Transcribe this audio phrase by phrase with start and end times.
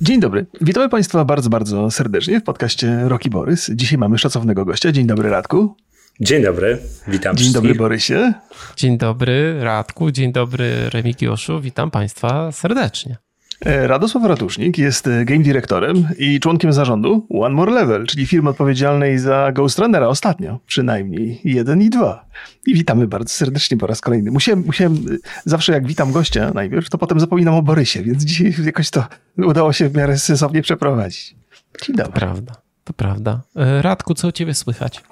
[0.00, 0.46] Dzień dobry.
[0.60, 3.70] Witamy Państwa bardzo, bardzo serdecznie w podcaście Roki Borys.
[3.74, 4.92] Dzisiaj mamy szacownego gościa.
[4.92, 5.76] Dzień dobry, Radku.
[6.20, 7.52] Dzień dobry, witam Dzień wszystkich.
[7.54, 8.32] dobry, Borysie.
[8.76, 10.10] Dzień dobry, Radku.
[10.10, 11.60] Dzień dobry, Remigiuszu.
[11.60, 13.16] Witam Państwa serdecznie.
[13.64, 18.50] E, Radosław Ratusznik jest e, game dyrektorem i członkiem zarządu One More Level, czyli firmy
[18.50, 22.26] odpowiedzialnej za Ghost Runnera ostatnio, przynajmniej jeden i dwa.
[22.66, 24.30] I witamy bardzo serdecznie po raz kolejny.
[24.30, 24.98] Musiałem, musiałem e,
[25.44, 29.04] zawsze jak witam gościa najpierw, to potem zapominam o Borysie, więc dzisiaj jakoś to
[29.38, 31.34] udało się w miarę sensownie przeprowadzić.
[31.82, 32.12] Dzień dobry.
[32.12, 32.52] Prawda,
[32.84, 33.40] to prawda.
[33.80, 35.02] Radku, co u Ciebie słychać?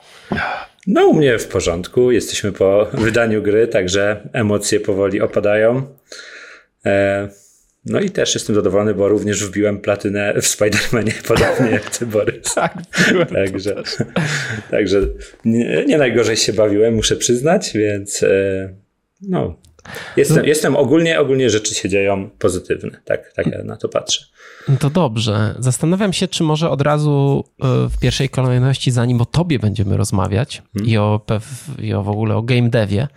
[0.86, 2.10] No, u mnie w porządku.
[2.10, 5.82] Jesteśmy po wydaniu gry, także emocje powoli opadają.
[6.86, 7.28] E,
[7.86, 12.54] no i też jestem zadowolony, bo również wbiłem platynę w Spider-Manie, podobnie jak ty, Borys.
[12.54, 12.74] Tak,
[13.32, 13.82] Także,
[14.70, 15.00] także
[15.44, 18.74] nie, nie najgorzej się bawiłem, muszę przyznać, więc e,
[19.22, 19.56] no.
[20.16, 23.00] Jestem, jestem ogólnie, ogólnie rzeczy się dzieją pozytywne.
[23.04, 24.24] Tak, tak ja na to patrzę.
[24.68, 25.54] No to dobrze.
[25.58, 30.62] Zastanawiam się, czy może od razu e, w pierwszej kolejności, zanim o Tobie będziemy rozmawiać
[30.84, 31.20] i, o,
[31.78, 33.08] i o w ogóle o game devie,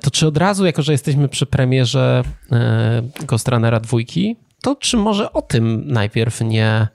[0.00, 4.96] to czy od razu, jako że jesteśmy przy premierze e, Ghost Runnera dwójki, to czy
[4.96, 6.88] może o tym najpierw nie,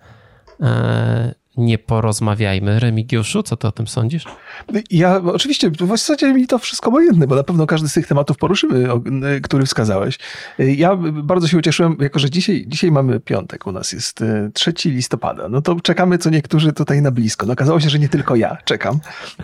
[0.61, 2.79] e, nie porozmawiajmy?
[2.79, 4.25] Remigiuszu, co ty o tym sądzisz?
[4.91, 8.37] Ja oczywiście, w zasadzie mi to wszystko obojętne, bo na pewno każdy z tych tematów
[8.37, 8.87] poruszymy,
[9.43, 10.19] który wskazałeś.
[10.59, 14.73] Ja bardzo się ucieszyłem, jako że dzisiaj, dzisiaj mamy piątek, u nas jest y, 3
[14.85, 17.45] listopada, no to czekamy co niektórzy tutaj na blisko.
[17.45, 18.99] No okazało się, że nie tylko ja czekam,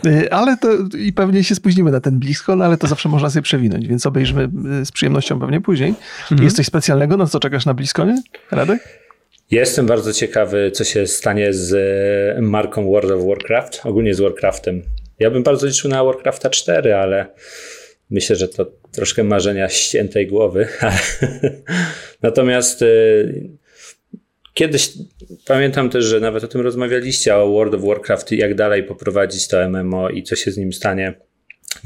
[0.05, 0.67] Y, ale to
[0.97, 4.05] i pewnie się spóźnimy na ten blisko, no ale to zawsze można sobie przewinąć, więc
[4.05, 4.49] obejrzymy
[4.81, 5.95] y, z przyjemnością pewnie później.
[6.41, 8.21] Jest coś specjalnego, no co czekasz na blisko, nie?
[8.51, 9.00] Radek?
[9.51, 11.73] Jestem bardzo ciekawy, co się stanie z
[12.37, 14.83] e, marką World of Warcraft, ogólnie z Warcraftem.
[15.19, 17.25] Ja bym bardzo liczył na Warcrafta 4, ale
[18.09, 20.67] myślę, że to troszkę marzenia ściętej głowy.
[22.21, 22.85] Natomiast e,
[24.53, 24.93] kiedyś
[25.47, 29.69] pamiętam też, że nawet o tym rozmawialiście, o World of Warcraft jak dalej poprowadzić to
[29.69, 31.13] MMO i co się z nim stanie.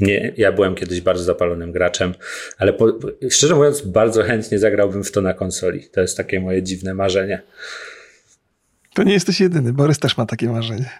[0.00, 2.14] Nie, ja byłem kiedyś bardzo zapalonym graczem,
[2.58, 2.86] ale po,
[3.30, 5.88] szczerze mówiąc, bardzo chętnie zagrałbym w to na konsoli.
[5.92, 7.42] To jest takie moje dziwne marzenie.
[8.96, 10.90] To nie jesteś jedyny, Borys też ma takie marzenie.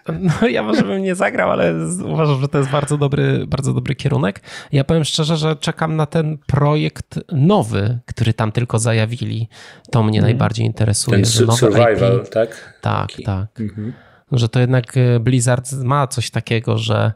[0.41, 1.73] No ja może bym nie zagrał, ale
[2.05, 4.41] uważam, że to jest bardzo dobry, bardzo dobry kierunek.
[4.71, 9.49] Ja powiem szczerze, że czekam na ten projekt nowy, który tam tylko zajawili.
[9.91, 11.17] To mnie najbardziej interesuje.
[11.17, 12.49] Ten survival, IP, tak?
[12.81, 13.23] tak, Taki.
[13.23, 13.47] tak.
[14.31, 17.13] Że to jednak e, Blizzard ma coś takiego, że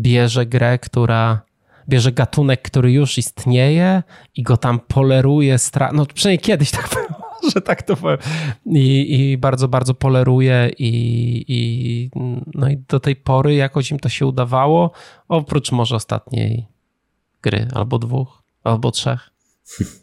[0.00, 1.42] bierze grę, która
[1.88, 4.02] bierze gatunek, który już istnieje
[4.34, 8.18] i go tam poleruje, stra- no przynajmniej kiedyś tak było, że tak to powiem.
[8.66, 12.10] I, i bardzo, bardzo poleruje i, i,
[12.54, 14.90] no i do tej pory jakoś im to się udawało,
[15.28, 16.66] oprócz może ostatniej
[17.42, 19.30] gry, albo dwóch, albo trzech.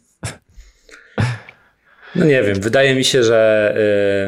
[2.18, 3.74] No nie wiem, wydaje mi się, że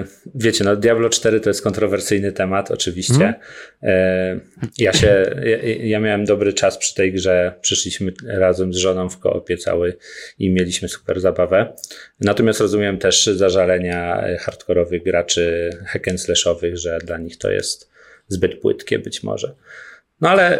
[0.06, 3.34] y, wiecie, no Diablo 4 to jest kontrowersyjny temat, oczywiście.
[3.82, 3.86] Y,
[4.78, 5.56] ja się, ja,
[5.86, 9.96] ja miałem dobry czas przy tej grze, przyszliśmy razem z żoną w koopie cały
[10.38, 11.72] i mieliśmy super zabawę.
[12.20, 17.90] Natomiast rozumiem też zażalenia hardkorowych graczy hack and slashowych, że dla nich to jest
[18.28, 19.54] zbyt płytkie być może.
[20.20, 20.58] No ale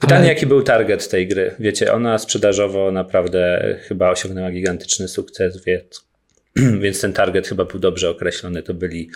[0.00, 1.54] pytanie, Ale- jaki był target tej gry?
[1.58, 6.06] Wiecie, ona sprzedażowo naprawdę chyba osiągnęła gigantyczny sukces, więc
[6.82, 8.62] więc ten target chyba był dobrze określony.
[8.62, 9.10] To, byli,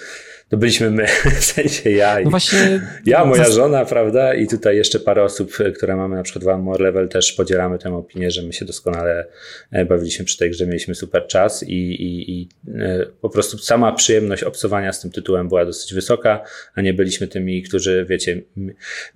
[0.51, 1.07] to byliśmy my,
[1.41, 2.81] w sensie ja i No właśnie.
[3.07, 4.35] ja, moja zas- żona, prawda?
[4.35, 7.33] I tutaj jeszcze parę osób, e, które mamy na przykład w One More Level, też
[7.33, 9.27] podzielamy tę opinię, że my się doskonale
[9.71, 13.93] e, bawiliśmy przy tej grze, mieliśmy super czas i, i, i e, po prostu sama
[13.93, 16.45] przyjemność obcowania z tym tytułem była dosyć wysoka,
[16.75, 18.43] a nie byliśmy tymi, którzy, wiecie,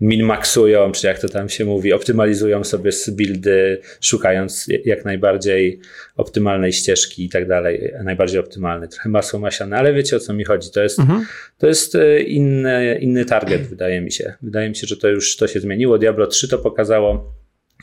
[0.01, 5.81] min-maxują, czy jak to tam się mówi, optymalizują sobie z buildy, szukając jak najbardziej
[6.17, 10.45] optymalnej ścieżki i tak dalej, najbardziej optymalny, trochę masło masiane, ale wiecie o co mi
[10.45, 10.99] chodzi, to jest
[11.59, 14.35] to jest e, inny, inny target, wydaje mi się.
[14.43, 15.99] Wydaje mi się, że to już to się zmieniło.
[15.99, 17.35] Diablo 3 to pokazało.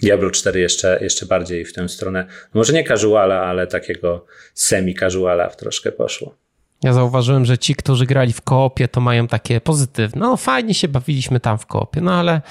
[0.01, 2.25] Diablo 4 jeszcze, jeszcze bardziej w tę stronę.
[2.29, 6.35] No może nie casuala, ale takiego semi-casuala troszkę poszło.
[6.83, 10.21] Ja zauważyłem, że ci, którzy grali w koopie, to mają takie pozytywne.
[10.21, 12.41] No fajnie się bawiliśmy tam w koopie, no ale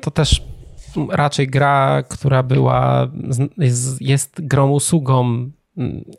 [0.00, 0.42] to też
[1.10, 3.10] raczej gra, która była,
[3.58, 5.50] jest, jest grą usługą,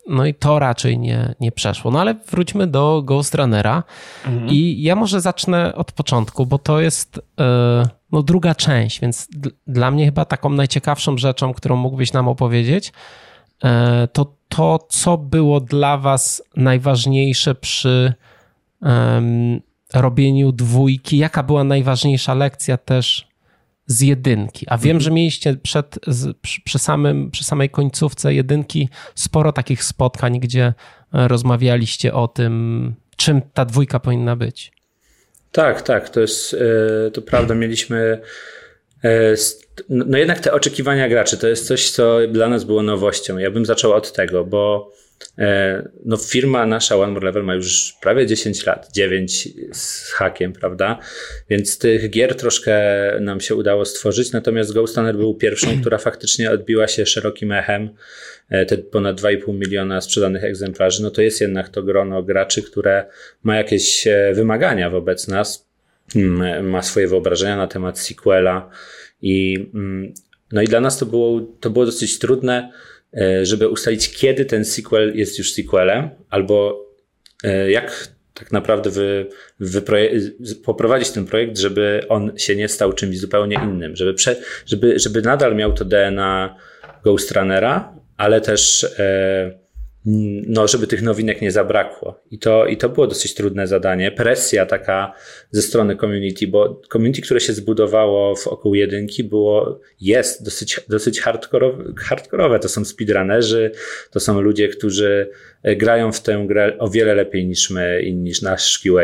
[0.07, 1.91] no i to raczej nie, nie przeszło.
[1.91, 3.83] No ale wróćmy do Ghost Runnera.
[4.47, 9.27] I ja może zacznę od początku, bo to jest e, no, druga część, więc
[9.67, 12.93] dla mnie chyba taką najciekawszą rzeczą, którą mógłbyś nam opowiedzieć,
[13.63, 18.13] e, to to, co było dla was najważniejsze przy
[19.93, 23.28] robieniu dwójki, jaka była najważniejsza lekcja też
[23.89, 24.65] z jedynki.
[24.69, 25.99] A wiem, że mieliście przed,
[26.41, 30.73] przy, przy, samym, przy samej końcówce jedynki sporo takich spotkań, gdzie
[31.11, 34.71] rozmawialiście o tym, czym ta dwójka powinna być.
[35.51, 36.55] Tak, tak, to jest
[37.13, 37.55] to prawda.
[37.55, 38.21] Mieliśmy
[39.89, 43.37] no jednak te oczekiwania graczy to jest coś, co dla nas było nowością.
[43.37, 45.08] Ja bym zaczął od tego, bo E,
[46.05, 50.99] no firma nasza One More Level ma już prawie 10 lat, 9 z hakiem, prawda?
[51.49, 52.81] Więc tych gier troszkę
[53.21, 57.89] nam się udało stworzyć, natomiast Ghost Runner był pierwszą, która faktycznie odbiła się szerokim echem.
[58.49, 63.05] E, te ponad 2,5 miliona sprzedanych egzemplarzy, no to jest jednak to grono graczy, które
[63.43, 65.67] ma jakieś e, wymagania wobec nas,
[66.15, 68.69] mm, ma swoje wyobrażenia na temat sequela
[69.21, 70.13] i mm,
[70.51, 72.88] no i dla nas to było, to było dosyć trudne, E,
[73.43, 76.85] żeby ustalić, kiedy ten sequel jest już sequelem, albo
[77.43, 79.25] e, jak tak naprawdę wy,
[80.65, 84.35] poprowadzić ten projekt, żeby on się nie stał czymś zupełnie innym, żeby, prze,
[84.65, 86.55] żeby, żeby nadal miał to DNA
[87.03, 89.58] Ghost Runnera, ale też e,
[90.05, 92.23] no, żeby tych nowinek nie zabrakło.
[92.31, 94.11] I to, I to było dosyć trudne zadanie.
[94.11, 95.13] Presja taka
[95.51, 101.21] ze strony community, bo community, które się zbudowało w około jedynki, było, jest dosyć, dosyć
[101.21, 102.59] hardkorowe, hardkorowe.
[102.59, 103.71] To są speedrunnerzy,
[104.11, 105.29] to są ludzie, którzy
[105.63, 109.03] e, grają w tę grę o wiele lepiej niż my i niż nasz QA,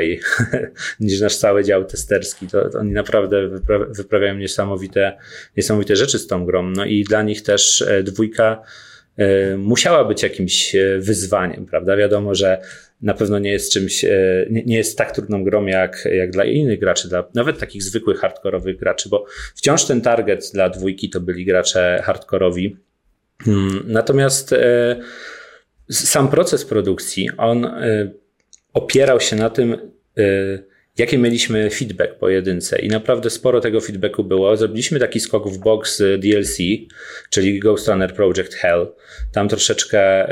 [1.00, 2.48] niż nasz cały dział testerski.
[2.48, 5.18] To, to oni naprawdę wypra wyprawiają niesamowite,
[5.58, 6.64] niesamowite rzeczy z tą grą.
[6.64, 8.62] No i dla nich też e, dwójka
[9.58, 11.98] musiała być jakimś e, wyzwaniem, prawda?
[11.98, 12.62] Wiadomo, że
[13.02, 16.80] na pewno nie jest czymś, e, nie jest tak trudną grą jak, jak dla innych
[16.80, 19.26] graczy, dla nawet takich zwykłych hardkorowych graczy, bo
[19.56, 22.78] wciąż ten target dla dwójki to byli gracze hardkorowi.
[23.44, 24.56] Hmm, natomiast
[25.90, 27.72] sam proces produkcji, on
[28.74, 29.78] opierał się na tym,
[30.98, 34.58] jaki mieliśmy feedback po jedynce i naprawdę sporo tego feedbacku było.
[34.58, 36.58] Zrobiliśmy taki skok w box DLC,
[37.30, 38.88] czyli Ghost Runner Project Hell.
[39.32, 40.28] Tam troszeczkę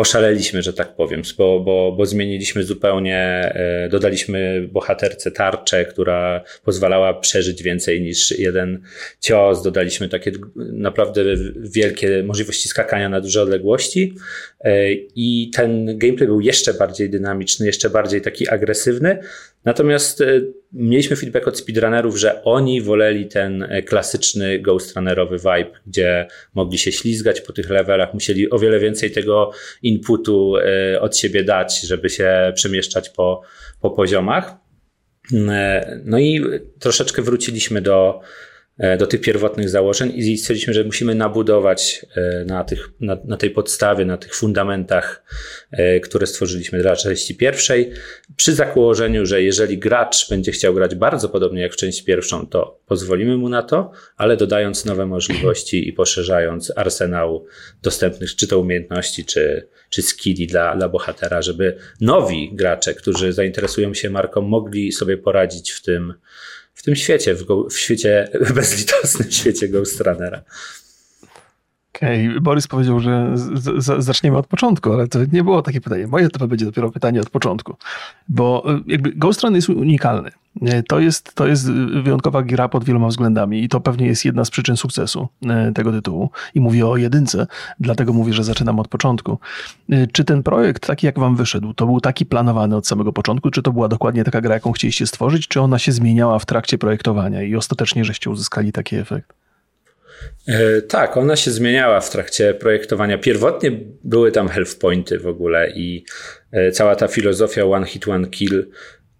[0.00, 7.14] poszaleliśmy, że tak powiem, bo, bo, bo zmieniliśmy zupełnie, e, dodaliśmy bohaterce tarczę, która pozwalała
[7.14, 8.82] przeżyć więcej niż jeden
[9.20, 11.22] cios, dodaliśmy takie naprawdę
[11.56, 14.14] wielkie możliwości skakania na duże odległości
[14.60, 19.18] e, i ten gameplay był jeszcze bardziej dynamiczny, jeszcze bardziej taki agresywny,
[19.64, 20.40] Natomiast e,
[20.72, 26.78] mieliśmy feedback od speedrunnerów, że oni woleli ten e, klasyczny ghost runnerowy vibe, gdzie mogli
[26.78, 29.52] się ślizgać po tych levelach, musieli o wiele więcej tego
[29.82, 33.42] inputu e, od siebie dać, żeby się przemieszczać po,
[33.80, 34.54] po poziomach.
[36.04, 36.44] No i
[36.78, 38.20] troszeczkę wróciliśmy do
[38.98, 43.50] do tych pierwotnych założeń i stwierdziliśmy, że musimy nabudować e, na, tych, na, na, tej
[43.50, 45.24] podstawie, na tych fundamentach,
[45.70, 47.92] e, które stworzyliśmy dla części pierwszej,
[48.36, 52.80] przy założeniu, że jeżeli gracz będzie chciał grać bardzo podobnie jak w części pierwszą, to
[52.86, 57.46] pozwolimy mu na to, ale dodając nowe możliwości i poszerzając arsenał
[57.82, 63.94] dostępnych czy to umiejętności, czy, czy skilli dla, dla bohatera, żeby nowi gracze, którzy zainteresują
[63.94, 66.14] się marką, mogli sobie poradzić w tym,
[66.80, 70.42] w tym świecie, w, go, w świecie, bezlitosnym świecie Ghost Runnera.
[72.00, 72.40] Okej, okay.
[72.40, 76.06] Borys powiedział, że z, z, zaczniemy od początku, ale to nie było takie pytanie.
[76.06, 77.76] Moje to będzie dopiero pytanie od początku,
[78.28, 80.30] bo e, jakby Ghost Run jest unikalny.
[80.62, 84.44] E, to jest, to jest wyjątkowa gra pod wieloma względami i to pewnie jest jedna
[84.44, 86.30] z przyczyn sukcesu e, tego tytułu.
[86.54, 87.46] I mówię o jedynce,
[87.80, 89.38] dlatego mówię, że zaczynam od początku.
[90.12, 93.62] Czy ten projekt, taki jak wam wyszedł, to był taki planowany od samego początku, czy
[93.62, 97.42] to była dokładnie taka gra, jaką chcieliście stworzyć, czy ona się zmieniała w trakcie projektowania
[97.42, 99.39] i ostatecznie żeście uzyskali taki efekt?
[100.48, 103.18] E, tak, ona się zmieniała w trakcie projektowania.
[103.18, 103.70] Pierwotnie
[104.04, 106.04] były tam health pointy w ogóle i
[106.52, 108.70] e, cała ta filozofia one hit, one kill,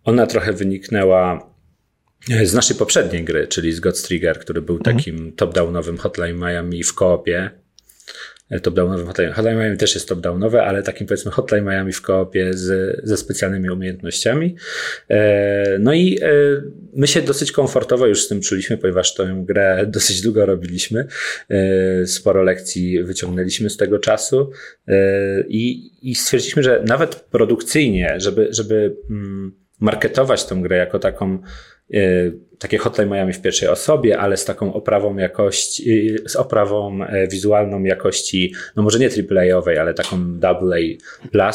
[0.05, 1.51] ona trochę wyniknęła
[2.31, 4.97] e, z naszej poprzedniej gry, czyli z God's Trigger, który był mhm.
[4.97, 7.51] takim top-downowym Hotline Miami w koopie
[8.59, 9.33] top-downowy Hotline.
[9.33, 13.71] Hotline Miami też jest top-downowe, ale takim powiedzmy Hotline Miami w koopie z, ze specjalnymi
[13.71, 14.57] umiejętnościami.
[15.09, 16.27] E, no i e,
[16.93, 21.07] my się dosyć komfortowo już z tym czuliśmy, ponieważ tę grę dosyć długo robiliśmy.
[21.51, 24.51] E, sporo lekcji wyciągnęliśmy z tego czasu
[25.49, 31.39] i, i stwierdziliśmy, że nawet produkcyjnie, żeby, żeby mm, marketować tę grę jako taką
[32.59, 37.83] takie Hotline Miami w pierwszej osobie, ale z taką oprawą jakości, z oprawą e, wizualną
[37.83, 41.51] jakości, no może nie AAA-owej, ale taką AA+.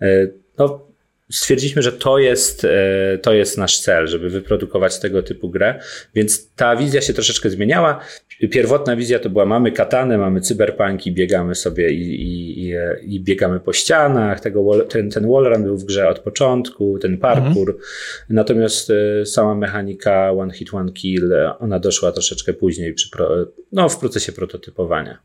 [0.00, 0.26] E,
[0.58, 0.86] no,
[1.32, 5.80] stwierdziliśmy, że to jest, e, to jest nasz cel, żeby wyprodukować tego typu grę,
[6.14, 8.00] więc ta wizja się troszeczkę zmieniała.
[8.50, 13.72] Pierwotna wizja to była mamy katanę, mamy cyberpunki, biegamy sobie i, i, i, biegamy po
[13.72, 17.78] ścianach, tego, ten, ten wallrun był w grze od początku, ten parkour, mhm.
[18.30, 23.10] natomiast e, sama mechanika one hit, one kill, ona doszła troszeczkę później przy
[23.72, 25.18] no, w procesie prototypowania.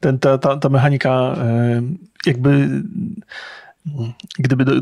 [0.00, 1.36] Ten, ta, ta, ta mechanika
[2.26, 2.50] jakby
[4.38, 4.72] Gdyby do,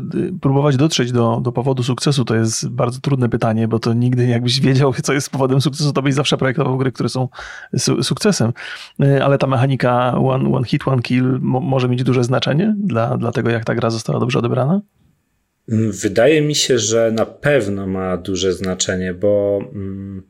[0.41, 4.59] próbować dotrzeć do, do powodu sukcesu, to jest bardzo trudne pytanie, bo to nigdy jakbyś
[4.61, 7.27] wiedział, co jest powodem sukcesu, to byś zawsze projektował gry, które są
[7.77, 8.53] su sukcesem.
[9.01, 13.31] E, ale ta mechanika one, one hit, one kill może mieć duże znaczenie dla, dla
[13.31, 14.81] tego, jak ta gra została dobrze odebrana?
[16.01, 20.23] Wydaje mi się, że na pewno ma duże znaczenie, bo mm,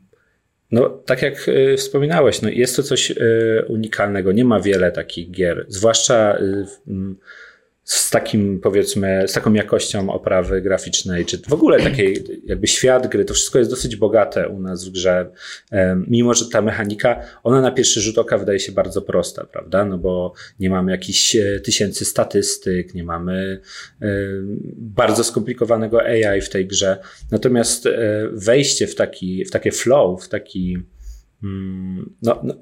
[0.70, 3.14] no, tak jak e, wspominałeś, no jest to coś e,
[3.68, 4.32] unikalnego.
[4.32, 6.38] Nie ma wiele takich gier, zwłaszcza
[7.88, 13.24] z takim powiedzmy, z taką jakością oprawy graficznej, czy w ogóle takiej jakby świat gry,
[13.24, 15.30] to wszystko jest dosyć bogate u nas w grze,
[16.06, 19.98] mimo że ta mechanika, ona na pierwszy rzut oka wydaje się bardzo prosta, prawda, no
[19.98, 23.60] bo nie mamy jakichś e, tysięcy statystyk, nie mamy
[24.76, 26.98] bardzo skomplikowanego AI w tej grze,
[27.30, 30.78] natomiast e, wejście w taki, w takie flow, w taki
[31.42, 32.54] mm, no, no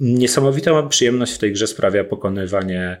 [0.00, 3.00] niesamowitą przyjemność w tej grze sprawia pokonywanie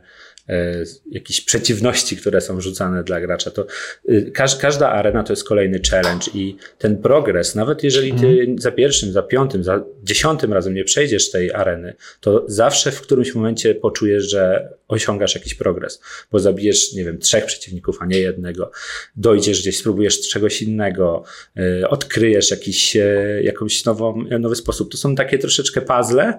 [1.10, 3.50] jakieś przeciwności, które są rzucane dla gracza.
[3.50, 3.66] To
[4.08, 8.58] y, każda arena to jest kolejny challenge i ten progres, nawet jeżeli ty mhm.
[8.58, 13.34] za pierwszym, za piątym, za dziesiątym razem nie przejdziesz tej areny, to zawsze w którymś
[13.34, 16.00] momencie poczujesz, że osiągasz jakiś progres,
[16.32, 18.70] bo zabijesz, nie wiem, trzech przeciwników, a nie jednego,
[19.16, 21.24] dojdziesz gdzieś, spróbujesz czegoś innego,
[21.58, 24.90] y, odkryjesz jakiś, e, jakąś nową, nowy sposób.
[24.90, 26.38] To są takie troszeczkę puzzle,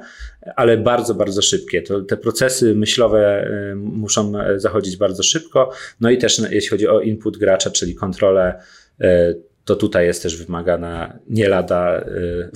[0.56, 1.82] ale bardzo, bardzo szybkie.
[1.82, 3.50] To, te procesy myślowe
[3.96, 5.72] muszą e, zachodzić bardzo szybko.
[6.02, 8.62] No i też jeśli chodzi o input gracza, czyli kontrolę,
[9.02, 9.34] e,
[9.66, 12.06] to tutaj jest też wymagana nie lada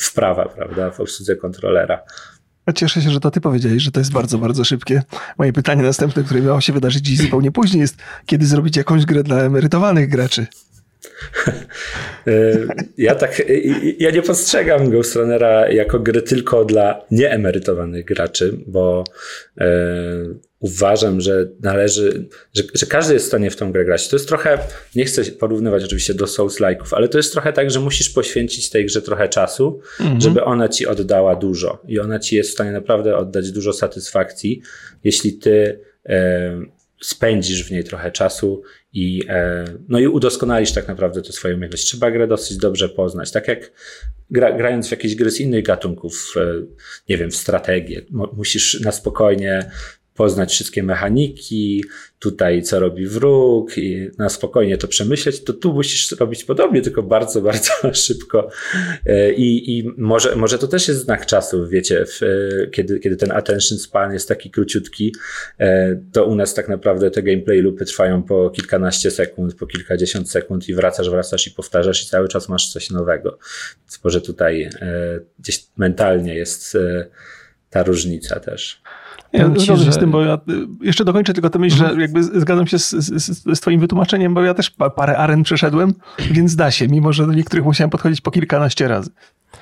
[0.01, 2.03] wprawa, prawda, w obsłudze kontrolera.
[2.75, 5.01] Cieszę się, że to ty powiedziałeś, że to jest bardzo, bardzo szybkie.
[5.38, 9.24] Moje pytanie następne, które miało się wydarzyć dziś zupełnie później jest, kiedy zrobić jakąś grę
[9.24, 10.48] dla emerytowanych graczy?
[12.27, 13.41] E, ja tak,
[13.99, 19.03] ja nie postrzegam Ghost Runnera jako gry tylko dla nieemerytowanych graczy, bo
[19.57, 19.65] e,
[20.59, 24.09] uważam, że należy, że, że, każdy jest w stanie w tą grę grać.
[24.09, 24.57] To jest trochę,
[24.95, 28.85] nie chcę porównywać oczywiście do Souls-like'ów, ale to jest trochę tak, że musisz poświęcić tej
[28.85, 30.21] grze trochę czasu, mhm.
[30.21, 34.61] żeby ona ci oddała dużo i ona ci jest w stanie naprawdę oddać dużo satysfakcji,
[35.03, 36.61] jeśli ty e,
[37.01, 38.61] spędzisz w niej trochę czasu
[38.93, 41.86] i, e, no i udoskonalisz tak naprawdę tę swoją umiejętność.
[41.86, 43.31] Trzeba grę dosyć dobrze poznać.
[43.31, 43.72] Tak jak
[44.29, 46.53] gra, grając w jakieś gry z innych gatunków, e,
[47.10, 48.01] nie wiem, w strategię,
[48.34, 49.72] musisz na spokojnie
[50.19, 51.85] poznać wszystkie mechaniki,
[52.19, 57.03] tutaj co robi wróg i na spokojnie to przemyśleć, to tu musisz robić podobnie, tylko
[57.03, 58.49] bardzo, bardzo szybko.
[59.05, 63.15] E, I, i może, może to też jest znak czasu, wiecie, w, e, kiedy, kiedy
[63.15, 65.15] ten attention span jest taki króciutki,
[65.59, 70.31] e, to u nas tak naprawdę te gameplay loopy trwają po kilkanaście sekund, po kilkadziesiąt
[70.31, 73.38] sekund i wracasz, wracasz i powtarzasz i cały czas masz coś nowego.
[73.81, 74.69] Więc może tutaj
[75.39, 76.77] gdzieś mentalnie jest
[77.69, 78.81] ta różnica też.
[79.33, 80.38] Ja zgadzam się z tym, bo ja
[80.81, 82.01] jeszcze dokończę tylko tę myśl, że mhm.
[82.01, 85.93] jakby zgadzam się z, z, z twoim wytłumaczeniem, bo ja też parę aren przeszedłem,
[86.31, 89.09] więc da się, mimo że do niektórych musiałem podchodzić po kilkanaście razy.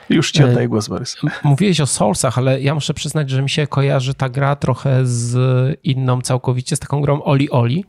[0.09, 1.17] Już ci e, oddaję głos, Borys.
[1.43, 5.37] Mówiłeś o Soulsach, ale ja muszę przyznać, że mi się kojarzy ta gra trochę z
[5.83, 7.85] inną całkowicie, z taką grą Oli Oli.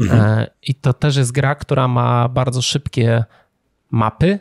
[0.00, 0.20] Mhm.
[0.20, 3.24] E, I to też jest gra, która ma bardzo szybkie
[3.90, 4.38] mapy,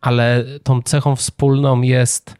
[0.00, 2.34] ale tą cechą wspólną jest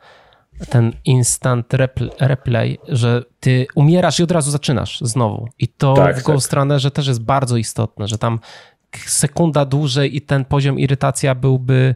[0.69, 1.75] ten instant
[2.21, 5.49] replay, że ty umierasz i od razu zaczynasz znowu.
[5.59, 6.59] I to tak, w Ghost tak.
[6.59, 8.39] Runnerze też jest bardzo istotne, że tam
[9.07, 11.95] sekunda dłużej i ten poziom irytacja byłby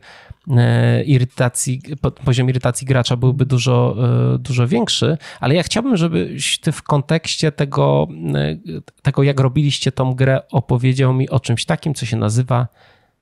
[0.49, 1.83] e, irytacji,
[2.25, 3.97] poziom irytacji gracza byłby dużo,
[4.35, 9.93] e, dużo większy, ale ja chciałbym, żebyś ty w kontekście tego, e, tego, jak robiliście
[9.93, 12.69] tą grę, opowiedział mi o czymś takim, co się nazywa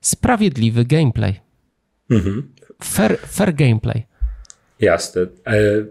[0.01, 1.39] sprawiedliwy gameplay.
[2.09, 2.53] Mhm.
[2.83, 4.05] Fair, fair gameplay.
[4.79, 5.21] Jasne.
[5.21, 5.85] E,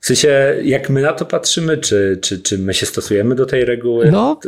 [0.00, 3.64] w sensie, jak my na to patrzymy, czy, czy, czy my się stosujemy do tej
[3.64, 4.10] reguły?
[4.10, 4.40] No,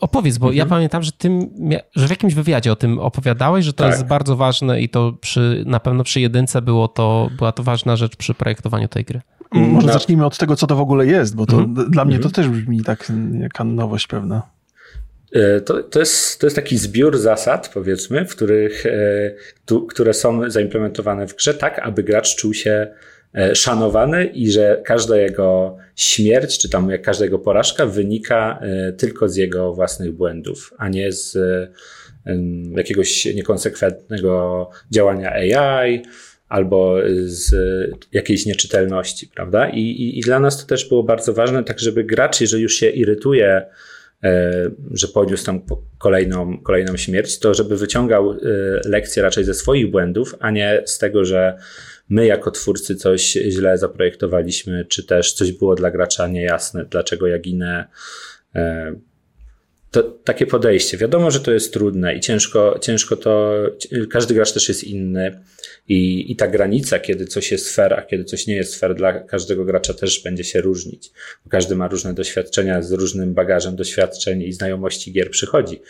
[0.00, 0.58] opowiedz, bo mhm.
[0.58, 1.50] ja pamiętam, że, tym,
[1.96, 3.92] że w jakimś wywiadzie o tym opowiadałeś, że to tak.
[3.92, 7.96] jest bardzo ważne i to przy, na pewno przy jedynce było to, była to ważna
[7.96, 9.20] rzecz przy projektowaniu tej gry.
[9.52, 9.92] Może no.
[9.92, 11.90] zacznijmy od tego, co to w ogóle jest, bo to mhm.
[11.90, 12.32] dla mnie to mhm.
[12.34, 14.42] też brzmi tak jaka nowość pewna.
[15.32, 18.90] E, to, to, jest, to jest taki zbiór zasad, powiedzmy, w których, e,
[19.64, 22.86] tu, które są zaimplementowane w grze tak, aby gracz czuł się
[23.54, 29.28] szanowany i że każda jego śmierć, czy tam jak każda jego porażka wynika e, tylko
[29.28, 31.38] z jego własnych błędów, a nie z
[32.76, 36.02] jakiegoś niekonsekwentnego działania AI
[36.48, 37.54] albo z
[38.12, 39.68] jakiejś nieczytelności, prawda?
[39.68, 42.74] I, i, I dla nas to też było bardzo ważne, tak żeby gracz, jeżeli już
[42.74, 43.62] się irytuje,
[44.22, 44.52] e,
[44.90, 45.60] że poniósł tam
[45.98, 48.34] kolejną, kolejną śmierć, to żeby wyciągał
[48.84, 51.58] lekcje raczej ze swoich błędów, a nie z tego, że
[52.08, 57.38] my jako twórcy coś źle zaprojektowaliśmy, czy też coś było dla gracza niejasne, dlaczego ja
[57.38, 57.88] ginę.
[59.94, 60.96] To, takie podejście.
[60.96, 63.54] Wiadomo, że to jest trudne i ciężko, ciężko to.
[64.10, 65.40] Każdy gracz też jest inny.
[65.88, 69.12] I, I ta granica, kiedy coś jest fair, a kiedy coś nie jest fair dla
[69.20, 71.10] każdego gracza też będzie się różnić.
[71.44, 75.80] Bo każdy ma różne doświadczenia, z różnym bagażem doświadczeń i znajomości gier przychodzi.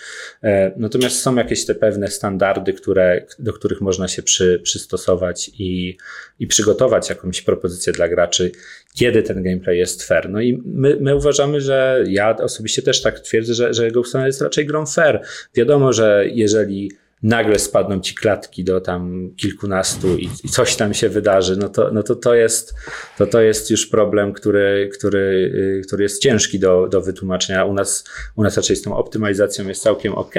[0.42, 5.96] E, natomiast są jakieś te pewne standardy, które, do których można się przy, przystosować i,
[6.40, 8.50] i przygotować jakąś propozycję dla graczy,
[8.94, 10.30] kiedy ten gameplay jest fair.
[10.30, 14.42] No i my, my uważamy, że ja osobiście też tak twierdzę, że, że Ghost jest
[14.42, 15.20] raczej grą fair.
[15.54, 16.90] Wiadomo, że jeżeli
[17.24, 21.90] nagle spadną ci klatki do tam kilkunastu i, i, coś tam się wydarzy, no to,
[21.92, 22.74] no to, to, jest,
[23.18, 27.64] to, to jest już problem, który, który, y, który jest ciężki do, do wytłumaczenia.
[27.64, 28.04] U nas,
[28.36, 30.34] u nas raczej z tą optymalizacją jest całkiem ok,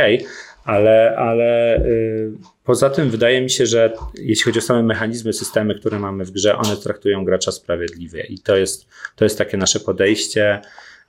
[0.64, 2.32] ale, ale yy,
[2.64, 6.32] poza tym wydaje mi się, że jeśli chodzi o same mechanizmy, systemy, które mamy w
[6.32, 10.62] grze, one traktują gracza sprawiedliwie i to jest, to jest takie nasze podejście.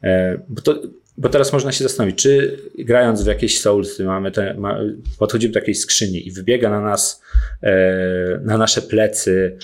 [0.02, 0.10] Yy,
[0.48, 0.74] bo to,
[1.18, 4.80] bo teraz można się zastanowić, czy grając w jakieś Soulsy mamy te, ma,
[5.18, 7.22] podchodzimy do jakiejś skrzyni i wybiega na nas,
[7.62, 9.58] e, na nasze plecy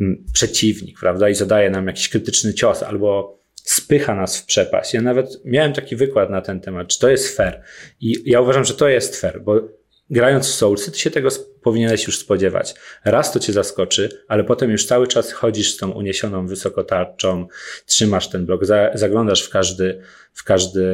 [0.00, 4.94] m, przeciwnik, prawda, i zadaje nam jakiś krytyczny cios, albo spycha nas w przepaść.
[4.94, 7.62] Ja nawet miałem taki wykład na ten temat, czy to jest fair.
[8.00, 9.79] I ja uważam, że to jest fair, bo
[10.10, 11.28] grając w Soulsy, ty się tego
[11.62, 12.74] powinieneś już spodziewać.
[13.04, 17.46] Raz to cię zaskoczy, ale potem już cały czas chodzisz z tą uniesioną wysokotarczą,
[17.86, 20.00] trzymasz ten blok, za, zaglądasz w każdy,
[20.32, 20.84] w każdy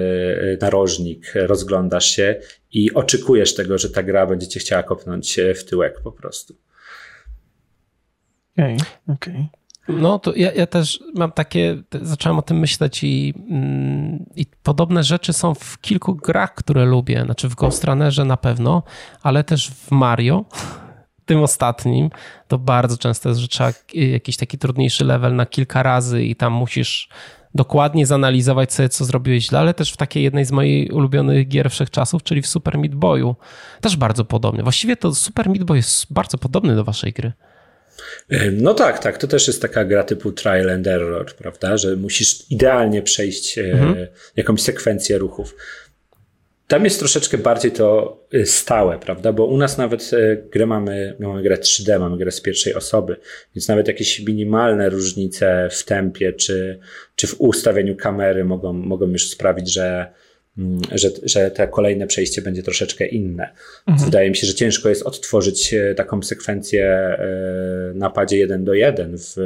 [0.43, 2.41] e, narożnik, rozglądasz się
[2.73, 6.57] i oczekujesz tego, że ta gra będzie cię chciała kopnąć w tyłek po prostu.
[8.53, 9.35] Okej, okay, okej.
[9.35, 9.66] Okay.
[9.89, 15.05] No to ja, ja też mam takie, zacząłem o tym myśleć i, mm, i podobne
[15.05, 17.23] rzeczy są w kilku grach, które lubię.
[17.25, 18.83] Znaczy w Ghost Runnerze na pewno,
[19.23, 20.45] ale też w Mario,
[21.27, 22.11] tym ostatnim,
[22.49, 26.53] to bardzo często jest, że trzeba jakiś taki trudniejszy level na kilka razy i tam
[26.53, 27.09] musisz
[27.55, 31.71] dokładnie zanalizować sobie, co zrobiłeś źle, ale też w takiej jednej z moich ulubionych gier
[31.71, 33.37] wszechczasów, czyli w Super Meat Boyu.
[33.81, 34.63] Też bardzo podobny.
[34.63, 37.33] Właściwie to Super Meat Boy jest bardzo podobny do waszej gry.
[38.53, 39.19] No tak, tak.
[39.19, 41.77] To też jest taka gra typu trial and error, prawda?
[41.77, 44.07] Że musisz idealnie przejść e, mhm.
[44.37, 45.55] jakąś sekwencję ruchów.
[46.69, 49.33] Tam jest troszeczkę bardziej to e, stałe, prawda?
[49.33, 53.17] Bo u nas nawet e, grę mamy, mamy grę 3D, mamy grę z pierwszej osoby,
[53.55, 56.79] więc nawet jakieś minimalne różnice w tempie czy,
[57.17, 60.13] czy w ustawieniu kamery mogą, mogą już sprawić, że,
[60.93, 63.51] że, że te kolejne przejście będzie troszeczkę inne.
[63.87, 64.05] Mhm.
[64.05, 68.75] Wydaje mi się, że ciężko jest odtworzyć e, taką sekwencję e, na padzie 1 do
[68.75, 69.37] 1 w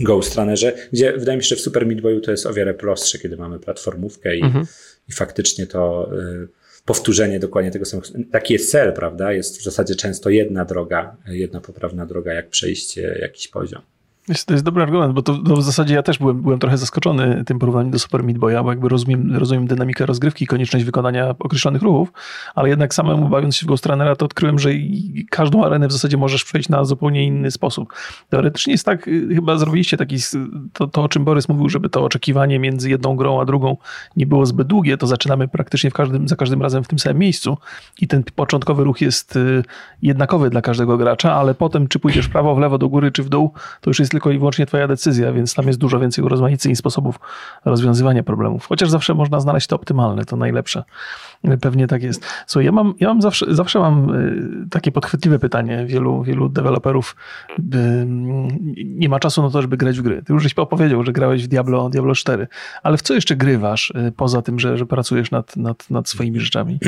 [0.00, 2.74] Ghost Runnerze, gdzie wydaje mi się, że w Super Meat Boyu to jest o wiele
[2.74, 4.66] prostsze, kiedy mamy platformówkę i, mhm.
[5.08, 6.46] i faktycznie to e,
[6.84, 8.08] powtórzenie dokładnie tego samego.
[8.32, 9.32] Taki jest cel, prawda?
[9.32, 13.82] Jest w zasadzie często jedna droga, jedna poprawna droga, jak przejść jakiś poziom.
[14.26, 17.44] To jest dobry argument, bo to, to, w zasadzie ja też byłem, byłem trochę zaskoczony
[17.44, 21.34] tym porównaniem do Super Meat Boya, bo jakby rozumiem, rozumiem dynamikę rozgrywki i konieczność wykonania
[21.38, 22.12] określonych ruchów,
[22.54, 24.70] ale jednak samemu bawiąc się w Ghost Runnera, to odkryłem, że
[25.30, 27.92] każdą arenę w zasadzie możesz przejść na zupełnie inny sposób.
[28.28, 30.16] Teoretycznie jest tak, y, chyba zrobiliście taki,
[30.72, 33.76] to, to o czym Borys mówił, żeby to oczekiwanie między jedną grą a drugą
[34.16, 37.18] nie było zbyt długie, to zaczynamy praktycznie w każdym, za każdym razem w tym samym
[37.18, 37.58] miejscu
[38.00, 39.62] i ten początkowy ruch jest y,
[40.02, 43.22] jednakowy dla każdego gracza, ale potem czy pójdziesz w prawo, w lewo, do góry czy
[43.22, 46.24] w dół, to już jest tylko i wyłącznie twoja decyzja, więc tam jest dużo więcej
[46.24, 47.20] urozmaiceń sposobów
[47.64, 48.66] rozwiązywania problemów.
[48.66, 50.84] Chociaż zawsze można znaleźć to optymalne, to najlepsze.
[51.60, 52.24] Pewnie tak jest.
[52.46, 54.14] Słuchaj, ja mam, ja mam zawsze, zawsze mam
[54.64, 55.86] y, takie podchwytliwe pytanie.
[55.86, 57.16] Wielu, wielu deweloperów
[58.76, 60.22] nie ma czasu na to, żeby grać w gry.
[60.26, 62.46] Ty już żeś opowiedział, że grałeś w Diablo, Diablo 4,
[62.82, 66.40] ale w co jeszcze grywasz, y, poza tym, że, że pracujesz nad, nad, nad swoimi
[66.40, 66.78] rzeczami?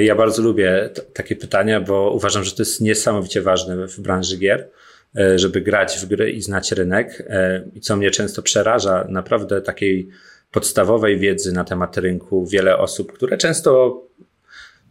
[0.00, 4.68] Ja bardzo lubię takie pytania, bo uważam, że to jest niesamowicie ważne w branży gier.
[5.16, 7.22] E, żeby grać w gry i znać rynek.
[7.28, 10.08] E, I co mnie często przeraża, naprawdę takiej
[10.50, 14.02] podstawowej wiedzy na temat rynku wiele osób, które często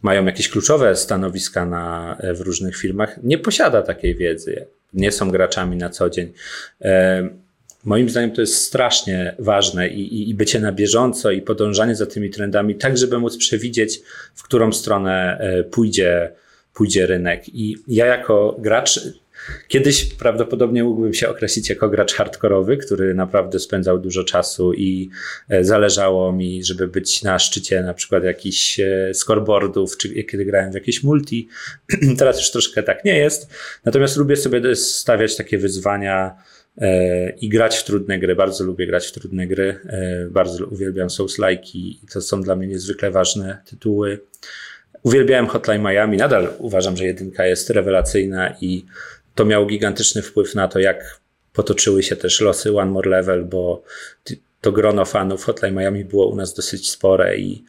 [0.02, 4.66] mają jakieś kluczowe stanowiska na, e, w różnych firmach, nie posiada takiej wiedzy.
[4.94, 6.32] Nie są graczami na co dzień.
[7.84, 12.06] Moim zdaniem to jest strasznie ważne i, i, i, bycie na bieżąco i podążanie za
[12.06, 14.00] tymi trendami, tak żeby móc przewidzieć,
[14.34, 16.32] w którą stronę pójdzie,
[16.74, 17.48] pójdzie rynek.
[17.48, 19.00] I ja jako gracz
[19.68, 25.10] Kiedyś prawdopodobnie mógłbym się określić jako gracz hardkorowy, który naprawdę spędzał dużo czasu i
[25.48, 30.70] e, zależało mi, żeby być na szczycie na przykład jakichś e, scoreboardów, czy kiedy grałem
[30.70, 31.48] w jakieś multi.
[32.18, 33.50] Teraz już troszkę tak nie jest.
[33.84, 36.34] Natomiast lubię sobie stawiać takie wyzwania
[36.78, 38.36] e, i grać w trudne gry.
[38.36, 39.80] Bardzo lubię grać w trudne gry.
[40.30, 44.20] Bardzo uwielbiam Souls-like i to są dla mnie niezwykle ważne tytuły.
[45.02, 48.84] Uwielbiałem Hotline Miami, nadal uważam, że jedynka jest rewelacyjna i
[49.38, 51.20] to miało gigantyczny wpływ na to, jak
[51.52, 53.82] potoczyły się też losy One More Level, bo
[54.60, 57.64] to grono fanów Hotline Miami było u nas dosyć spore i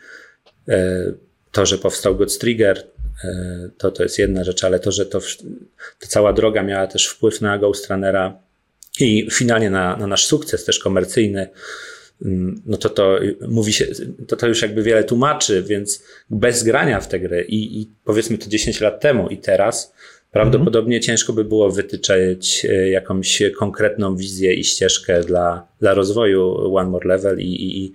[1.51, 2.87] to, że powstał Godstrigger,
[3.77, 5.19] to, to jest jedna rzecz, ale to, że to,
[5.99, 8.39] to cała droga miała też wpływ na Ghost Runnera
[8.99, 11.49] i finalnie na, na nasz sukces też komercyjny,
[12.25, 13.87] mm, no to to mówi się,
[14.27, 18.37] to to już jakby wiele tłumaczy, więc bez grania w te gry i, i powiedzmy
[18.37, 19.93] to 10 lat temu i teraz,
[20.31, 21.01] Prawdopodobnie mhm.
[21.01, 27.07] ciężko by było wytyczać e, jakąś konkretną wizję i ścieżkę dla, dla rozwoju One More
[27.07, 27.93] Level i, i, i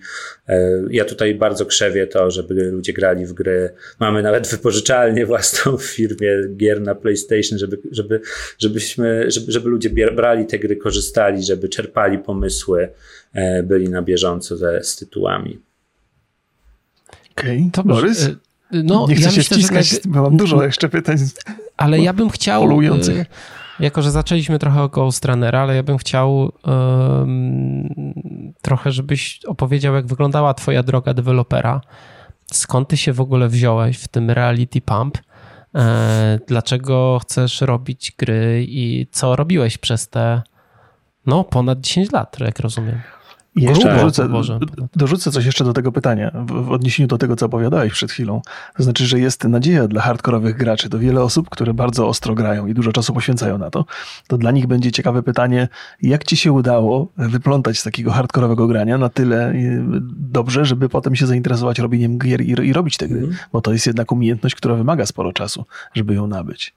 [0.49, 3.70] e, ja tutaj bardzo krzewię to, żeby ludzie grali w gry.
[4.01, 8.20] Mamy nawet wypożyczalnię własną w firmie gier na PlayStation, żeby, żeby,
[8.59, 12.88] żebyśmy, żeby, żeby ludzie brali te gry, korzystali, żeby czerpali pomysły,
[13.33, 15.59] e, byli na bieżąco ze, z tytułami.
[17.31, 17.85] Okej, okay.
[17.85, 18.31] Borys?
[18.73, 19.99] No, nie chcę ja się myślę, wciskać, że...
[20.05, 21.16] bo mam dużo jeszcze pytań.
[21.77, 23.19] Ale ja bym chciał, polujących.
[23.19, 23.27] Y,
[23.81, 28.15] jako że zaczęliśmy trochę o Ghost Runnera, ale ja bym chciał um,
[28.63, 31.81] trochę, żebyś opowiedział, jak wyglądała twoja droga dewelopera.
[32.53, 35.19] Skąd ty się w ogóle wziąłeś w tym Reality Pump?
[35.75, 40.43] E, dlaczego chcesz robić gry i co robiłeś przez te
[41.27, 43.01] no, ponad 10 lat, jak rozumiem?
[43.57, 44.29] I jeszcze dorzucę,
[44.97, 48.43] dorzucę coś jeszcze do tego pytania, w, w, odniesieniu do tego, co opowiadałeś przed chwilą.
[48.77, 50.88] To znaczy, że jest nadzieja dla hardkorowych graczy.
[50.88, 53.85] To wiele osób, które bardzo ostro grają i dużo czasu poświęcają na to.
[54.27, 55.69] To dla nich będzie ciekawe pytanie,
[56.03, 59.83] jak ci się udało wyplątać z takiego hardkorowego grania na tyle y,
[60.17, 63.19] dobrze, żeby potem się zainteresować robieniem gier i, i robić te gry.
[63.19, 63.37] Mm.
[63.53, 65.64] Bo to jest jednak umiejętność, która wymaga sporo czasu,
[65.95, 66.75] żeby ją nabyć.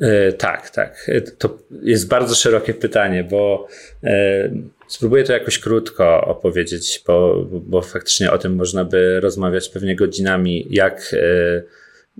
[0.00, 1.10] E, tak, tak.
[1.38, 3.68] To jest bardzo szerokie pytanie, bo
[4.04, 4.50] e,
[4.90, 10.66] spróbuję to jakoś krótko opowiedzieć, bo, bo faktycznie o tym można by rozmawiać pewnie godzinami,
[10.70, 11.62] jak e,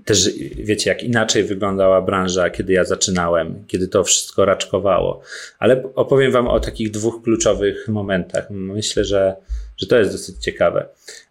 [0.05, 5.21] też wiecie, jak inaczej wyglądała branża, kiedy ja zaczynałem, kiedy to wszystko raczkowało.
[5.59, 8.49] Ale opowiem Wam o takich dwóch kluczowych momentach.
[8.49, 9.35] Myślę, że
[9.81, 10.85] że to jest dosyć ciekawe.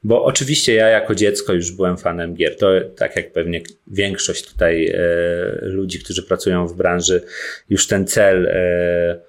[0.04, 2.56] Bo oczywiście ja jako dziecko już byłem fanem gier.
[2.56, 4.98] To tak jak pewnie większość tutaj e,
[5.62, 7.22] ludzi, którzy pracują w branży,
[7.68, 9.20] już ten cel, e,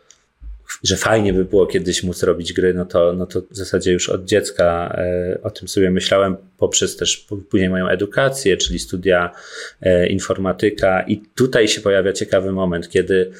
[0.83, 4.09] że fajnie by było kiedyś móc robić gry, no to, no to w zasadzie już
[4.09, 9.31] od dziecka e, o tym sobie myślałem poprzez też później moją edukację, czyli studia
[9.81, 11.01] e, informatyka.
[11.01, 13.31] I tutaj się pojawia ciekawy moment, kiedy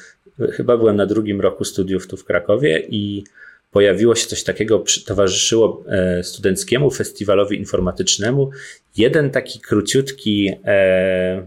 [0.52, 3.24] chyba byłem na drugim roku studiów tu w Krakowie i
[3.70, 8.50] pojawiło się coś takiego, towarzyszyło e, studenckiemu festiwalowi informatycznemu
[8.96, 11.46] jeden taki króciutki e,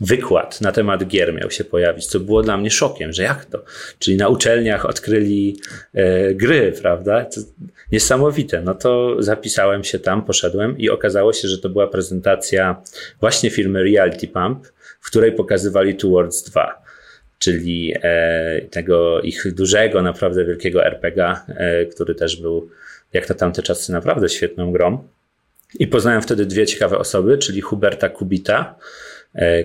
[0.00, 3.64] wykład na temat gier miał się pojawić, co było dla mnie szokiem, że jak to?
[3.98, 5.56] Czyli na uczelniach odkryli
[5.94, 7.24] e, gry, prawda?
[7.24, 7.40] To
[7.92, 8.62] niesamowite.
[8.62, 12.82] No to zapisałem się tam, poszedłem i okazało się, że to była prezentacja
[13.20, 14.66] właśnie firmy Reality Pump,
[15.00, 16.84] w której pokazywali Towards 2
[17.44, 22.70] czyli e, tego ich dużego, naprawdę wielkiego RPG, e, który też był,
[23.12, 25.08] jak na tamte czasy, naprawdę świetną grą.
[25.78, 28.74] I poznałem wtedy dwie ciekawe osoby, czyli Huberta Kubita,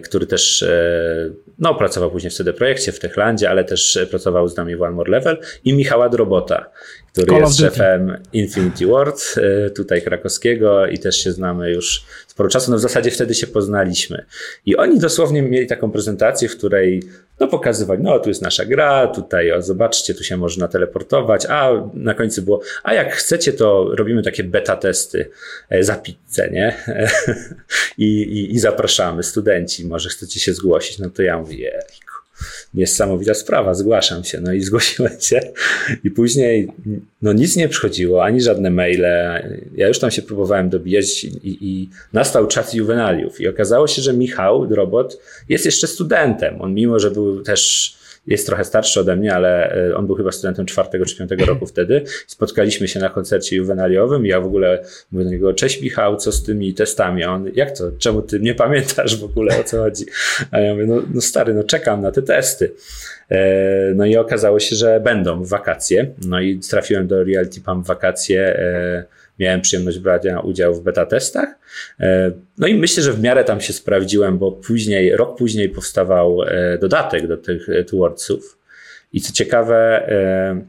[0.04, 0.66] który też
[1.60, 4.96] no, pracował później w CD Projekcie w Techlandzie, ale też pracował z nami w One
[4.96, 6.72] More Level i Michała Drobota,
[7.12, 9.36] który Call jest szefem Infinity Ward
[9.76, 12.72] tutaj krakowskiego i też się znamy już sporo czasu.
[12.72, 14.26] No w zasadzie wtedy się poznaliśmy.
[14.66, 17.04] I oni dosłownie mieli taką prezentację, w której
[17.40, 21.72] no pokazywać, no tu jest nasza gra, tutaj o, zobaczcie, tu się można teleportować, a
[21.94, 25.30] na końcu było, a jak chcecie, to robimy takie beta testy
[25.70, 26.78] e, za pizzę, nie?
[27.98, 32.14] I, i, I zapraszamy studenci, może chcecie się zgłosić, no to ja mówię, jejku,
[32.74, 34.42] niesamowita sprawa, zgłaszam się.
[34.42, 35.40] No i zgłosiłem się
[36.04, 36.68] i później
[37.22, 39.06] no nic nie przychodziło, ani żadne maile.
[39.76, 44.14] Ja już tam się próbowałem dobijać i, i nastał czas juwenaliów i okazało się, że
[44.14, 46.62] Michał Drobot jest jeszcze studentem.
[46.62, 47.94] On mimo, że był też
[48.30, 51.66] jest trochę starszy ode mnie, ale e, on był chyba studentem czwartego czy piątego roku
[51.66, 52.04] wtedy.
[52.28, 56.32] Spotkaliśmy się na koncercie juwenaliowym i ja w ogóle mówię do niego, cześć Michał, co
[56.32, 57.24] z tymi testami?
[57.24, 57.92] A on, jak to?
[58.00, 60.06] Czemu ty nie pamiętasz w ogóle o co chodzi?
[60.52, 62.72] A ja mówię, no, no stary, no czekam na te testy.
[63.32, 66.14] E, no i okazało się, że będą w wakacje.
[66.28, 69.04] No i trafiłem do Reality Pump wakacje e,
[69.40, 71.50] miałem przyjemność brać udział w beta testach.
[72.00, 76.44] E, no i myślę, że w miarę tam się sprawdziłem, bo później, rok później powstawał
[76.44, 78.58] e, dodatek do tych Towardsów.
[79.14, 80.62] I co ciekawe, e,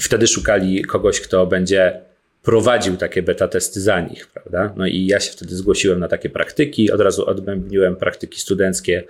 [0.00, 2.00] wtedy szukali kogoś, kto będzie
[2.42, 4.74] prowadził takie beta testy za nich, prawda?
[4.76, 9.04] No i ja się wtedy zgłosiłem na takie praktyki, od razu odbębniłem praktyki studenckie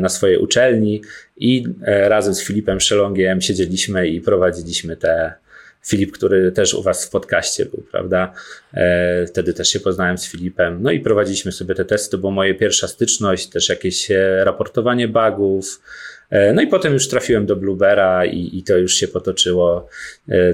[0.00, 1.02] na swojej uczelni
[1.36, 5.34] i razem z Filipem Szelongiem siedzieliśmy i prowadziliśmy te
[5.86, 8.32] Filip, który też u was w podcaście był, prawda?
[8.74, 10.78] E, wtedy też się poznałem z Filipem.
[10.82, 15.80] No i prowadziliśmy sobie te testy, była moja pierwsza styczność, też jakieś e, raportowanie bugów.
[16.30, 19.88] E, no i potem już trafiłem do Bluebera i, i to już się potoczyło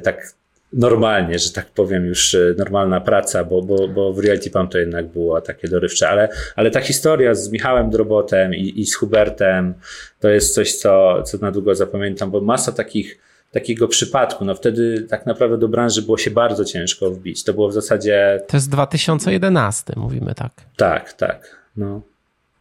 [0.03, 0.35] tak
[0.73, 5.07] normalnie, że tak powiem, już normalna praca, bo, bo, bo w Reality Pump to jednak
[5.07, 9.75] było takie dorywcze, ale, ale ta historia z Michałem Drobotem i, i z Hubertem
[10.21, 13.19] to jest coś, co, co na długo zapamiętam, bo masa takich
[13.53, 14.45] takiego przypadku.
[14.45, 17.45] No wtedy tak naprawdę do branży było się bardzo ciężko wbić.
[17.45, 18.43] To było w zasadzie.
[18.49, 20.53] To jest 2011, mówimy tak.
[20.77, 21.57] Tak, tak.
[21.77, 22.03] No.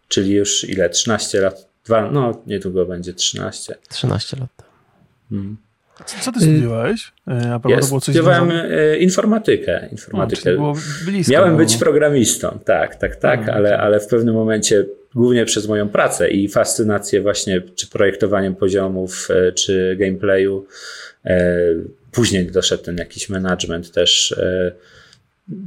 [0.08, 0.90] Czyli już ile?
[0.90, 1.68] 13 lat.
[1.86, 3.76] Dwa, no, niedługo będzie 13.
[3.90, 4.50] 13 lat.
[5.30, 5.58] Hmm.
[6.06, 7.12] Co ty studiowałeś?
[7.28, 8.98] E, a ja studiowałem związane?
[8.98, 9.88] informatykę.
[9.92, 10.58] informatykę.
[10.58, 10.74] O,
[11.06, 15.90] blisko, Miałem być programistą, tak, tak, tak, ale, ale w pewnym momencie głównie przez moją
[15.90, 20.66] pracę i fascynację właśnie czy projektowaniem poziomów, e, czy gameplayu.
[21.26, 21.58] E,
[22.12, 24.36] później doszedł ten jakiś management też.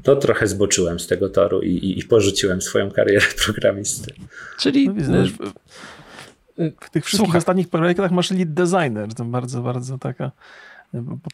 [0.02, 4.14] To trochę zboczyłem z tego toru i, i, i porzuciłem swoją karierę programisty.
[4.60, 5.24] Czyli no,
[6.56, 7.38] w, tych wszystkich Słuchaj.
[7.38, 10.30] ostatnich projektach masz lead designer, to bardzo, bardzo taka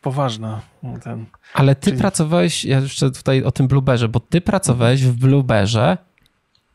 [0.01, 0.61] poważna.
[1.03, 1.27] Ten.
[1.55, 2.01] Ale ty Czyli...
[2.01, 5.99] pracowałeś, ja jeszcze tutaj o tym Blueberze, bo ty pracowałeś w Blueberze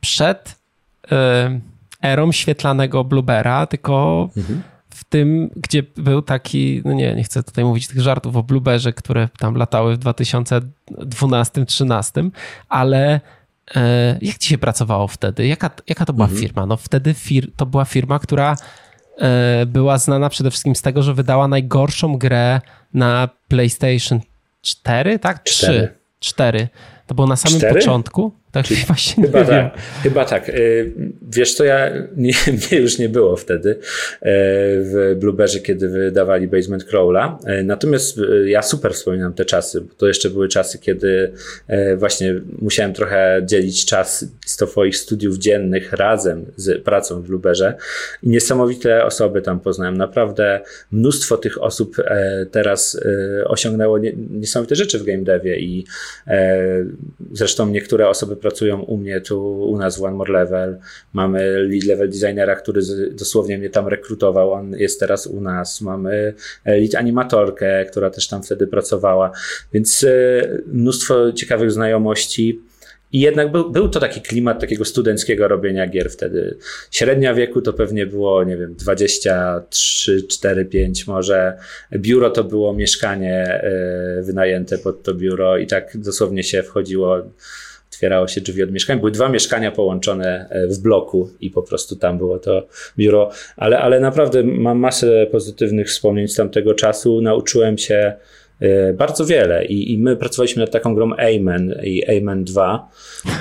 [0.01, 0.65] przed
[1.11, 1.59] E,
[2.03, 4.61] erą świetlanego Bluebera, tylko mhm.
[4.89, 8.93] w tym, gdzie był taki, no nie, nie chcę tutaj mówić tych żartów o Blueberze,
[8.93, 12.29] które tam latały w 2012-2013,
[12.69, 13.21] ale e,
[14.21, 15.47] jak ci się pracowało wtedy?
[15.47, 16.41] Jaka, jaka to była mhm.
[16.41, 16.65] firma?
[16.65, 18.55] No wtedy fir to była firma, która
[19.17, 22.61] e, była znana przede wszystkim z tego, że wydała najgorszą grę
[22.93, 24.19] na PlayStation
[24.61, 25.43] 4, tak?
[25.43, 25.93] 3.
[26.19, 26.67] 4.
[27.07, 27.75] To było na samym 4?
[27.75, 28.31] początku.
[28.55, 29.69] Tak, Czyli właśnie chyba nie tak, wiem.
[30.03, 30.49] Chyba tak.
[30.49, 30.91] Y,
[31.21, 33.79] wiesz co, ja, nie, mnie już nie było wtedy y,
[34.21, 37.39] w Blueberze, kiedy wydawali Basement Crawla.
[37.59, 41.31] Y, natomiast ja super wspominam te czasy, bo to jeszcze były czasy, kiedy
[41.97, 47.73] właśnie musiałem trochę dzielić czas z twoich studiów dziennych razem z pracą w Blueberze
[48.23, 49.97] i niesamowite osoby tam poznałem.
[49.97, 51.95] Naprawdę mnóstwo tych osób
[52.51, 52.99] teraz
[53.45, 53.97] osiągnęło
[54.29, 55.85] niesamowite rzeczy w game devie i
[57.31, 60.77] zresztą niektóre osoby pracują u mnie tu, u nas w One More Level.
[61.13, 62.81] Mamy lead level designera, który
[63.11, 65.81] dosłownie mnie tam rekrutował, on jest teraz u nas.
[65.81, 66.33] Mamy
[66.65, 69.31] e, lead animatorkę, która też tam wtedy pracowała,
[69.73, 70.09] więc e,
[70.67, 72.61] mnóstwo ciekawych znajomości.
[73.11, 76.57] I jednak był, był to taki klimat takiego studenckiego robienia gier wtedy.
[76.91, 81.57] Średnia wieku to pewnie było, nie wiem, 23, 4, 5 może.
[81.95, 87.21] Biuro to było mieszkanie e, wynajęte pod to biuro i tak dosłownie się wchodziło
[87.95, 88.99] otwierało się drzwi od mieszkań.
[88.99, 93.29] Były dwa mieszkania połączone e, w bloku i po prostu tam było to biuro.
[93.57, 97.21] Ale, ale naprawdę mam masę pozytywnych wspomnień z tamtego czasu.
[97.21, 98.13] Nauczyłem się
[98.93, 102.89] bardzo wiele I, i my pracowaliśmy nad taką grą Amen i Amen 2.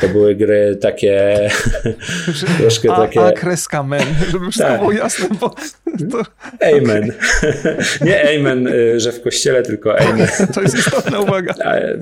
[0.01, 1.41] To były gry takie
[2.59, 3.21] troszkę a, takie...
[3.21, 4.81] A kreska men, żeby wszystko tak.
[4.81, 5.55] było jasne, bo
[6.11, 6.23] to...
[6.61, 7.13] Amen.
[8.07, 10.29] Nie Amen, y, że w kościele, tylko Amen.
[10.55, 11.55] to jest istotna uwaga.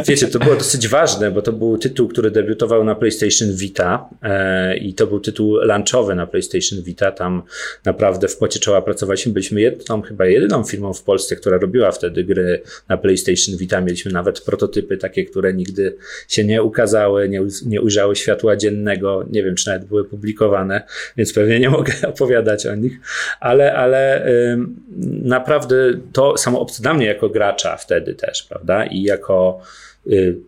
[0.08, 4.76] Wiecie, to było dosyć ważne, bo to był tytuł, który debiutował na PlayStation Vita e,
[4.76, 7.12] i to był tytuł lunchowy na PlayStation Vita.
[7.12, 7.42] Tam
[7.84, 9.32] naprawdę w pocie czoła pracowaliśmy.
[9.32, 14.12] Byliśmy jedną, chyba jedyną firmą w Polsce, która robiła wtedy gry na PlayStation Vita mieliśmy
[14.12, 15.96] nawet prototypy takie, które nigdy
[16.28, 19.26] się nie ukazały, nie, nie ujrzały światła dziennego.
[19.30, 20.82] Nie wiem, czy nawet były publikowane,
[21.16, 22.92] więc pewnie nie mogę opowiadać o nich,
[23.40, 24.76] ale, ale ym,
[25.22, 25.76] naprawdę
[26.12, 28.86] to samo dla mnie jako gracza wtedy też, prawda?
[28.86, 29.60] I jako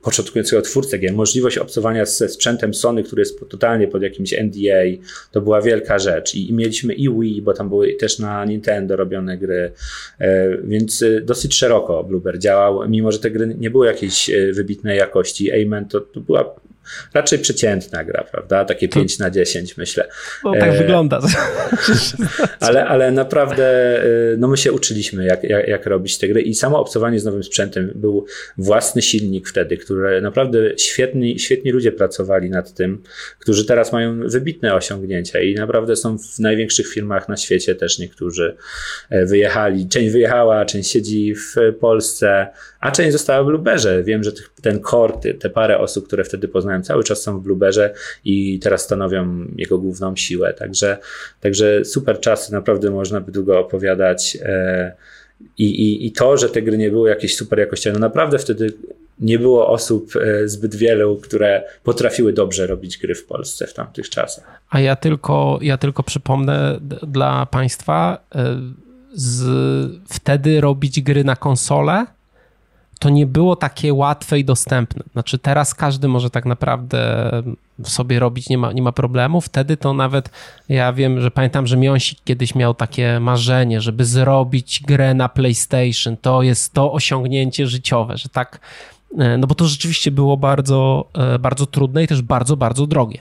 [0.02, 5.40] początkującego twórcę gier, możliwość obcowania ze sprzętem Sony, który jest totalnie pod jakimś NDA, to
[5.40, 6.34] była wielka rzecz.
[6.34, 9.72] I, i mieliśmy i Wii, bo tam były też na Nintendo robione gry,
[10.18, 14.52] e, więc y, dosyć szeroko Bluebird działał, mimo że te gry nie były jakiejś y,
[14.52, 15.52] wybitnej jakości.
[15.52, 16.54] Amen to, to była
[17.14, 18.64] raczej przeciętna gra, prawda?
[18.64, 20.08] Takie 5 na 10 myślę.
[20.44, 20.78] No tak e...
[20.78, 21.20] wygląda.
[22.60, 26.54] ale, ale naprawdę e, no my się uczyliśmy jak, jak, jak robić te gry i
[26.54, 28.26] samo obcowanie z nowym sprzętem był
[28.58, 33.02] własny silnik wtedy, który naprawdę świetni, świetni ludzie pracowali nad tym,
[33.38, 38.56] którzy teraz mają wybitne osiągnięcia i naprawdę są w największych firmach na świecie też niektórzy
[39.10, 39.88] e, wyjechali.
[39.88, 42.46] Część wyjechała, część siedzi w Polsce,
[42.84, 44.02] a część została w Blueberze.
[44.02, 47.94] Wiem, że ten core, te parę osób, które wtedy poznałem, cały czas są w Blueberze
[48.24, 50.54] i teraz stanowią jego główną siłę.
[50.54, 50.98] Także,
[51.40, 54.38] także super czasy, naprawdę można by długo opowiadać.
[54.42, 54.92] E,
[55.58, 58.72] I, i, I to, że te gry nie były jakieś super jakościowe, no naprawdę wtedy
[59.20, 64.10] nie było osób e, zbyt wielu, które potrafiły dobrze robić gry w Polsce w tamtych
[64.10, 64.60] czasach.
[64.70, 68.60] A ja tylko, ja tylko przypomnę dla Państwa, e,
[69.14, 69.42] z,
[70.08, 72.06] wtedy robić gry na konsolę
[72.98, 75.02] to nie było takie łatwe i dostępne.
[75.12, 77.30] Znaczy teraz każdy może tak naprawdę
[77.83, 79.40] sobie robić, nie ma, nie ma problemu.
[79.40, 80.30] Wtedy to nawet,
[80.68, 86.16] ja wiem, że pamiętam, że Miąsik kiedyś miał takie marzenie, żeby zrobić grę na PlayStation.
[86.16, 88.61] To jest to osiągnięcie życiowe, że tak,
[89.38, 93.18] no bo to rzeczywiście było bardzo, e, bardzo trudne i też bardzo, bardzo drogie.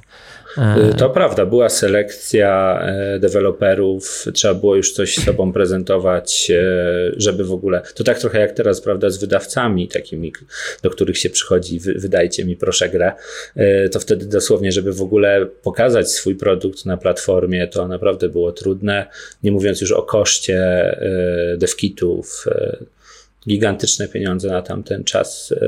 [0.57, 6.63] Y, to prawda, była selekcja e, deweloperów, trzeba było już coś sobą prezentować, e,
[7.17, 7.81] żeby w ogóle.
[7.95, 10.33] To tak trochę jak teraz, prawda, z wydawcami takimi,
[10.83, 13.13] do których się przychodzi, wydajcie mi proszę grę.
[13.55, 18.51] E, to wtedy dosłownie, żeby w ogóle pokazać swój produkt na platformie, to naprawdę było
[18.51, 19.05] trudne.
[19.43, 20.63] Nie mówiąc już o koszcie
[21.57, 22.45] devkitów
[23.47, 25.65] gigantyczne pieniądze na tamten czas, e,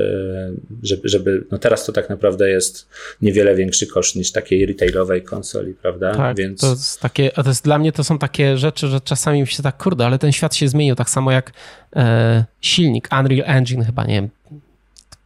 [0.82, 2.88] żeby, żeby no teraz to tak naprawdę jest
[3.22, 6.14] niewiele większy koszt niż takiej retailowej konsoli, prawda?
[6.14, 6.60] Tak, Więc...
[6.60, 9.62] to jest takie, to jest dla mnie to są takie rzeczy, że czasami mi się
[9.62, 11.52] tak, kurde, ale ten świat się zmienił, tak samo jak
[11.96, 14.28] e, silnik Unreal Engine chyba, nie wiem,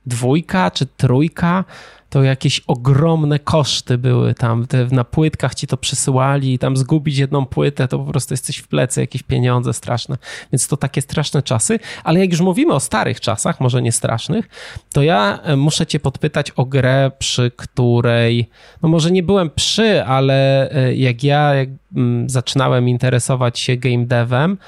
[0.06, 1.64] dwójka czy trójka,
[2.10, 7.18] to jakieś ogromne koszty były tam, te, na płytkach ci to przesyłali i tam zgubić
[7.18, 10.16] jedną płytę, to po prostu jesteś w plecy, jakieś pieniądze straszne.
[10.52, 14.48] Więc to takie straszne czasy, ale jak już mówimy o starych czasach, może nie strasznych,
[14.92, 18.50] to ja e, muszę cię podpytać o grę, przy której,
[18.82, 24.06] no może nie byłem przy, ale e, jak ja jak, m, zaczynałem interesować się game
[24.06, 24.58] devem,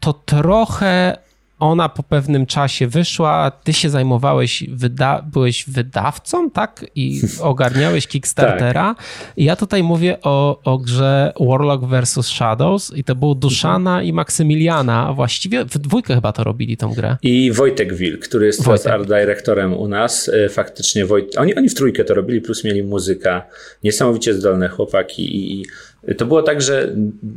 [0.00, 1.16] to trochę
[1.58, 6.86] ona po pewnym czasie wyszła, ty się zajmowałeś, wyda byłeś wydawcą, tak?
[6.94, 8.94] I ogarniałeś Kickstartera.
[8.94, 9.06] tak.
[9.36, 12.26] I ja tutaj mówię o, o grze Warlock vs.
[12.26, 14.06] Shadows i to był Duszana mhm.
[14.06, 15.12] i Maksymiliana.
[15.12, 17.16] Właściwie w dwójkę chyba to robili tą grę.
[17.22, 20.28] I Wojtek Wil, który jest teraz art dyrektorem u nas.
[20.28, 21.38] E, faktycznie Wojt...
[21.38, 23.46] oni, oni w trójkę to robili, plus mieli muzyka.
[23.84, 25.66] Niesamowicie zdolne chłopaki i, i
[26.14, 26.94] to było tak, że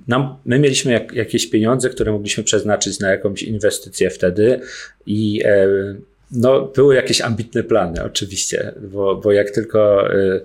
[0.07, 4.59] nam, my mieliśmy jak, jakieś pieniądze, które mogliśmy przeznaczyć na jakąś inwestycję wtedy
[5.05, 5.67] i e,
[6.31, 10.11] no, były jakieś ambitne plany, oczywiście, bo, bo jak tylko.
[10.13, 10.41] E,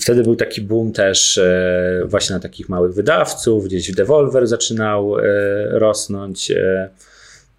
[0.00, 5.16] wtedy był taki boom też e, właśnie na takich małych wydawców, gdzieś Devolver zaczynał
[5.70, 6.52] rosnąć.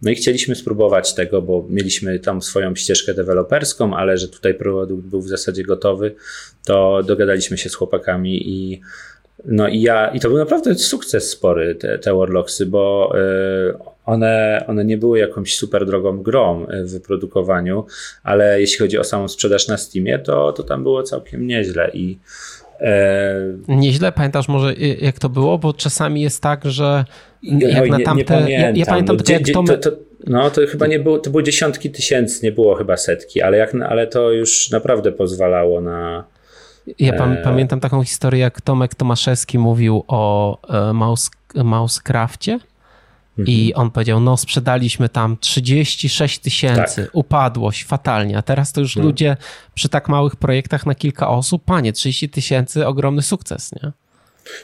[0.01, 5.05] No i chcieliśmy spróbować tego, bo mieliśmy tam swoją ścieżkę deweloperską, ale że tutaj produkt
[5.05, 6.15] był w zasadzie gotowy,
[6.65, 8.81] to dogadaliśmy się z chłopakami i
[9.45, 14.65] no i ja, i to był naprawdę sukces spory, te, te Warlocksy, bo y, one,
[14.67, 17.85] one nie były jakąś super drogą grą w wyprodukowaniu,
[18.23, 22.17] ale jeśli chodzi o samą sprzedaż na Steamie, to, to tam było całkiem nieźle i
[22.79, 23.35] e...
[23.67, 25.57] Nieźle, pamiętasz może jak to było?
[25.57, 27.05] Bo czasami jest tak, że
[27.43, 28.15] jak Oj, na tamte...
[28.15, 31.19] Nie, pamiętam, ja, ja pamiętam tylko jak to, to, to, No to chyba nie było,
[31.19, 35.81] to było dziesiątki tysięcy, nie było chyba setki, ale, jak, ale to już naprawdę pozwalało
[35.81, 36.23] na
[36.99, 37.37] ja e...
[37.43, 40.57] pamiętam taką historię, jak Tomek Tomaszewski mówił o
[40.89, 42.59] e, mouse, Mousecrafcie.
[43.39, 43.57] Mhm.
[43.57, 47.15] I on powiedział, no sprzedaliśmy tam 36 tysięcy, tak.
[47.15, 49.03] upadłość fatalnie, a teraz to już no.
[49.03, 49.37] ludzie
[49.73, 53.91] przy tak małych projektach na kilka osób, panie, 30 tysięcy, ogromny sukces, nie?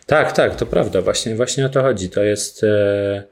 [0.05, 2.09] Tak, tak, to prawda, właśnie, właśnie o to chodzi.
[2.09, 2.63] To jest...
[2.63, 3.30] E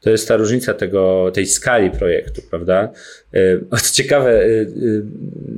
[0.00, 2.92] to jest ta różnica tego, tej skali projektu, prawda?
[3.34, 4.66] E, co ciekawe, e, e,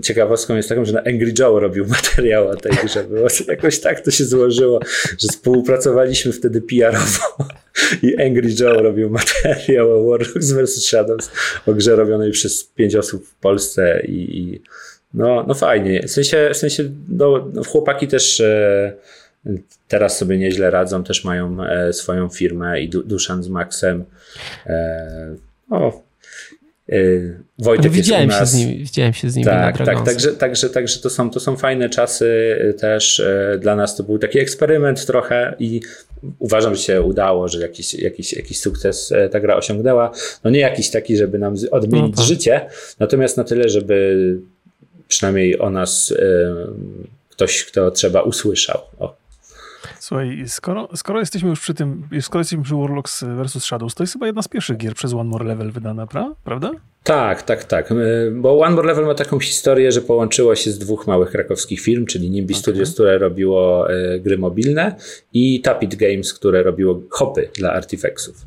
[0.03, 3.05] ciekawostką jest taką, że na Angry Joe robił materiał o tej grze.
[3.05, 4.81] Było jakoś tak to się złożyło,
[5.19, 7.49] że współpracowaliśmy wtedy PR-owo
[8.03, 10.85] i Angry Joe robił materiał o Warlocks vs.
[10.85, 11.31] Shadows,
[11.67, 14.63] o grze robionej przez pięć osób w Polsce i, i
[15.15, 16.03] no, no fajnie.
[16.03, 18.43] W sensie, w sensie no, no chłopaki też
[19.89, 24.05] teraz sobie nieźle radzą, też mają e, swoją firmę i Duszan z Maxem.
[24.67, 25.35] E,
[25.71, 26.03] o,
[26.89, 26.97] e,
[27.59, 28.39] Wojtek widziałem, nas...
[28.39, 31.41] się z nimi, widziałem się z tak, na tak, także, także, także to, są, to
[31.41, 33.23] są fajne czasy też
[33.59, 33.97] dla nas.
[33.97, 35.81] To był taki eksperyment trochę i
[36.39, 40.13] uważam, że się udało, że jakiś, jakiś, jakiś sukces ta gra osiągnęła.
[40.45, 42.27] No nie jakiś taki, żeby nam odmienić no tak.
[42.27, 42.67] życie,
[42.99, 44.17] natomiast na tyle, żeby
[45.09, 46.15] przynajmniej o nas
[47.31, 48.81] ktoś, kto trzeba usłyszał.
[48.99, 49.20] O.
[50.11, 53.65] Słuchaj, skoro, skoro jesteśmy już przy tym, skoro jesteśmy przy Warlocks vs.
[53.65, 56.35] Shadows, to jest chyba jedna z pierwszych gier przez One More Level wydana, pra?
[56.45, 56.71] prawda?
[57.03, 57.95] Tak, tak, tak.
[58.33, 62.07] Bo One More Level ma taką historię, że połączyło się z dwóch małych krakowskich firm,
[62.07, 62.63] czyli Nimbi okay.
[62.63, 64.97] Studios, które robiło e, gry mobilne
[65.33, 68.47] i Tapit Games, które robiło hopy dla Artifexów,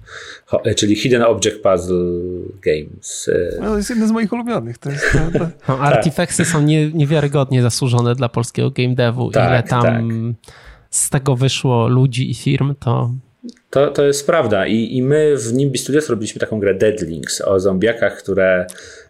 [0.63, 2.21] e, czyli Hidden Object Puzzle
[2.61, 3.29] Games.
[3.29, 3.61] E.
[3.61, 4.77] No, to jest jeden z moich ulubionych.
[4.77, 5.47] To jest, to, to...
[5.67, 9.31] No, Artifexy są nie, niewiarygodnie zasłużone dla polskiego game devu.
[9.31, 9.83] Tak, Ile tam...
[9.83, 10.53] Tak
[10.93, 13.11] z tego wyszło ludzi i firm, to
[13.69, 14.67] to, to jest prawda.
[14.67, 18.65] I, I my w Nimbi Studios robiliśmy taką grę Deadlings o zombiakach, które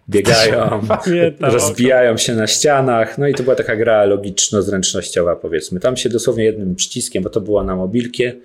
[0.10, 3.18] biegają, Pamiętam, rozbijają się na ścianach.
[3.18, 5.80] No i to była taka gra logiczno-zręcznościowa, powiedzmy.
[5.80, 8.36] Tam się dosłownie jednym przyciskiem, bo to było na mobilkie.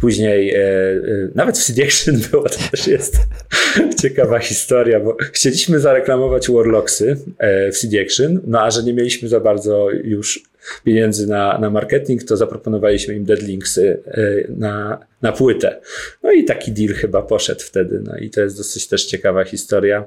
[0.00, 0.98] Później e, e,
[1.34, 3.16] nawet w CD Action było, to też jest
[4.02, 9.28] ciekawa historia, bo chcieliśmy zareklamować Warlocksy e, w CD Action, no a że nie mieliśmy
[9.28, 10.42] za bardzo już
[10.84, 15.80] pieniędzy na, na marketing, to zaproponowaliśmy im Deadlinksy e, na, na płytę.
[16.22, 18.00] No i taki deal chyba poszedł wtedy.
[18.04, 20.04] No i to jest dosyć też ciekawa historia,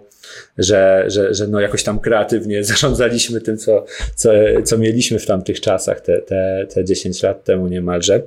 [0.57, 3.85] że, że, że no jakoś tam kreatywnie zarządzaliśmy tym, co,
[4.15, 4.29] co,
[4.63, 8.21] co mieliśmy w tamtych czasach, te, te, te 10 lat temu niemalże.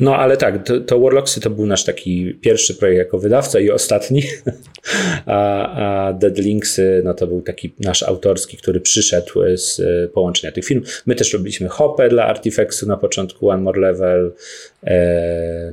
[0.00, 3.60] E, no ale tak, to, to Warlocksy to był nasz taki pierwszy projekt jako wydawca
[3.60, 4.22] i ostatni,
[5.26, 10.64] a, a Deadlinksy no to był taki nasz autorski, który przyszedł z e, połączenia tych
[10.64, 10.82] film.
[11.06, 14.32] My też robiliśmy hopę dla Artifexu na początku, One More Level,
[14.84, 15.72] e,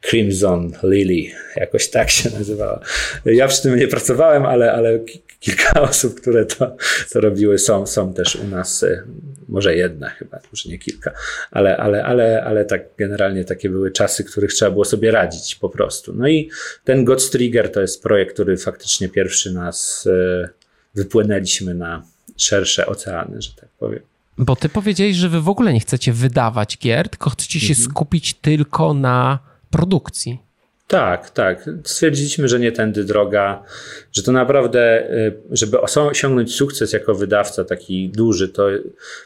[0.00, 2.80] Crimson Lily, jakoś tak się nazywała.
[3.24, 4.98] Ja przy tym nie pracowałem, ale, ale
[5.42, 6.76] kilka osób, które to,
[7.12, 9.02] to robiły, są, są też u nas, e,
[9.48, 11.12] może jedna chyba, może nie kilka,
[11.50, 15.68] ale, ale, ale, ale tak generalnie takie były czasy, których trzeba było sobie radzić po
[15.68, 16.12] prostu.
[16.12, 16.50] No i
[16.84, 20.48] ten God's Trigger to jest projekt, który faktycznie pierwszy nas e,
[20.94, 22.02] wypłynęliśmy na
[22.36, 24.00] szersze oceany, że tak powiem.
[24.38, 27.90] Bo ty powiedziałeś, że wy w ogóle nie chcecie wydawać gier, tylko chcecie się mhm.
[27.90, 29.38] skupić tylko na
[29.70, 30.38] produkcji.
[30.86, 31.70] Tak, tak.
[31.84, 33.62] Stwierdziliśmy, że nie tędy droga,
[34.12, 38.68] że to naprawdę, y, żeby osiągnąć sukces jako wydawca taki duży, to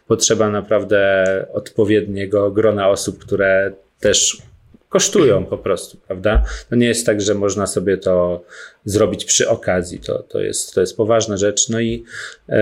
[0.06, 4.42] potrzeba naprawdę odpowiedniego grona osób, które też
[4.88, 6.44] kosztują po prostu, prawda?
[6.70, 8.44] To nie jest tak, że można sobie to
[8.84, 9.98] zrobić przy okazji.
[9.98, 11.68] To, to, jest, to jest poważna rzecz.
[11.68, 12.04] No i,
[12.48, 12.54] y,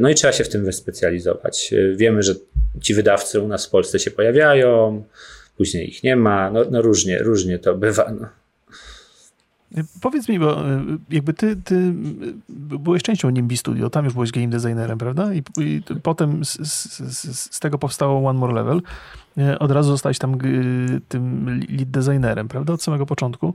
[0.00, 1.74] no i trzeba się w tym wyspecjalizować.
[1.94, 2.34] Wiemy, że
[2.80, 5.04] ci wydawcy u nas w Polsce się pojawiają,
[5.56, 8.12] później ich nie ma, no, no różnie, różnie to bywa.
[8.20, 8.28] No.
[10.02, 11.92] Powiedz mi, bo e, jakby ty, ty
[12.48, 15.34] byłeś częścią Nimbi Studio, tam już byłeś game designerem, prawda?
[15.34, 18.80] I, i potem z, z, z, tego powstało One More Level.
[19.38, 20.38] E, od razu zostałeś tam
[21.08, 22.72] tym lead designerem, prawda?
[22.72, 23.54] Od samego początku.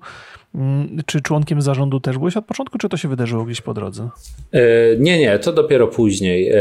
[0.56, 4.10] Mm, czy członkiem zarządu też byłeś od początku, czy to się wydarzyło gdzieś po drodze?
[4.52, 4.60] E,
[5.00, 6.52] nie, nie, to dopiero później.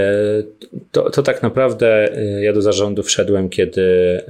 [0.92, 2.08] To, to tak naprawdę
[2.42, 4.22] ja do zarządu wszedłem, kiedy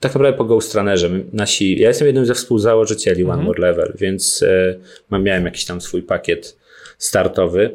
[0.00, 1.10] tak naprawdę po Ghostrunnerze.
[1.32, 3.46] Nasi, ja jestem jednym ze współzałożycieli One mhm.
[3.46, 4.44] More Level, więc
[5.12, 6.56] e, miałem jakiś tam swój pakiet
[6.98, 7.74] startowy.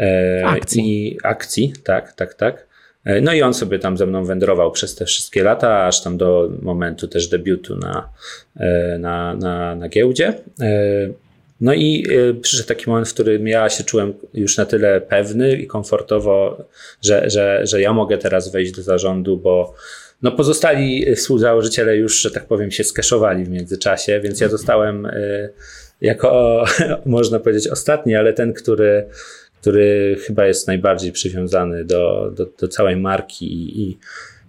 [0.00, 1.08] E, akcji.
[1.08, 2.70] I akcji, tak, tak, tak.
[3.04, 6.16] E, no i on sobie tam ze mną wędrował przez te wszystkie lata, aż tam
[6.16, 8.08] do momentu też debiutu na,
[8.56, 10.34] e, na, na, na giełdzie.
[10.60, 10.72] E,
[11.60, 12.06] no i
[12.42, 16.64] przyszedł taki moment, w którym ja się czułem już na tyle pewny i komfortowo,
[17.02, 19.74] że, że, że ja mogę teraz wejść do zarządu, bo
[20.22, 25.52] no pozostali współzałożyciele już, że tak powiem, się skeszowali w międzyczasie, więc ja zostałem y,
[26.00, 26.64] jako,
[27.06, 29.06] można powiedzieć, ostatni, ale ten, który,
[29.60, 33.98] który chyba jest najbardziej przywiązany do, do, do całej marki i, i,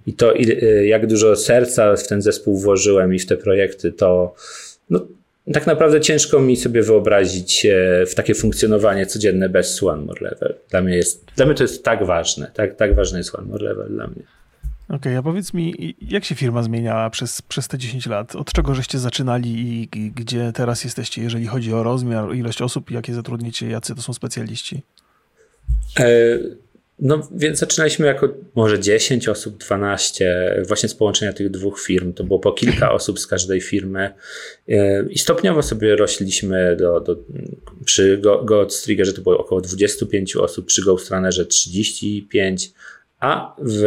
[0.07, 4.35] i to, y, jak dużo serca w ten zespół włożyłem i w te projekty, to
[4.89, 5.07] no,
[5.53, 10.55] tak naprawdę ciężko mi sobie wyobrazić e, w takie funkcjonowanie codzienne bez One More Level.
[10.69, 13.65] Dla mnie, jest, dla mnie to jest tak ważne, tak, tak ważne jest One More
[13.65, 14.23] Level dla mnie.
[14.91, 18.35] Okej, okay, a powiedz mi, jak się firma zmieniała przez, przez te 10 lat?
[18.35, 22.91] Od czego żeście zaczynali i, i gdzie teraz jesteście, jeżeli chodzi o rozmiar, ilość osób,
[22.91, 24.81] jakie zatrudnicie, jacy to są specjaliści?
[25.99, 26.37] E,
[26.99, 32.13] no więc zaczynaliśmy jako może 10 osób, 12, właśnie z połączenia tych dwóch firm.
[32.13, 34.13] To było po kilka osób z każdej firmy
[34.69, 37.15] e, i stopniowo sobie rośliśmy do, do
[37.85, 42.71] przy Godstriggerze to było około 25 osób, przy Ghostrunnerze 35,
[43.21, 43.83] a w,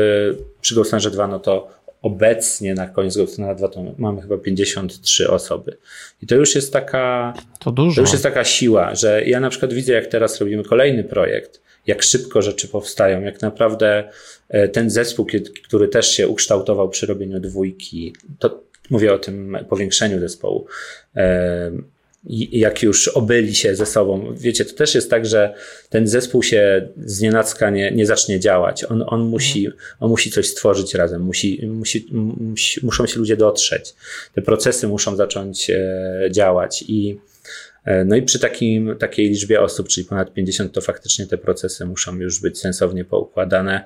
[0.61, 1.69] przy Ghostlandzie 2 no to
[2.03, 5.77] obecnie na koniec Ghostlanda 2 to mamy chyba 53 osoby.
[6.23, 7.95] I to już jest taka to, dużo.
[7.95, 11.63] to już jest taka siła, że ja na przykład widzę jak teraz robimy kolejny projekt,
[11.87, 14.09] jak szybko rzeczy powstają, jak naprawdę
[14.49, 15.27] e, ten zespół,
[15.65, 18.61] który też się ukształtował przy robieniu dwójki, to
[18.91, 20.67] mówię o tym powiększeniu zespołu,
[21.17, 21.71] e,
[22.53, 24.35] jak już obyli się ze sobą.
[24.37, 25.55] Wiecie, to też jest tak, że
[25.89, 28.85] ten zespół się z nienacka nie, nie zacznie działać.
[28.85, 29.69] On, on, musi,
[30.01, 32.07] on musi coś stworzyć razem, musi, musi,
[32.83, 33.95] muszą się ludzie dotrzeć.
[34.35, 37.21] Te procesy muszą zacząć e, działać i
[37.85, 41.87] e, no i przy takim, takiej liczbie osób, czyli ponad 50, to faktycznie te procesy
[41.87, 43.85] muszą już być sensownie poukładane.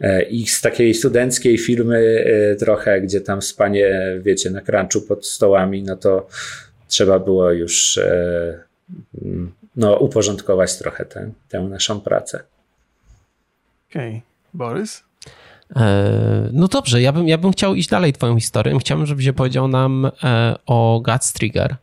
[0.00, 2.24] E, I z takiej studenckiej firmy
[2.58, 6.26] trochę, gdzie tam spanie, wiecie, na crunchu pod stołami, no to
[6.90, 8.64] trzeba było już e,
[9.76, 12.42] no, uporządkować trochę tę, tę naszą pracę.
[13.90, 14.10] Okej.
[14.10, 14.22] Okay.
[14.54, 15.04] Borys?
[15.76, 18.78] E, no dobrze, ja bym, ja bym chciał iść dalej twoją historię.
[18.78, 21.76] Chciałbym, żebyś powiedział nam e, o Guts Trigger.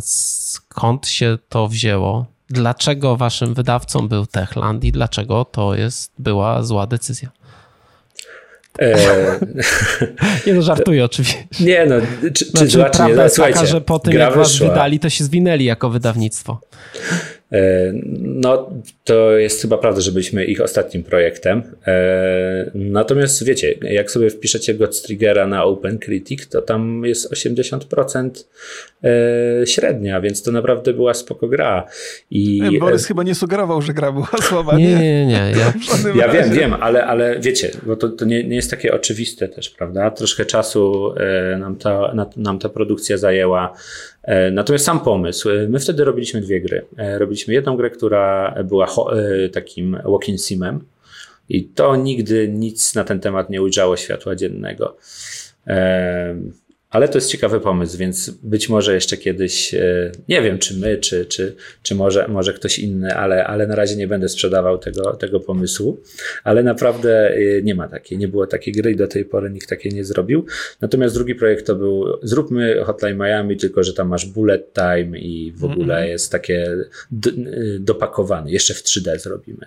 [0.00, 2.26] Skąd się to wzięło?
[2.48, 7.30] Dlaczego waszym wydawcą był Techland i dlaczego to jest, była zła decyzja?
[8.78, 8.96] E...
[10.46, 11.46] nie no, żartuję oczywiście.
[11.60, 11.94] Nie no,
[12.34, 15.10] czy, znaczy, czy zła, czy nie, jest taka, że po tym jak was wydali, to
[15.10, 16.60] się zwinęli jako wydawnictwo.
[17.52, 18.70] E, no,
[19.04, 21.62] to jest chyba prawda, że byliśmy ich ostatnim projektem.
[21.86, 28.30] E, natomiast wiecie, jak sobie wpiszecie Godstrigera na OpenCritic, to tam jest 80% e,
[29.64, 31.86] średnia, więc to naprawdę była spoko gra.
[32.30, 34.78] I Borys chyba nie sugerował, że gra była słaba.
[34.78, 35.54] Nie, nie, nie.
[35.58, 35.72] Ja,
[36.26, 39.70] ja wiem, wiem, ale, ale wiecie, bo to, to nie, nie jest takie oczywiste też,
[39.70, 40.10] prawda?
[40.10, 41.14] Troszkę czasu
[41.58, 43.74] nam ta, nam ta produkcja zajęła.
[44.24, 46.86] E, natomiast sam pomysł, e, my wtedy robiliśmy dwie gry.
[46.98, 48.86] E, robiliśmy jedną grę, która była
[49.52, 50.84] takim walking simem
[51.48, 54.96] i to nigdy nic na ten temat nie ujrzało światła dziennego.
[56.94, 60.98] Ale to jest ciekawy pomysł, więc być może jeszcze kiedyś, e, nie wiem czy my,
[60.98, 65.16] czy, czy, czy może, może ktoś inny, ale, ale na razie nie będę sprzedawał tego,
[65.16, 66.00] tego pomysłu.
[66.44, 69.68] Ale naprawdę e, nie ma takiej, nie było takiej gry i do tej pory nikt
[69.68, 70.46] takiej nie zrobił.
[70.80, 75.52] Natomiast drugi projekt to był, zróbmy Hotline Miami, tylko że tam masz bullet time i
[75.52, 76.76] w ogóle mm jest takie
[77.12, 77.28] e,
[77.80, 78.50] dopakowany.
[78.50, 79.66] Jeszcze w 3D zrobimy.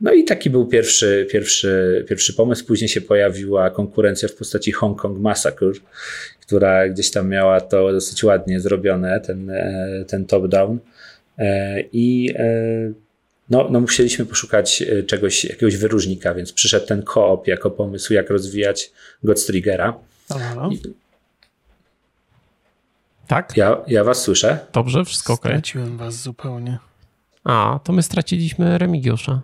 [0.00, 2.66] No i taki był pierwszy, pierwszy, pierwszy pomysł.
[2.66, 5.72] Później się pojawiła konkurencja w postaci Hong Kong Massacre,
[6.46, 10.78] która gdzieś tam miała to dosyć ładnie zrobione, ten, e, ten top-down.
[11.38, 12.44] E, I e,
[13.50, 18.92] no, no musieliśmy poszukać czegoś, jakiegoś wyróżnika, więc przyszedł ten koop jako pomysł, jak rozwijać
[19.22, 19.94] Godstrigera.
[20.70, 20.80] I...
[23.26, 23.56] Tak?
[23.56, 24.58] Ja, ja was słyszę.
[24.72, 25.40] Dobrze, wszystko ok.
[25.40, 26.78] Straciłem was zupełnie.
[27.44, 29.40] A, to my straciliśmy Remigiusza.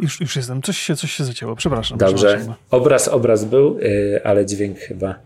[0.00, 0.62] Już, już jestem.
[0.62, 1.56] Coś się, coś się zacięło.
[1.56, 1.98] Przepraszam.
[1.98, 2.26] Dobrze.
[2.26, 2.54] Przepraszam.
[2.70, 3.78] Obraz, obraz był,
[4.24, 5.18] ale dźwięk chyba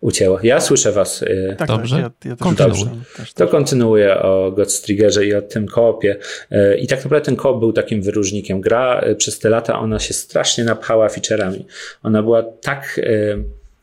[0.00, 0.38] ucięło.
[0.42, 1.22] Ja słyszę was.
[1.22, 1.96] Y, tak, Dobrze.
[1.96, 2.86] Tak, ja, ja też Dobrze.
[3.16, 6.16] Też, to kontynuuję o Godstriggerze i o tym koopie.
[6.52, 8.60] Y, I tak naprawdę ten koop był takim wyróżnikiem.
[8.60, 11.66] Gra y, przez te lata ona się strasznie napchała featureami.
[12.02, 13.00] Ona była tak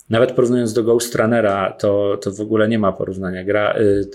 [0.10, 3.44] nawet porównując do Ghost Runnera, to, to w ogóle nie ma porównania.
[3.44, 4.06] Gra, y,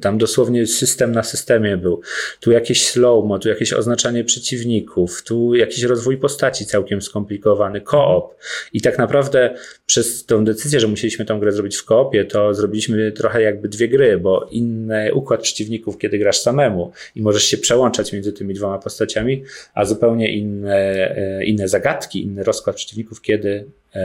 [0.00, 2.00] tam dosłownie system na systemie był.
[2.40, 8.34] Tu jakieś slow-mo, tu jakieś oznaczanie przeciwników, tu jakiś rozwój postaci całkiem skomplikowany, koop.
[8.72, 9.54] I tak naprawdę
[9.86, 13.88] przez tą decyzję, że musieliśmy tą grę zrobić w koopie, to zrobiliśmy trochę jakby dwie
[13.88, 18.78] gry, bo inny układ przeciwników, kiedy grasz samemu i możesz się przełączać między tymi dwoma
[18.78, 19.44] postaciami,
[19.74, 23.64] a zupełnie inne, y, inne zagadki, inny rozkład przeciwników, kiedy
[23.96, 23.98] y,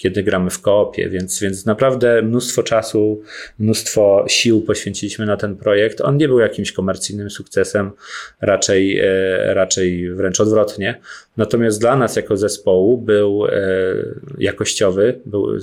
[0.00, 3.22] kiedy gramy w koopie, więc, więc naprawdę mnóstwo czasu,
[3.58, 6.00] mnóstwo sił poświęciliśmy na ten projekt.
[6.00, 7.90] On nie był jakimś komercyjnym sukcesem,
[8.40, 11.00] raczej, e, raczej wręcz odwrotnie.
[11.36, 13.50] Natomiast dla nas jako zespołu był e,
[14.38, 15.58] jakościowy, był,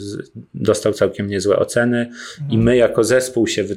[0.53, 2.09] dostał całkiem niezłe oceny
[2.49, 3.75] i my jako zespół się wy,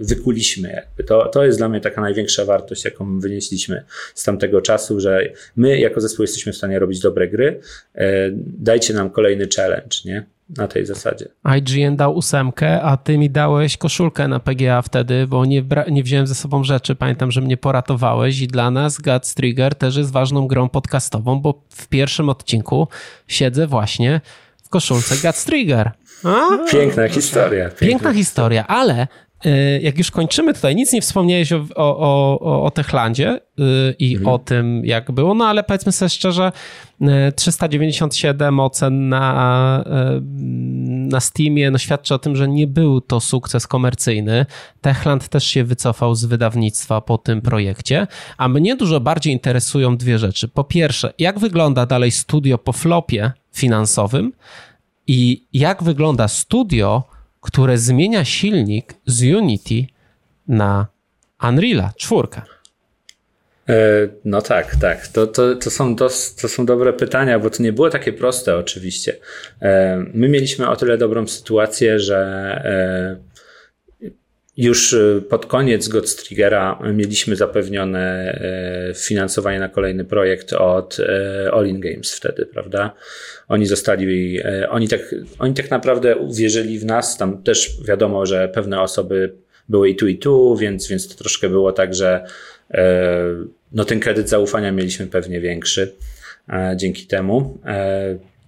[0.00, 0.68] wykuliśmy.
[0.68, 1.04] Jakby.
[1.04, 3.84] To, to jest dla mnie taka największa wartość, jaką wynieśliśmy
[4.14, 7.60] z tamtego czasu, że my jako zespół jesteśmy w stanie robić dobre gry.
[7.94, 10.26] E, dajcie nam kolejny challenge, nie?
[10.56, 11.28] na tej zasadzie.
[11.58, 16.26] IGN dał ósemkę, a ty mi dałeś koszulkę na PGA wtedy, bo nie, nie wziąłem
[16.26, 16.94] ze sobą rzeczy.
[16.94, 21.62] Pamiętam, że mnie poratowałeś i dla nas Guts Trigger też jest ważną grą podcastową, bo
[21.70, 22.88] w pierwszym odcinku
[23.28, 24.20] siedzę właśnie
[24.64, 25.90] w koszulce Guts Trigger.
[26.24, 26.70] A?
[26.70, 27.64] Piękna historia.
[27.64, 29.08] Piękna, Piękna historia, ale
[29.80, 34.34] jak już kończymy tutaj, nic nie wspomniałeś o, o, o, o Techlandzie y, i mhm.
[34.34, 36.52] o tym, jak było, no ale powiedzmy sobie szczerze,
[37.36, 39.84] 397 ocen na,
[41.08, 44.46] na Steamie no świadczy o tym, że nie był to sukces komercyjny.
[44.80, 50.18] Techland też się wycofał z wydawnictwa po tym projekcie, a mnie dużo bardziej interesują dwie
[50.18, 50.48] rzeczy.
[50.48, 54.32] Po pierwsze, jak wygląda dalej studio po flopie finansowym
[55.06, 57.02] i jak wygląda studio,
[57.42, 59.86] które zmienia silnik z Unity
[60.48, 60.86] na
[61.40, 62.28] Unreal'a 4.
[63.68, 65.08] E, no tak, tak.
[65.08, 68.56] To, to, to, są dos, to są dobre pytania, bo to nie było takie proste
[68.56, 69.16] oczywiście.
[69.62, 72.16] E, my mieliśmy o tyle dobrą sytuację, że
[72.64, 73.31] e,
[74.56, 74.96] już
[75.28, 78.38] pod koniec Godstrigera mieliśmy zapewnione
[78.96, 80.96] finansowanie na kolejny projekt od
[81.52, 82.94] All In Games wtedy, prawda?
[83.48, 84.38] Oni zostali,
[84.68, 87.16] oni tak, oni tak naprawdę uwierzyli w nas.
[87.16, 89.32] Tam też wiadomo, że pewne osoby
[89.68, 92.24] były i tu, i tu, więc, więc to troszkę było tak, że
[93.72, 95.92] no ten kredyt zaufania mieliśmy pewnie większy
[96.76, 97.58] dzięki temu.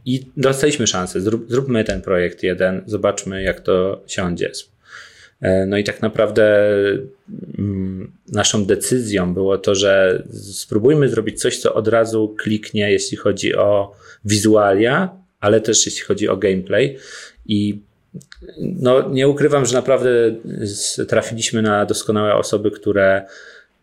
[0.06, 1.20] I dostaliśmy szansę.
[1.20, 4.50] Zrób, zróbmy ten projekt jeden, zobaczmy, jak to siądzie.
[5.66, 6.68] No i tak naprawdę
[7.58, 10.22] mm, naszą decyzją było to, że
[10.52, 13.92] spróbujmy zrobić coś, co od razu kliknie, jeśli chodzi o
[14.24, 16.98] wizualia, ale też jeśli chodzi o gameplay.
[17.46, 17.80] I
[18.58, 20.10] no, nie ukrywam, że naprawdę
[21.08, 23.26] trafiliśmy na doskonałe osoby, które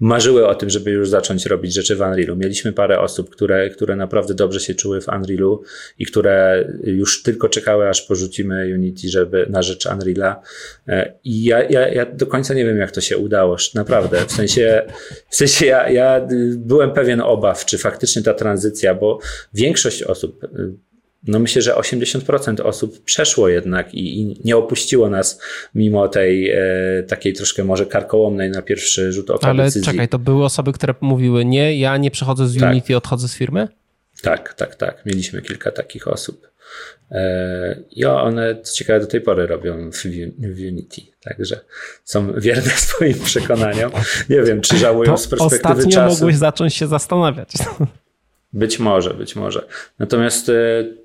[0.01, 2.35] marzyły o tym, żeby już zacząć robić rzeczy w Unrealu.
[2.35, 5.63] Mieliśmy parę osób, które, które naprawdę dobrze się czuły w Unrealu
[5.99, 10.41] i które już tylko czekały, aż porzucimy Unity, żeby na rzecz Unreala.
[10.87, 13.57] E, I ja, ja, ja do końca nie wiem, jak to się udało.
[13.75, 14.25] Naprawdę.
[14.27, 14.81] W sensie,
[15.29, 19.19] w sensie ja, ja byłem pewien obaw, czy faktycznie ta tranzycja, bo
[19.53, 20.45] większość osób
[21.27, 25.41] no myślę, że 80% osób przeszło jednak i, i, nie opuściło nas
[25.75, 26.63] mimo tej e,
[27.07, 29.91] takiej troszkę może karkołomnej na pierwszy rzut oka Ale decyzji.
[29.91, 32.71] czekaj, to były osoby, które mówiły nie, ja nie przechodzę z tak.
[32.71, 33.67] Unity, odchodzę z firmy?
[34.21, 35.05] Tak, tak, tak.
[35.05, 36.47] Mieliśmy kilka takich osób.
[37.11, 40.05] E, I one, co ciekawe, do tej pory robią w,
[40.67, 41.01] Unity.
[41.23, 41.59] Także
[42.03, 43.91] są wierne swoim przekonaniom.
[44.29, 46.13] Nie wiem, czy żałują to z perspektywy ostatnio czasu.
[46.13, 47.49] mogłeś zacząć się zastanawiać.
[48.53, 49.67] Być może, być może.
[49.99, 50.97] Natomiast y,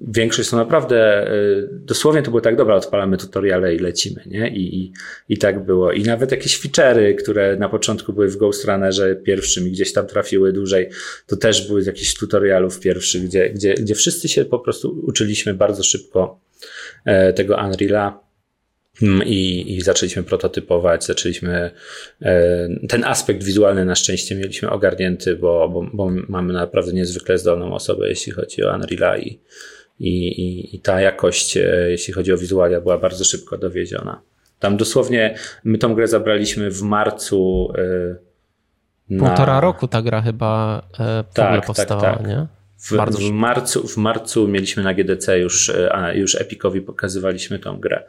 [0.00, 4.48] większość to naprawdę, y, dosłownie to było tak, dobra, odpalamy tutoriale i lecimy, nie?
[4.48, 4.92] I, i,
[5.28, 5.92] i tak było.
[5.92, 10.06] I nawet jakieś feature'y, które na początku były w Ghost Runnerze pierwszym i gdzieś tam
[10.06, 10.88] trafiły dłużej,
[11.26, 15.54] to też były z jakichś tutorialów pierwszych, gdzie, gdzie, gdzie wszyscy się po prostu uczyliśmy
[15.54, 16.40] bardzo szybko
[17.04, 18.25] e, tego Unreal'a
[19.02, 21.70] I, I zaczęliśmy prototypować, zaczęliśmy
[22.22, 27.74] e, ten aspekt wizualny na szczęście mieliśmy ogarnięty, bo, bo, bo mamy naprawdę niezwykle zdolną
[27.74, 29.40] osobę, jeśli chodzi o Unreal'a i,
[29.98, 34.20] i, i ta jakość, e, jeśli chodzi o wizualia, była bardzo szybko dowieziona.
[34.58, 35.34] Tam dosłownie
[35.64, 37.72] my tą grę zabraliśmy w marcu.
[37.78, 38.16] E,
[39.10, 39.26] na...
[39.26, 40.82] Półtora roku ta gra chyba
[41.30, 42.26] w tak, ogóle powstała, tak, tak.
[42.26, 42.46] nie?
[42.78, 48.04] W, w, marcu, w marcu mieliśmy na GDC już, a już Epicowi pokazywaliśmy tą grę,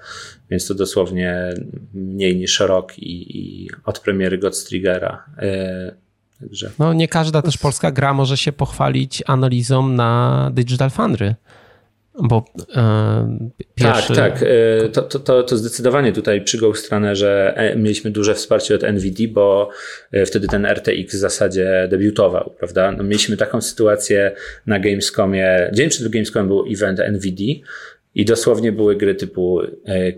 [0.50, 1.54] więc to dosłownie
[1.94, 5.26] mniej niż rok i, i od premiery Godstrigera.
[5.38, 5.92] E,
[6.40, 6.72] także.
[6.80, 11.36] No nie każda też polska gra może się pochwalić analizą na Digital Foundry.
[12.24, 12.46] Bo
[12.76, 14.14] e, pierwszy...
[14.14, 14.44] Tak, tak.
[14.84, 16.58] E, to, to, to, to zdecydowanie tutaj przy
[16.92, 19.70] Runnerze e, mieliśmy duże wsparcie od NVD, bo
[20.26, 22.92] wtedy ten RTX w zasadzie debiutował, prawda?
[22.92, 24.32] No, mieliśmy taką sytuację
[24.66, 25.70] na Gamescomie.
[25.74, 27.44] Dzień przed Gamescomem był event NVD,
[28.16, 29.62] i dosłownie były gry typu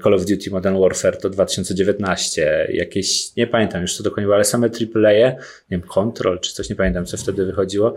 [0.04, 4.46] Call of Duty Modern Warfare to 2019, jakieś, nie pamiętam już co dokładnie było, ale
[4.46, 5.38] same AAA, nie
[5.70, 7.96] wiem, Control czy coś, nie pamiętam co wtedy wychodziło.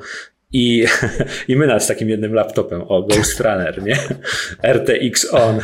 [0.53, 0.86] I,
[1.48, 3.98] I my nad takim jednym laptopem, o, Ghost Runner, nie?
[4.74, 5.59] RTX on.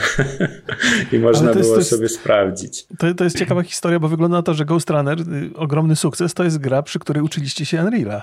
[1.13, 2.87] I można jest, było jest, sobie sprawdzić.
[2.99, 6.35] To, to jest ciekawa historia, bo wygląda na to, że Ghost Runner, y, ogromny sukces,
[6.35, 8.21] to jest gra, przy której uczyliście się Unreal'a.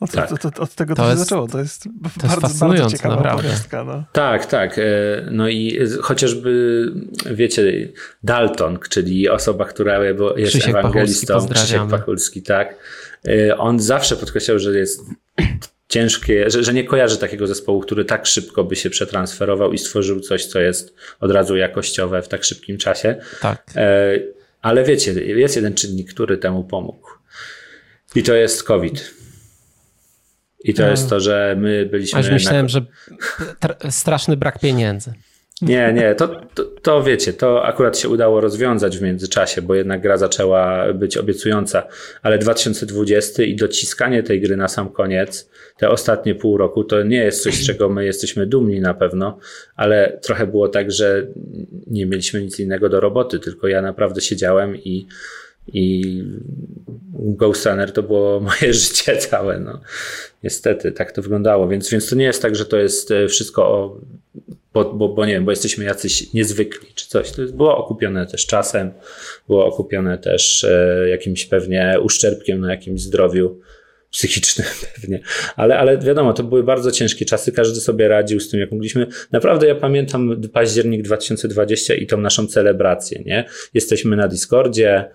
[0.00, 0.32] Od, tak.
[0.32, 1.48] od, od, od tego to, to jest, się zaczęło.
[1.48, 1.82] To jest,
[2.20, 3.48] to bardzo, jest bardzo ciekawa naprawdę.
[3.86, 4.04] No.
[4.12, 4.78] Tak, tak.
[4.78, 4.82] E,
[5.30, 6.92] no i chociażby,
[7.30, 7.88] wiecie,
[8.22, 12.74] Dalton, czyli osoba, która jest Krzysiek ewangelistą, Pachulski, Krzysiek Pachulski, tak.
[13.28, 15.04] E, on zawsze podkreślał, że jest
[15.88, 20.20] ciężkie, że, że nie kojarzy takiego zespołu, który tak szybko by się przetransferował i stworzył
[20.20, 23.16] coś, co jest od razu jakościowe w tak szybkim czasie.
[23.40, 23.62] Tak.
[23.76, 24.18] E,
[24.62, 27.08] ale wiecie, jest jeden czynnik, który temu pomógł.
[28.14, 29.14] I to jest COVID.
[30.64, 32.18] I to jest to, że my byliśmy.
[32.18, 32.68] Aż myślałem, na...
[32.68, 32.82] że
[33.90, 35.12] straszny brak pieniędzy.
[35.62, 40.02] Nie, nie, to, to, to, wiecie, to akurat się udało rozwiązać w międzyczasie, bo jednak
[40.02, 41.86] gra zaczęła być obiecująca,
[42.22, 47.16] ale 2020 i dociskanie tej gry na sam koniec, te ostatnie pół roku, to nie
[47.16, 49.38] jest coś, z czego my jesteśmy dumni na pewno,
[49.76, 51.26] ale trochę było tak, że
[51.86, 55.06] nie mieliśmy nic innego do roboty, tylko ja naprawdę siedziałem i
[55.72, 56.24] i
[57.12, 59.60] Ghost Runner to było moje życie całe.
[59.60, 59.80] No.
[60.42, 61.68] Niestety, tak to wyglądało.
[61.68, 64.00] Więc, więc to nie jest tak, że to jest e, wszystko o,
[64.84, 67.30] bo, bo, bo nie wiem, bo jesteśmy jacyś niezwykli czy coś.
[67.30, 68.90] To było okupione też czasem,
[69.46, 73.60] było okupione też e, jakimś pewnie uszczerbkiem na jakimś zdrowiu
[74.10, 75.20] psychicznym pewnie.
[75.56, 79.06] Ale, ale wiadomo, to były bardzo ciężkie czasy, każdy sobie radził z tym, jak mogliśmy.
[79.32, 83.44] Naprawdę ja pamiętam październik 2020 i tą naszą celebrację, nie?
[83.74, 85.10] Jesteśmy na Discordzie,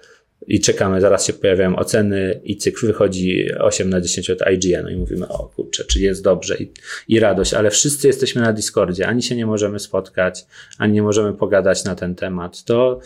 [0.47, 4.95] i czekamy, zaraz się pojawiają oceny i cykl wychodzi 8 na 10 od IGN i
[4.95, 6.71] mówimy, o kurczę, czy jest dobrze i,
[7.07, 10.45] i radość, ale wszyscy jesteśmy na Discordzie, ani się nie możemy spotkać,
[10.77, 12.63] ani nie możemy pogadać na ten temat.
[12.63, 12.99] To,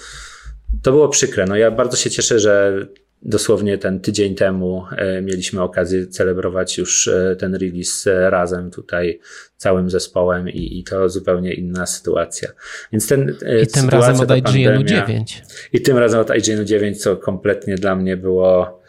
[0.83, 1.45] to było przykre.
[1.45, 2.87] No ja bardzo się cieszę, że
[3.21, 9.19] dosłownie ten tydzień temu e, mieliśmy okazję celebrować już e, ten release e, razem tutaj
[9.57, 12.49] całym zespołem i, i to zupełnie inna sytuacja.
[12.91, 15.43] Więc ten I tym razem od IGN-u 9.
[15.73, 18.81] I tym razem od IGN-u 9, co kompletnie dla mnie było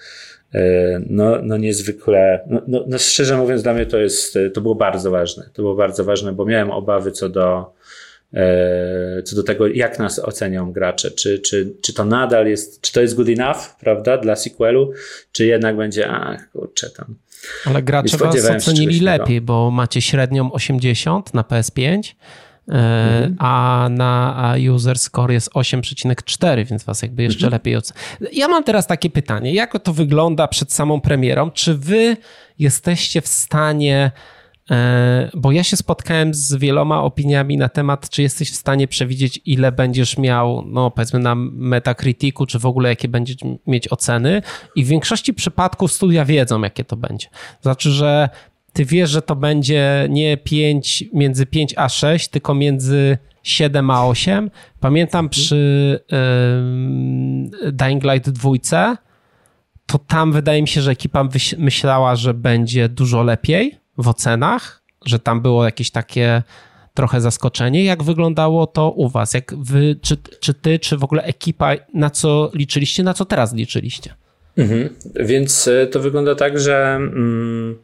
[1.10, 5.10] no, no niezwykle, no, no, no szczerze mówiąc dla mnie to jest, to było bardzo
[5.10, 5.50] ważne.
[5.52, 7.72] To było bardzo ważne, bo miałem obawy co do
[9.24, 11.10] co do tego, jak nas ocenią gracze.
[11.10, 14.92] Czy, czy, czy to nadal jest, czy to jest good enough, prawda, dla sequelu,
[15.32, 17.14] czy jednak będzie, ach, kurczę, tam.
[17.64, 22.14] Ale gracze was ocenili lepiej, bo macie średnią 80 na PS5,
[22.68, 23.36] mhm.
[23.38, 27.52] a na user score jest 8,4, więc was jakby jeszcze mhm.
[27.52, 28.00] lepiej ocenia.
[28.32, 31.50] Ja mam teraz takie pytanie, jak to wygląda przed samą premierą?
[31.50, 32.16] Czy wy
[32.58, 34.37] jesteście w stanie E,
[35.34, 39.72] bo ja się spotkałem z wieloma opiniami na temat, czy jesteś w stanie przewidzieć, ile
[39.72, 44.42] będziesz miał, no powiedzmy na Metacriticu, czy w ogóle jakie będziesz mieć oceny.
[44.76, 47.26] I w większości przypadków studia wiedzą, jakie to będzie.
[47.62, 48.28] Znaczy, że
[48.72, 54.06] ty wiesz, że to będzie nie 5, między 5 a 6, tylko między 7 a
[54.06, 54.50] 8.
[54.80, 55.30] Pamiętam mhm.
[55.30, 58.98] przy um, Dying Light 2,
[59.86, 65.18] to tam wydaje mi się, że ekipa myślała, że będzie dużo lepiej w ocenach, że
[65.18, 66.42] tam było jakieś takie
[66.94, 67.84] trochę zaskoczenie.
[67.84, 69.34] Jak wyglądało to u was?
[69.34, 73.54] Jak wy, czy, czy ty, czy w ogóle ekipa, na co liczyliście, na co teraz
[73.54, 74.14] liczyliście?
[74.56, 74.88] Mhm.
[75.14, 77.78] Więc e, to wygląda tak, że mm,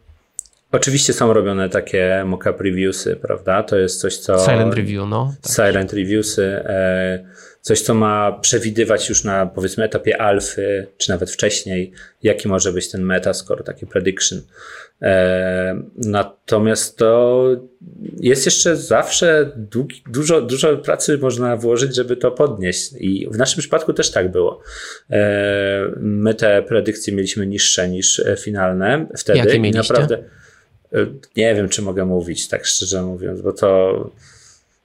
[0.73, 3.63] oczywiście są robione takie mock-up reviewsy, prawda?
[3.63, 4.39] To jest coś, co...
[4.39, 5.35] Silent review, no.
[5.43, 5.53] Tak.
[5.53, 6.45] Silent reviewsy.
[6.65, 7.25] E,
[7.65, 11.93] coś, co ma przewidywać już na powiedzmy etapie alfy, czy nawet wcześniej,
[12.23, 14.43] jaki może być ten metascore, taki prediction.
[15.03, 17.47] E, natomiast to
[18.21, 22.91] jest jeszcze zawsze długi, dużo, dużo pracy można włożyć, żeby to podnieść.
[22.99, 24.61] I w naszym przypadku też tak było.
[25.11, 29.39] E, my te predykcje mieliśmy niższe niż finalne wtedy.
[29.39, 29.95] Jakie mieliście?
[29.95, 30.19] I naprawdę
[30.93, 31.07] e,
[31.37, 34.11] nie wiem, czy mogę mówić, tak szczerze mówiąc, bo to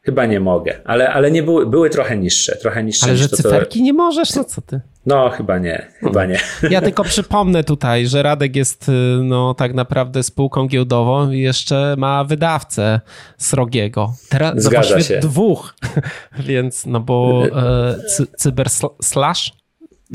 [0.02, 3.04] Chyba nie mogę, ale, ale nie były, były trochę niższe, trochę niższe.
[3.04, 3.86] Ale niż że to, cyferki to...
[3.86, 4.82] nie możesz, no co ty?
[5.06, 6.40] No, chyba nie, chyba nie.
[6.70, 8.92] Ja tylko przypomnę tutaj, że Radek jest y,
[9.24, 13.00] no tak naprawdę spółką giełdową i jeszcze ma wydawcę
[13.38, 14.14] Srogiego.
[14.30, 15.20] Teraz Zgadza się.
[15.20, 15.74] dwóch,
[16.48, 18.68] więc no bo e, cy, Cyber
[19.02, 19.52] Slash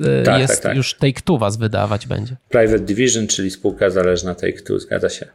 [0.05, 0.76] e, tak, jest tak, tak.
[0.76, 2.37] już Take-Two was wydawać będzie.
[2.49, 5.26] Private Division, czyli spółka zależna Take-Two, zgadza się.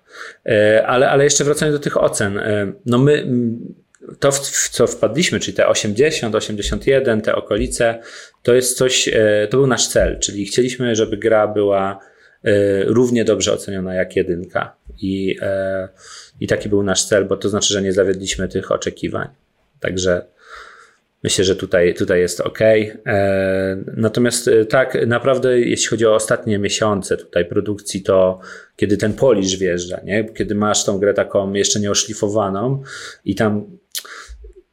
[0.45, 2.38] E, ale, ale jeszcze wracając do tych ocen.
[2.38, 3.28] E, no my
[4.20, 8.00] to, w co wpadliśmy, czyli te 80, 81, te okolice,
[8.43, 12.00] to jest coś, e, to był nasz cel, czyli chcieliśmy, żeby gra była
[12.43, 14.76] e, równie dobrze oceniona jak jedynka.
[15.02, 15.89] I, e,
[16.39, 19.28] I taki był nasz cel, bo to znaczy, że nie zawiedliśmy tych oczekiwań.
[19.80, 20.26] Także
[21.24, 22.60] myślę, że tutaj, tutaj jest ok.
[23.97, 28.39] Natomiast tak, naprawdę, jeśli chodzi o ostatnie miesiące tutaj produkcji, to
[28.76, 30.24] kiedy ten polisz wjeżdża, nie?
[30.24, 32.84] kiedy masz tą grę taką jeszcze nieoszlifowaną
[33.26, 33.78] i tam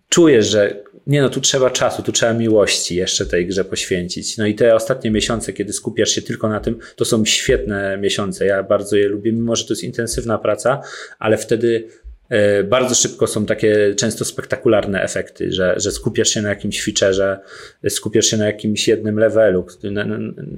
[0.09, 4.37] czujesz, że nie no, tu trzeba czasu, tu trzeba miłości jeszcze tej grze poświęcić.
[4.37, 8.47] No i te ostatnie miesiące, kiedy skupiasz się tylko na tym, to są świetne miesiące.
[8.47, 10.81] Ja bardzo je lubię, mimo że to jest intensywna praca,
[11.19, 11.89] ale wtedy
[12.65, 17.39] bardzo szybko są takie często spektakularne efekty, że, że skupiasz się na jakimś featureze,
[17.89, 19.67] skupiasz się na jakimś jednym levelu.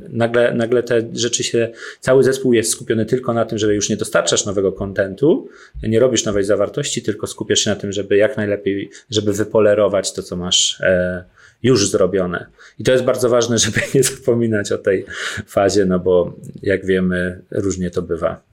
[0.08, 1.68] Nagle, nagle te rzeczy się,
[2.00, 5.48] cały zespół jest skupiony tylko na tym, że już nie dostarczasz nowego kontentu,
[5.82, 10.22] nie robisz nowej zawartości, tylko skupiasz się na tym, żeby jak najlepiej, żeby wypolerować to,
[10.22, 11.24] co masz e,
[11.62, 12.46] już zrobione.
[12.78, 15.04] I to jest bardzo ważne, żeby nie zapominać o tej
[15.46, 18.47] fazie, no bo jak wiemy, różnie to bywa.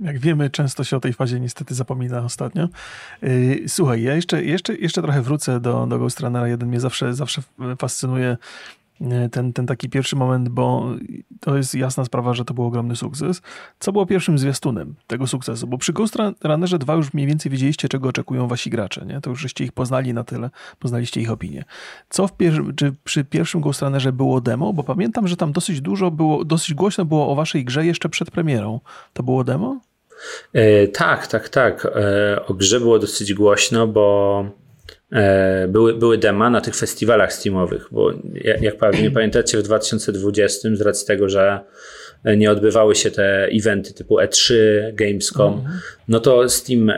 [0.00, 2.68] Jak wiemy, często się o tej fazie niestety zapomina ostatnio.
[3.22, 6.68] Y, słuchaj, ja jeszcze, jeszcze, jeszcze trochę wrócę do, do Ghost Runnera 1.
[6.68, 7.42] Mnie zawsze, zawsze
[7.78, 8.36] fascynuje
[9.00, 10.90] y, ten, ten taki pierwszy moment, bo
[11.40, 13.42] to jest jasna sprawa, że to był ogromny sukces.
[13.78, 15.66] Co było pierwszym zwiastunem tego sukcesu?
[15.66, 19.06] Bo przy Ghost Runnerze 2 już mniej więcej wiedzieliście, czego oczekują wasi gracze.
[19.06, 19.20] Nie?
[19.20, 21.64] To już żeście ich poznali na tyle, poznaliście ich opinię.
[22.08, 24.72] Co w pier- czy przy pierwszym Ghost Runnerze było demo?
[24.72, 28.30] Bo pamiętam, że tam dosyć dużo było, dosyć głośno było o waszej grze jeszcze przed
[28.30, 28.80] premierą.
[29.12, 29.87] To było demo?
[30.52, 31.86] E, tak, tak, tak.
[31.86, 34.46] E, o grze było dosyć głośno, bo
[35.12, 38.10] e, były, były dema na tych festiwalach steamowych, bo
[38.60, 41.60] jak pewnie pamiętacie w 2020 z racji tego, że
[42.24, 44.54] nie odbywały się te eventy typu E3,
[44.92, 45.80] Gamescom, mhm.
[46.08, 46.96] no to Steam e,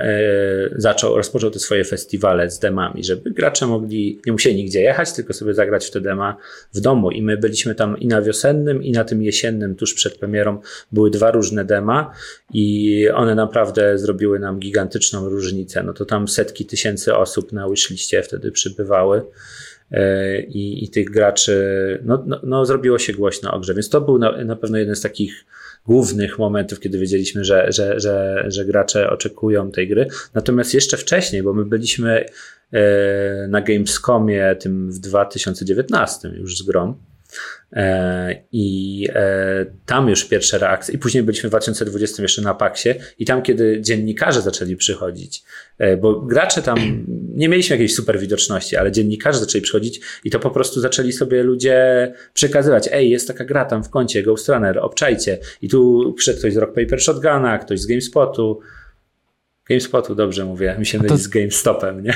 [0.76, 5.32] zaczął, rozpoczął te swoje festiwale z demami, żeby gracze mogli, nie musieli nigdzie jechać, tylko
[5.32, 6.36] sobie zagrać w te dema
[6.74, 7.10] w domu.
[7.10, 10.58] I my byliśmy tam i na wiosennym, i na tym jesiennym, tuż przed premierą,
[10.92, 12.12] były dwa różne dema
[12.54, 15.82] i one naprawdę zrobiły nam gigantyczną różnicę.
[15.82, 19.22] No to tam setki tysięcy osób na wishliście wtedy przybywały.
[19.92, 21.54] E, i, i tych graczy,
[22.04, 24.96] no, no, no, zrobiło się głośno o grze, więc to był na, na pewno jeden
[24.96, 25.46] z takich
[25.86, 30.06] głównych momentów, kiedy wiedzieliśmy, że, że, że, że gracze oczekują tej gry.
[30.34, 32.24] Natomiast jeszcze wcześniej, bo my byliśmy
[32.72, 36.94] e, na Gamescomie tym w 2019 już z grom,
[38.52, 43.24] I e, tam już pierwsze reakcje, i później byliśmy w 2020 jeszcze na Paksie, i
[43.24, 45.42] tam, kiedy dziennikarze zaczęli przychodzić,
[45.78, 50.38] e, bo gracze tam nie mieliśmy jakiejś super widoczności, ale dziennikarze zaczęli przychodzić i to
[50.40, 54.78] po prostu zaczęli sobie ludzie przekazywać: Ej, jest taka gra tam w kącie, Ghost Runner,
[54.78, 55.38] obczajcie.
[55.62, 58.60] I tu przyszedł ktoś z Rock Paper Shotguna, ktoś z GameSpotu,
[59.70, 61.16] GameSpotu, dobrze mówię, mi się myli to...
[61.16, 62.14] z GameStopem, nie?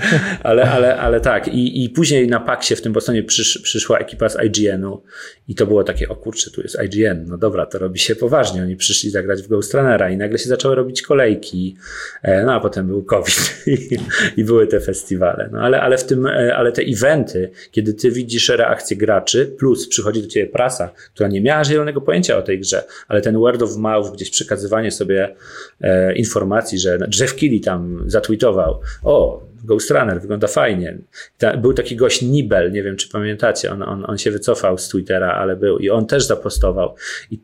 [0.42, 1.48] ale, ale, ale tak.
[1.48, 5.02] I, I później na Paxie w tym Bostonie przysz, przyszła ekipa z IGN-u
[5.48, 8.62] i to było takie, o kurczę, tu jest IGN, no dobra, to robi się poważnie.
[8.62, 11.76] Oni przyszli zagrać w Ghost Runnera i nagle się zaczęły robić kolejki,
[12.22, 13.98] e, no a potem był COVID i,
[14.36, 15.48] i były te festiwale.
[15.52, 19.88] No ale, ale w tym, e, ale te eventy, kiedy ty widzisz reakcję graczy, plus
[19.88, 23.62] przychodzi do ciebie prasa, która nie miała zielonego pojęcia o tej grze, ale ten word
[23.62, 25.34] of mouth, gdzieś przekazywanie sobie
[25.80, 30.98] e, informacji, że Jeff Keighley tam zatweetował, o, Ghost Runner, wygląda fajnie.
[31.38, 34.88] Ta, był taki gość Nibel, nie wiem czy pamiętacie, on, on, on się wycofał z
[34.88, 36.94] Twittera, ale był i on też zapostował.
[37.30, 37.40] I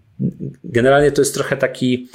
[0.64, 2.08] generalnie to jest trochę taki,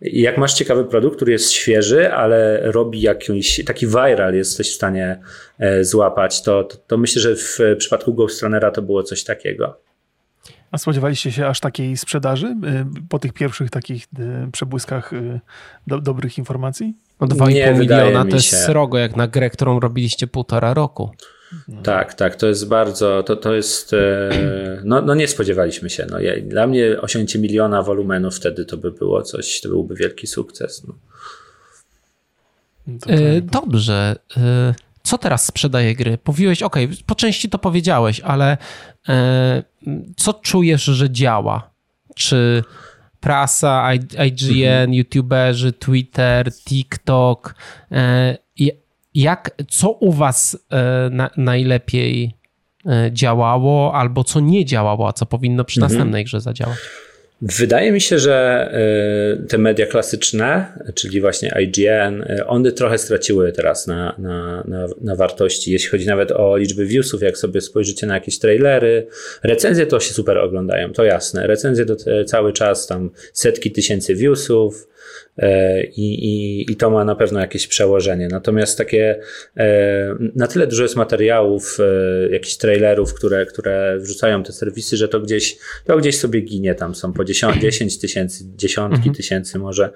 [0.00, 5.20] jak masz ciekawy produkt, który jest świeży, ale robi jakiś taki viral, jesteś w stanie
[5.58, 9.87] e, złapać, to, to, to myślę, że w przypadku Ghost Runnera to było coś takiego.
[10.70, 15.40] A spodziewaliście się aż takiej sprzedaży y, po tych pierwszych takich y, przebłyskach y,
[15.86, 16.94] do, dobrych informacji?
[17.20, 21.10] No 2,5 miliona to jest srogo, jak na grę, którą robiliście półtora roku.
[21.82, 24.30] Tak, tak, to jest bardzo, to, to jest, e,
[24.84, 26.06] no, no nie spodziewaliśmy się.
[26.10, 30.26] No, ja, dla mnie osiągnięcie miliona wolumenu wtedy to by było coś, to byłby wielki
[30.26, 30.82] sukces.
[30.88, 30.94] No.
[33.06, 34.16] E, dobrze.
[35.08, 36.18] Co teraz sprzedaje gry?
[36.26, 38.58] Mówiłeś, ok, po części to powiedziałeś, ale
[39.08, 39.62] e,
[40.16, 41.70] co czujesz, że działa?
[42.14, 42.64] Czy
[43.20, 44.94] prasa, IGN, mhm.
[44.94, 47.54] youtuberzy, Twitter, TikTok,
[47.92, 48.38] e,
[49.14, 52.34] jak, co u was e, na, najlepiej
[52.86, 55.92] e, działało, albo co nie działało, a co powinno przy mhm.
[55.92, 56.78] następnej grze zadziałać?
[57.42, 58.68] Wydaje mi się, że
[59.42, 64.86] y, te media klasyczne, czyli właśnie IGN, y, one trochę straciły teraz na, na, na,
[65.00, 69.06] na, wartości, jeśli chodzi nawet o liczby viewsów, jak sobie spojrzycie na jakieś trailery.
[69.42, 71.46] Recenzje to się super oglądają, to jasne.
[71.46, 74.88] Recenzje to cały czas tam setki tysięcy viewsów,
[75.96, 78.28] i, i, i to ma na pewno jakieś przełożenie.
[78.28, 79.20] Natomiast takie,
[79.56, 85.08] e, na tyle dużo jest materiałów, e, jakichś trailerów, które, które wrzucają te serwisy, że
[85.08, 89.14] to gdzieś, to gdzieś sobie ginie, tam są po 10 tysięcy, dziesiątki mhm.
[89.14, 89.90] tysięcy może.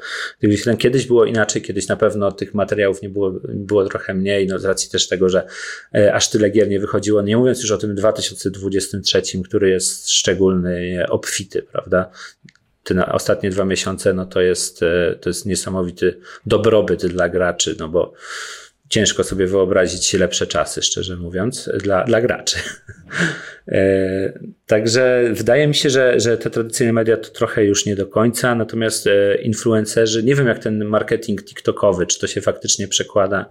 [0.78, 4.64] Kiedyś było inaczej, kiedyś na pewno tych materiałów nie było, było trochę mniej, no z
[4.64, 5.47] racji też tego, że
[6.12, 11.62] aż tyle gier nie wychodziło, nie mówiąc już o tym 2023, który jest szczególny, obfity,
[11.62, 12.11] prawda?
[12.84, 17.88] Te ostatnie dwa miesiące, no to jest, e, to jest niesamowity dobrobyt dla graczy, no
[17.88, 18.12] bo
[18.93, 22.57] ciężko sobie wyobrazić lepsze czasy, szczerze mówiąc, dla, dla graczy.
[23.68, 28.07] E, także wydaje mi się, że, że te tradycyjne media to trochę już nie do
[28.07, 33.47] końca, natomiast e, influencerzy, nie wiem jak ten marketing TikTokowy, czy to się faktycznie przekłada.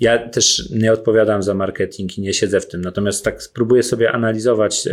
[0.00, 4.12] Ja też nie odpowiadam za marketing i nie siedzę w tym, natomiast tak spróbuję sobie
[4.12, 4.88] analizować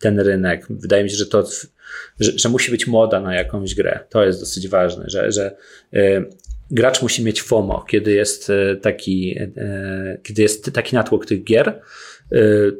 [0.00, 0.66] ten rynek.
[0.70, 1.46] Wydaje mi się, że to
[2.20, 4.00] że, że musi być moda na jakąś grę.
[4.10, 5.56] To jest dosyć ważne, że, że
[6.70, 11.80] gracz musi mieć FOMO, kiedy jest e, taki, y, kiedy jest taki natłok tych gier,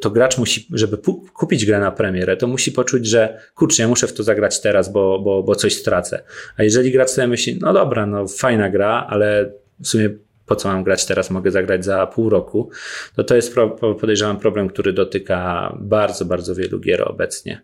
[0.01, 0.99] to gracz musi, żeby
[1.35, 4.93] kupić grę na premierę, to musi poczuć, że kurczę, ja muszę w to zagrać teraz,
[4.93, 6.23] bo, bo, bo coś stracę.
[6.57, 10.11] A jeżeli gracz sobie myśli, no dobra, no fajna gra, ale w sumie
[10.47, 12.71] po co mam grać teraz, mogę zagrać za pół roku,
[13.17, 13.55] to to jest
[14.01, 17.63] podejrzewam problem, który dotyka bardzo, bardzo wielu gier obecnie.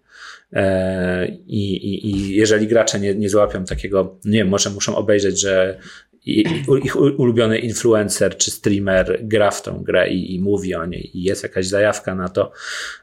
[0.53, 5.41] E, I, i, i jeżeli gracze nie, nie złapią takiego, nie wiem, może muszą obejrzeć,
[5.41, 5.79] że
[6.25, 11.23] ich ulubiony influencer czy streamer gra w tą grę i, i, mówi o niej i
[11.23, 12.53] jest jakaś zajawka na to,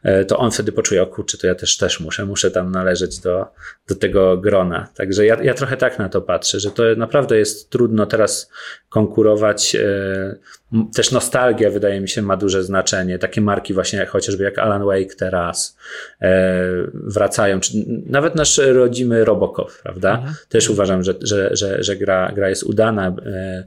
[0.03, 3.20] e, to on wtedy poczuje, o kurczę, to ja też też muszę, muszę tam należeć
[3.20, 3.45] do,
[3.88, 4.88] do tego grona.
[4.95, 8.51] Także ja, ja trochę tak na to patrzę, że to naprawdę jest trudno teraz
[8.89, 9.76] konkurować.
[10.95, 13.20] Też nostalgia, wydaje mi się, ma duże znaczenie.
[13.20, 15.78] Takie marki właśnie chociażby jak Alan Wake teraz
[16.22, 16.63] e,
[16.93, 17.74] wracają, czy
[18.05, 20.15] nawet nasz rodzimy Robocop, prawda?
[20.15, 20.34] Mhm.
[20.49, 23.63] Też uważam, że, że, że, że gra, gra jest udana, e,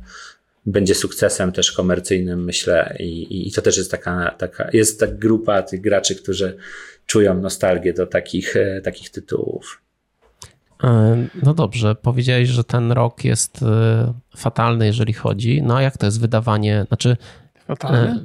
[0.67, 5.63] będzie sukcesem też komercyjnym, myślę, i, i to też jest taka, taka jest ta grupa
[5.63, 6.57] tych graczy, którzy
[7.07, 9.83] czują nostalgię do takich, e, takich tytułów.
[10.85, 15.63] E, no dobrze, powiedziałeś, że ten rok jest e, fatalny, jeżeli chodzi.
[15.63, 16.85] No a jak to jest wydawanie?
[16.89, 17.17] Znaczy.
[17.67, 17.99] Fatalny?
[17.99, 18.19] E,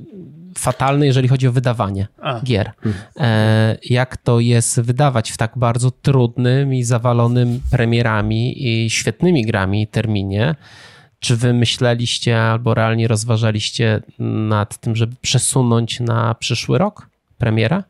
[0.58, 2.40] fatalny, jeżeli chodzi o wydawanie a.
[2.40, 2.72] gier.
[2.84, 3.78] Hmm.
[3.84, 10.56] Jak to jest wydawać w tak bardzo trudnym i zawalonym premierami i świetnymi grami terminie?
[11.20, 17.84] Czy wy myśleliście albo realnie rozważaliście nad tym, żeby przesunąć na przyszły rok premiera?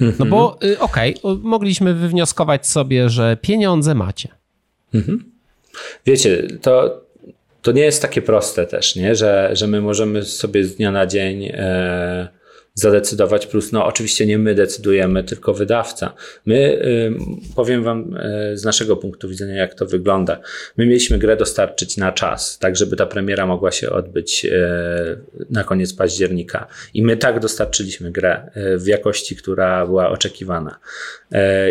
[0.00, 4.28] No bo y, okej, okay, mogliśmy wywnioskować sobie, że pieniądze macie.
[4.94, 5.32] Mhm.
[6.06, 7.00] Wiecie, to,
[7.62, 9.14] to nie jest takie proste też, nie?
[9.14, 12.28] Że, że my możemy sobie z dnia na dzień e,
[12.78, 16.14] zadecydować, plus no oczywiście nie my decydujemy, tylko wydawca.
[16.46, 16.82] My,
[17.56, 18.18] powiem wam
[18.54, 20.40] z naszego punktu widzenia, jak to wygląda.
[20.76, 24.46] My mieliśmy grę dostarczyć na czas, tak żeby ta premiera mogła się odbyć
[25.50, 26.66] na koniec października.
[26.94, 30.78] I my tak dostarczyliśmy grę w jakości, która była oczekiwana.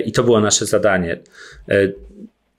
[0.06, 1.20] I to było nasze zadanie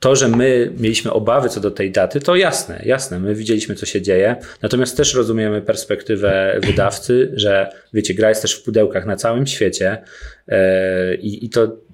[0.00, 3.20] to, że my mieliśmy obawy co do tej daty, to jasne, jasne.
[3.20, 4.36] My widzieliśmy, co się dzieje.
[4.62, 10.02] Natomiast też rozumiemy perspektywę wydawcy, że wiecie, gra jest też w pudełkach na całym świecie
[10.48, 11.86] e, i, i to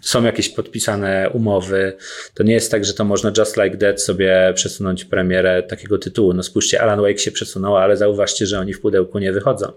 [0.00, 1.92] są jakieś podpisane umowy.
[2.34, 6.34] To nie jest tak, że to można just like that sobie przesunąć premierę takiego tytułu.
[6.34, 9.72] No spójrzcie, Alan Wake się przesunął, ale zauważcie, że oni w pudełku nie wychodzą.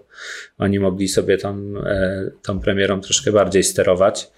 [0.58, 4.30] Oni mogli sobie tą, e, tą premierą troszkę bardziej sterować.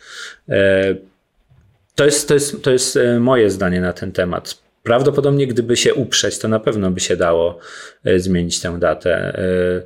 [1.96, 4.58] To jest, to, jest, to jest e, moje zdanie na ten temat.
[4.82, 7.58] Prawdopodobnie, gdyby się uprzeć, to na pewno by się dało
[8.04, 9.14] e, zmienić tę datę.
[9.14, 9.82] E,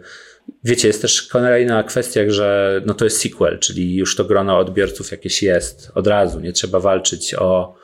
[0.65, 5.11] wiecie, jest też kolejna kwestia, że no to jest sequel, czyli już to grono odbiorców
[5.11, 6.41] jakieś jest od razu.
[6.41, 7.75] Nie trzeba walczyć o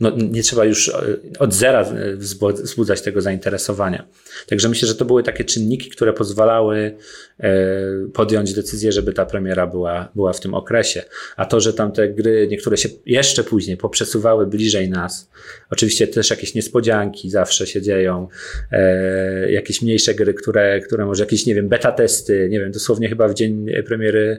[0.00, 1.92] no, nie trzeba już e, od zera
[2.62, 4.06] wzbudzać tego zainteresowania.
[4.46, 6.96] Także myślę, że to były takie czynniki, które pozwalały
[7.40, 7.50] e,
[8.14, 11.02] podjąć decyzję, żeby ta premiera była, była w tym okresie.
[11.36, 15.30] A to, że tam te gry, niektóre się jeszcze później poprzesuwały bliżej nas,
[15.70, 18.28] oczywiście też jakieś niespodzianki zawsze się dzieją,
[18.72, 23.08] e, jakieś mniejsze gry, które, które może jakieś, nie wiem, beta testy, nie wiem, dosłownie
[23.08, 24.38] chyba w dzień premiery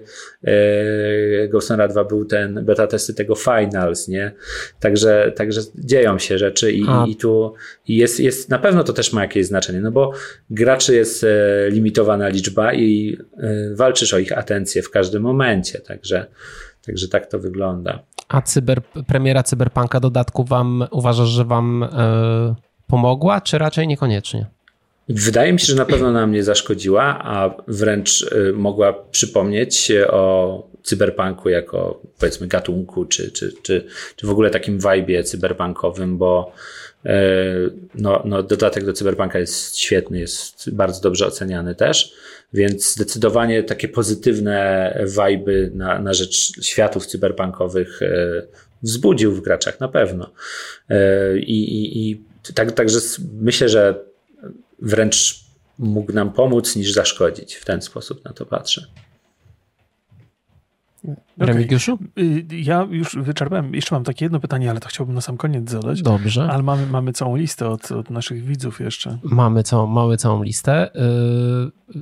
[1.50, 4.32] Ghost 2 był ten beta testy tego Finals, nie?
[4.80, 7.54] Także, tak Także dzieją się rzeczy i, i tu
[7.88, 10.12] jest, jest, na pewno to też ma jakieś znaczenie, no bo
[10.50, 11.28] graczy jest e,
[11.70, 16.26] limitowana liczba i e, walczysz o ich atencję w każdym momencie, także,
[16.86, 18.04] także tak to wygląda.
[18.28, 22.56] A cyber, premiera Cyberpunka dodatku wam, uważasz, że wam e,
[22.88, 24.46] pomogła, czy raczej niekoniecznie?
[25.10, 31.50] Wydaje mi się, że na pewno nam nie zaszkodziła, a wręcz mogła przypomnieć o cyberpunku
[31.50, 33.86] jako powiedzmy gatunku, czy, czy, czy,
[34.16, 36.52] czy w ogóle takim vibe cyberpunkowym, bo
[37.06, 37.26] e,
[37.96, 42.14] no, no, dodatek do cyberpunka jest świetny, jest bardzo dobrze oceniany też,
[42.54, 48.42] więc zdecydowanie takie pozytywne vibe na, na rzecz światów cyberpunkowych e,
[48.84, 50.32] wzbudził w graczach na pewno.
[51.36, 53.00] I, i, i tak, także
[53.34, 54.10] myślę, że
[54.82, 55.46] wręcz
[55.80, 57.56] mógł nam pomóc niż zaszkodzić.
[57.56, 58.88] W ten sposób na to patrzę.
[61.38, 61.94] Remigiuszu?
[61.94, 62.46] Okay.
[62.52, 63.76] Ja już wyczerpałem.
[63.76, 66.02] Jeszcze mam takie jedno pytanie, ale to chciałbym na sam koniec zadać.
[66.02, 66.50] Dobrze.
[66.52, 69.18] Ale mamy, mamy całą listę od, od naszych widzów jeszcze.
[69.24, 70.90] Mamy całą, mamy całą listę.
[71.96, 72.02] Y,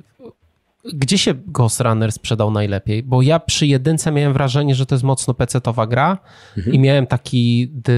[0.94, 3.04] gdzie się Ghost Runner sprzedał najlepiej?
[3.04, 6.18] Bo ja przy jedynce miałem wrażenie, że to jest mocno PC-towa gra
[6.58, 6.76] mhm.
[6.76, 7.92] i miałem taki dy,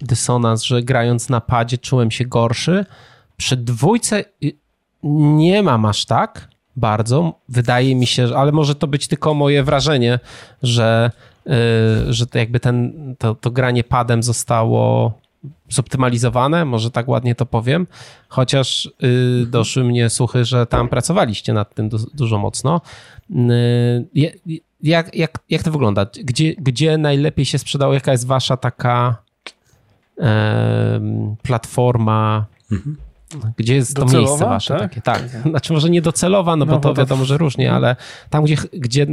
[0.00, 2.84] y, dysonans, że grając na padzie czułem się gorszy.
[3.40, 4.52] Przy dwójce y,
[5.02, 7.40] nie mam aż tak, bardzo.
[7.48, 10.18] Wydaje mi się, ale może to być tylko moje wrażenie,
[10.62, 11.10] że,
[11.46, 11.52] yy,
[12.08, 15.12] że to jakby ten, to, to granie padem zostało
[15.68, 17.86] zoptymalizowane, może tak ładnie to powiem,
[18.28, 22.80] chociaż yy, doszły mnie słuchy, że tam pracowaliście nad tym du dużo mocno.
[23.30, 24.38] Yy,
[24.82, 26.06] jak, jak, jak to wygląda?
[26.24, 27.94] Gdzie, gdzie najlepiej się sprzedało?
[27.94, 29.22] Jaka jest wasza taka
[31.42, 32.46] platforma?
[32.72, 32.96] Mhm
[33.56, 34.82] gdzie jest docelowa, to miejsce wasze tak?
[34.82, 35.00] takie.
[35.00, 37.96] Tak, znaczy może nie docelowa, no, no bo to wiadomo, że różnie, ale
[38.30, 39.06] tam, gdzie, gdzie,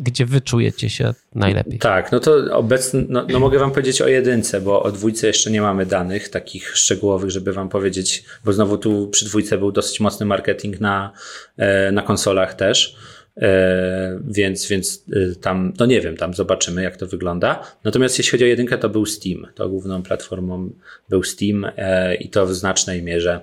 [0.00, 1.78] gdzie wy czujecie się najlepiej.
[1.78, 5.50] Tak, no to obecnie, no, no, mogę wam powiedzieć o jedynce, bo o dwójce jeszcze
[5.50, 10.00] nie mamy danych takich szczegółowych, żeby wam powiedzieć, bo znowu tu przy dwójce był dosyć
[10.00, 11.12] mocny marketing na,
[11.56, 12.96] e, na konsolach też.
[13.40, 17.62] E, więc, więc e, tam, no nie wiem, tam zobaczymy, jak to wygląda.
[17.84, 19.46] Natomiast jeśli chodzi o jedynkę, to był Steam.
[19.54, 20.70] To główną platformą
[21.08, 23.40] był Steam e, i to w znacznej mierze.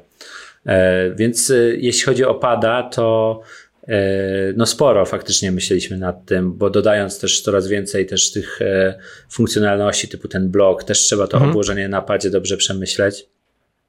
[1.16, 3.41] Więc jeśli chodzi o pada, to
[4.56, 8.60] no sporo faktycznie myśleliśmy nad tym, bo dodając też coraz więcej też tych
[9.32, 11.50] funkcjonalności typu ten blog, też trzeba to mhm.
[11.50, 13.26] obłożenie na padzie dobrze przemyśleć.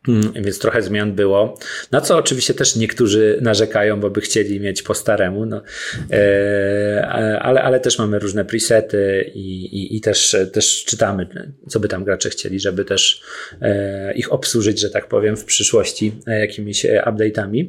[0.09, 1.59] Mm, więc trochę zmian było.
[1.93, 5.63] Na co oczywiście też niektórzy narzekają, bo by chcieli mieć po staremu, no,
[6.11, 7.07] e,
[7.43, 12.05] ale, ale też mamy różne presety i, i, i, też, też czytamy, co by tam
[12.05, 13.23] gracze chcieli, żeby też
[13.61, 17.67] e, ich obsłużyć, że tak powiem, w przyszłości e, jakimiś update'ami.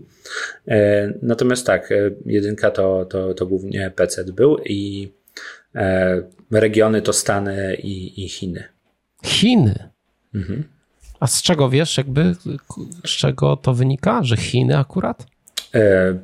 [1.22, 1.90] Natomiast tak,
[2.26, 5.12] jedynka to, to, to głównie PC był i
[6.52, 8.64] regiony to Stany i, i Chiny.
[9.24, 9.90] Chiny?
[10.36, 10.75] Mhm.
[11.26, 12.36] A z czego wiesz, jakby,
[13.06, 15.26] z czego to wynika, że Chiny akurat?
[15.76, 16.18] E,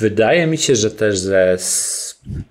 [0.00, 1.56] wydaje mi się, że też ze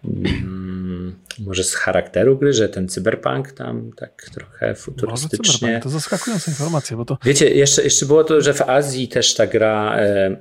[0.05, 5.79] mm, może z charakteru gry, że ten cyberpunk tam tak trochę futurystycznie.
[5.83, 7.17] to zaskakująca informacja, bo to...
[7.25, 10.37] Wiecie, jeszcze, jeszcze było to, że w Azji też ta gra e, e,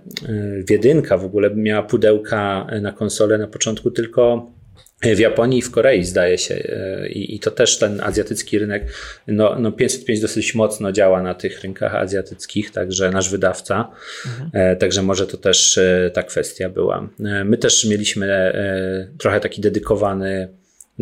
[0.69, 4.51] Wiedynka w ogóle miała pudełka na konsolę na początku tylko
[5.03, 8.87] w Japonii i w Korei zdaje się e, I, i, to też ten azjatycki rynek,
[9.27, 13.91] no, no 505 dosyć mocno działa na tych rynkach azjatyckich, także nasz wydawca,
[14.27, 14.77] mhm.
[14.77, 15.81] także może to też
[16.13, 17.09] ta kwestia była.
[17.45, 18.53] My też mieliśmy
[19.19, 20.49] trochę taki dedykowany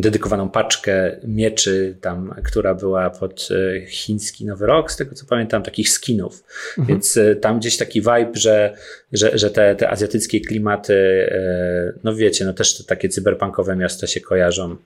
[0.00, 5.62] dedykowaną paczkę mieczy, tam, która była pod e, chiński Nowy Rok, z tego co pamiętam,
[5.62, 6.44] takich skinów.
[6.68, 6.86] Mhm.
[6.86, 8.76] Więc e, tam gdzieś taki vibe, że,
[9.12, 10.94] że, że te, te azjatyckie klimaty,
[11.30, 14.76] e, no wiecie, no też te takie cyberpunkowe miasta się kojarzą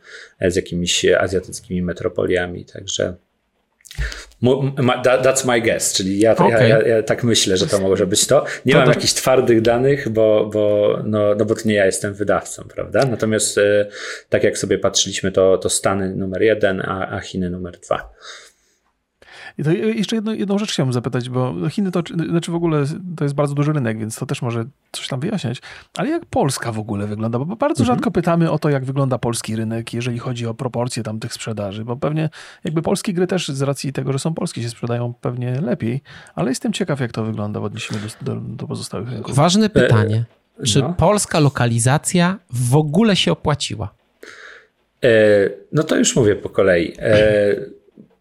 [0.49, 3.15] z jakimiś azjatyckimi metropoliami, także
[5.23, 6.51] That's my guess, czyli ja, okay.
[6.51, 8.45] ja, ja, ja, tak myślę, że to może być to.
[8.67, 8.95] Nie to mam to...
[8.95, 13.07] jakichś twardych danych, bo, bo, no, no bo to nie ja jestem wydawcą, prawda?
[13.11, 13.87] Natomiast e,
[14.29, 18.13] tak jak sobie patrzyliśmy, to, to Stany numer jeden, a, a Chiny numer dwa.
[19.59, 22.85] I to jeszcze jedno, jedną rzecz chciałbym zapytać, bo Chiny to, znaczy w ogóle
[23.17, 25.63] to jest bardzo duży rynek, więc to też może coś tam wyjaśniać.
[25.97, 27.39] Ale jak Polska w ogóle wygląda?
[27.39, 27.97] Bo bardzo mhm.
[27.97, 31.85] rzadko pytamy o to, jak wygląda polski rynek, jeżeli chodzi o proporcje tam tych sprzedaży,
[31.85, 32.31] bo pewnie
[32.65, 36.03] jakby polskie gry też z racji tego, że są polskie, się sprzedają pewnie lepiej,
[36.35, 39.35] ale jestem ciekaw, jak to wygląda w odniesieniu do, do, do pozostałych rynków.
[39.35, 40.25] Ważne pytanie.
[40.61, 40.93] E, Czy no.
[40.93, 43.95] polska lokalizacja w ogóle się opłaciła?
[45.05, 45.09] E,
[45.73, 46.97] no to już mówię po kolei.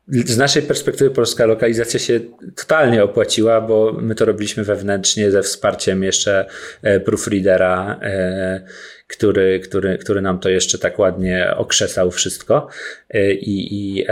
[0.08, 2.20] Z naszej perspektywy polska lokalizacja się
[2.56, 6.46] totalnie opłaciła, bo my to robiliśmy wewnętrznie ze wsparciem jeszcze
[6.82, 8.66] e, proofreadera, e,
[9.14, 12.68] który, który, który nam to jeszcze tak ładnie okrzesał wszystko.
[13.10, 14.06] E, I, i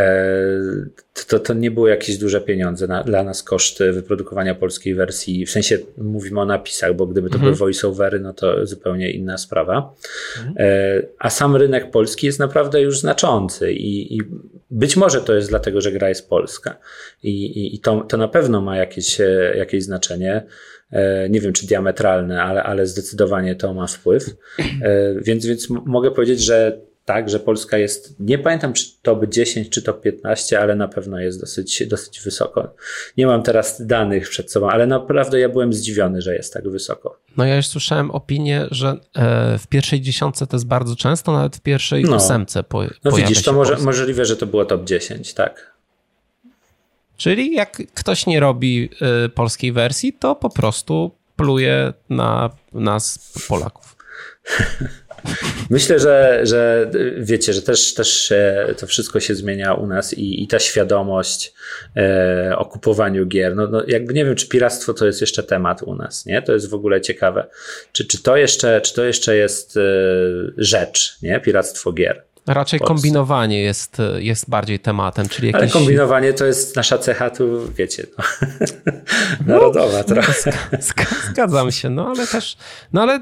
[1.27, 5.45] to, to nie było jakieś duże pieniądze na, dla nas koszty wyprodukowania polskiej wersji.
[5.45, 7.43] W sensie mówimy o napisach, bo gdyby to mhm.
[7.43, 9.93] były voiceovery, no to zupełnie inna sprawa.
[10.37, 10.55] Mhm.
[11.19, 14.21] A sam rynek polski jest naprawdę już znaczący i, i
[14.71, 16.77] być może to jest dlatego, że gra jest polska
[17.23, 20.45] i, i, i to, to na pewno ma jakieś, e, jakieś znaczenie.
[20.91, 24.35] E, nie wiem, czy diametralne, ale, ale zdecydowanie to ma wpływ.
[24.59, 29.69] E, więc, więc mogę powiedzieć, że tak, że Polska jest, nie pamiętam czy top 10
[29.69, 32.75] czy top 15, ale na pewno jest dosyć, dosyć wysoko.
[33.17, 37.19] Nie mam teraz danych przed sobą, ale naprawdę ja byłem zdziwiony, że jest tak wysoko.
[37.37, 41.55] No ja już słyszałem opinię, że e, w pierwszej dziesiątce to jest bardzo często, nawet
[41.55, 42.15] w pierwszej no.
[42.15, 45.71] ósemce po, No widzisz, to może, możliwe, że to było top 10, tak.
[47.21, 53.95] Czyli jak ktoś nie robi e, polskiej wersji, to po prostu pluje na nas Polaków.
[55.69, 58.33] Myślę, że, że wiecie, że też, też
[58.77, 61.53] to wszystko się zmienia u nas i, i ta świadomość
[61.95, 63.55] e, o kupowaniu gier.
[63.55, 66.41] No, no, jakby nie wiem, czy piractwo to jest jeszcze temat u nas, nie?
[66.41, 67.47] To jest w ogóle ciekawe.
[67.91, 69.81] Czy, czy, to, jeszcze, czy to jeszcze jest e,
[70.57, 71.39] rzecz, nie?
[71.39, 72.30] Piractwo gier.
[72.47, 75.61] Raczej kombinowanie jest, jest bardziej tematem, czyli jakieś...
[75.61, 78.23] Ale kombinowanie to jest nasza cecha, tu wiecie, no.
[79.53, 80.33] narodowa no, trochę.
[81.31, 82.57] Zgadzam się, no ale też,
[82.93, 83.19] no ale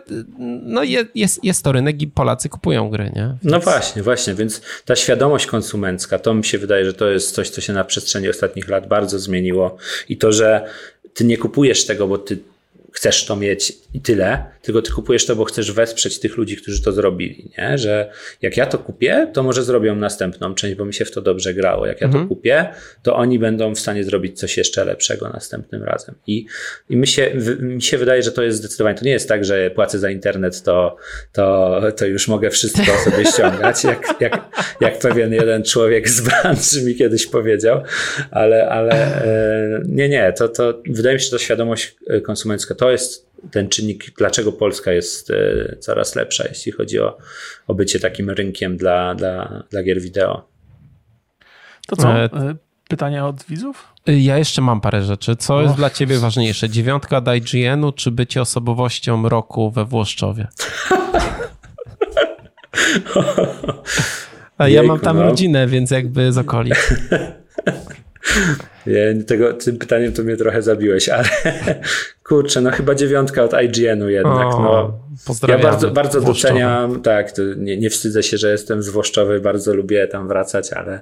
[0.63, 0.81] no
[1.15, 3.35] jest, jest to rynek i Polacy kupują gry, nie?
[3.43, 3.53] Więc...
[3.53, 7.49] No właśnie, właśnie, więc ta świadomość konsumencka, to mi się wydaje, że to jest coś,
[7.49, 9.77] co się na przestrzeni ostatnich lat bardzo zmieniło
[10.09, 10.65] i to, że
[11.13, 12.39] ty nie kupujesz tego, bo ty
[12.93, 16.83] chcesz to mieć i tyle, tylko ty kupujesz to, bo chcesz wesprzeć tych ludzi, którzy
[16.83, 17.77] to zrobili, nie?
[17.77, 18.11] Że
[18.41, 21.53] jak ja to kupię, to może zrobią następną część, bo mi się w to dobrze
[21.53, 21.85] grało.
[21.85, 22.23] Jak ja mhm.
[22.23, 22.69] to kupię,
[23.03, 26.15] to oni będą w stanie zrobić coś jeszcze lepszego następnym razem.
[26.27, 26.45] I,
[26.89, 29.71] i mi, się, mi się wydaje, że to jest zdecydowanie, to nie jest tak, że
[29.71, 30.95] płacę za internet, to,
[31.33, 34.41] to, to już mogę wszystko sobie ściągać, jak, jak,
[34.81, 37.81] jak pewien jeden człowiek z branży mi kiedyś powiedział,
[38.31, 42.91] ale, ale e, nie, nie, to, to wydaje mi się, że to świadomość konsumencka to
[42.91, 47.17] jest ten czynnik, dlaczego Polska jest e, coraz lepsza, jeśli chodzi o,
[47.67, 50.47] o bycie takim rynkiem dla, dla, dla gier wideo.
[51.87, 52.09] To co?
[52.09, 52.55] E, e,
[52.89, 53.87] pytania od widzów?
[54.07, 55.35] Ja jeszcze mam parę rzeczy.
[55.35, 55.63] Co oh.
[55.63, 56.69] jest dla ciebie ważniejsze?
[56.69, 60.47] Dziewiątka od IGN-u czy bycie osobowością roku we Włoszczowie?
[64.57, 65.23] A ja mam tam no.
[65.23, 66.77] rodzinę, więc jakby z okolic.
[68.87, 71.29] Nie, tego, tym pytaniem to mnie trochę zabiłeś, ale
[72.29, 74.53] kurczę, no chyba dziewiątka od IGN-u jednak.
[74.53, 74.99] O, no.
[75.25, 75.59] Pozdrawiam.
[75.59, 80.27] Ja bardzo, bardzo doceniam, tak, nie, nie wstydzę się, że jestem zwłoszczowy, bardzo lubię tam
[80.27, 81.01] wracać, ale,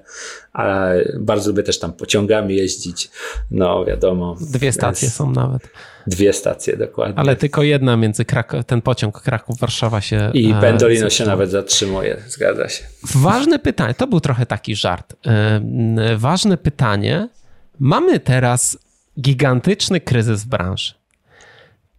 [0.53, 3.09] ale bardzo lubię też tam pociągami jeździć.
[3.51, 4.35] No wiadomo.
[4.53, 5.69] Dwie stacje są nawet.
[6.07, 7.19] Dwie stacje, dokładnie.
[7.19, 10.31] Ale tylko jedna między Krakow, ten pociąg Kraków-Warszawa się.
[10.33, 12.83] I e, Pendolino się nawet zatrzymuje, zgadza się.
[13.15, 15.15] Ważne pytanie, to był trochę taki żart.
[15.27, 15.61] E,
[16.17, 17.29] ważne pytanie.
[17.79, 18.77] Mamy teraz
[19.21, 20.96] gigantyczny kryzys w branży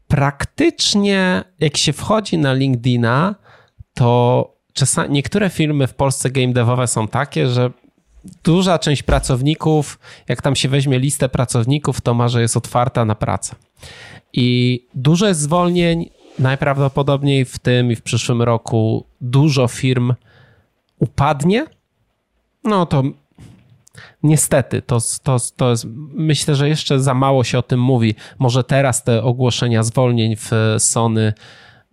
[0.08, 3.34] praktycznie jak się wchodzi na LinkedIna,
[3.94, 7.70] to czasami, niektóre firmy w Polsce game devowe są takie, że
[8.44, 9.98] duża część pracowników,
[10.28, 13.56] jak tam się weźmie listę pracowników, to ma, że jest otwarta na pracę.
[14.32, 20.14] I dużo jest zwolnień, najprawdopodobniej w tym i w przyszłym roku dużo firm
[20.98, 21.66] upadnie.
[22.64, 23.02] No to
[24.22, 28.14] niestety, to, to, to jest, myślę, że jeszcze za mało się o tym mówi.
[28.38, 31.32] Może teraz te ogłoszenia zwolnień w Sony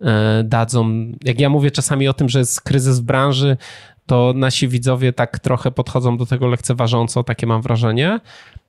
[0.00, 1.12] e, dadzą.
[1.24, 3.56] Jak ja mówię czasami o tym, że jest kryzys w branży,
[4.06, 8.20] to nasi widzowie tak trochę podchodzą do tego lekceważąco, takie mam wrażenie.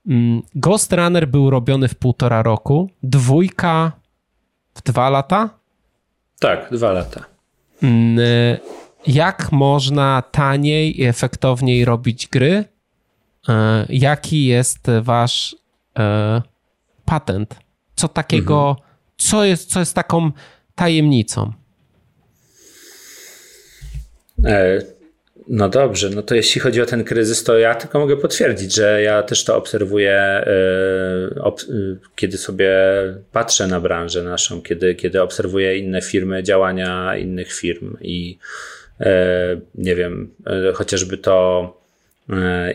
[0.07, 3.91] Mm, Ghost Runner był robiony w półtora roku, dwójka
[4.75, 5.49] w dwa lata.
[6.39, 7.25] Tak, dwa lata.
[7.83, 8.17] Mm,
[9.07, 12.65] jak można taniej i efektowniej robić gry?
[13.49, 15.55] E, jaki jest wasz
[15.99, 16.41] e,
[17.05, 17.55] patent?
[17.95, 18.87] Co takiego, mhm.
[19.17, 20.31] co, jest, co jest taką
[20.75, 21.53] tajemnicą?
[24.45, 24.81] E,
[25.47, 29.01] no dobrze, no to jeśli chodzi o ten kryzys, to ja tylko mogę potwierdzić, że
[29.01, 30.45] ja też to obserwuję,
[32.15, 32.71] kiedy sobie
[33.31, 38.37] patrzę na branżę naszą, kiedy, kiedy obserwuję inne firmy, działania innych firm i
[39.75, 40.35] nie wiem,
[40.73, 41.86] chociażby to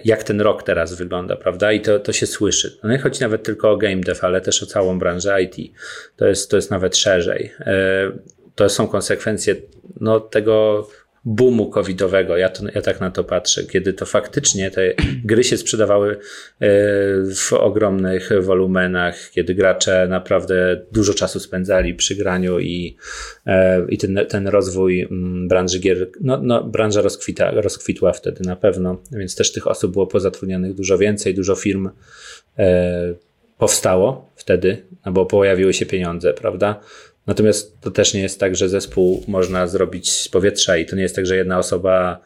[0.04, 1.72] jak ten rok teraz wygląda, prawda?
[1.72, 2.78] I to, to się słyszy.
[2.82, 5.74] No nie chodzi nawet tylko o game dev, ale też o całą branżę IT.
[6.16, 7.52] To jest, to jest nawet szerzej.
[7.60, 8.12] E,
[8.54, 9.56] to są konsekwencje
[10.00, 10.86] no, tego
[11.24, 12.36] boomu covidowego.
[12.36, 14.94] Ja, to, ja tak na to patrzę, kiedy to faktycznie te
[15.24, 16.18] gry się sprzedawały e,
[17.34, 22.96] w ogromnych wolumenach, kiedy gracze naprawdę dużo czasu spędzali przy graniu i,
[23.46, 28.56] e, i ten, ten rozwój mm, branży gier, no, no branża rozkwita, rozkwitła wtedy na
[28.56, 31.90] pewno, więc też tych osób było pozatrudnionych dużo więcej, dużo firm
[32.58, 33.14] e,
[33.58, 36.80] powstało wtedy, no bo pojawiły się pieniądze, prawda?
[37.26, 41.02] Natomiast to też nie jest tak, że zespół można zrobić z powietrza i to nie
[41.02, 42.20] jest tak, że jedna osoba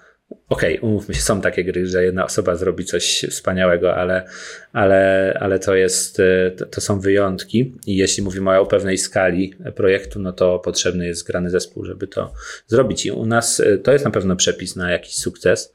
[0.48, 4.27] Okej, okay, umówmy się, są takie gry, że jedna osoba zrobi coś wspaniałego, ale,
[4.73, 7.74] ale, ale to jest, e, to, to, są wyjątki.
[7.86, 12.32] I jeśli mówimy o pewnej skali projektu, no to potrzebny jest zgrany zespół, żeby to
[12.66, 13.06] zrobić.
[13.06, 15.74] I u nas e, to jest na pewno przepis na jakiś sukces,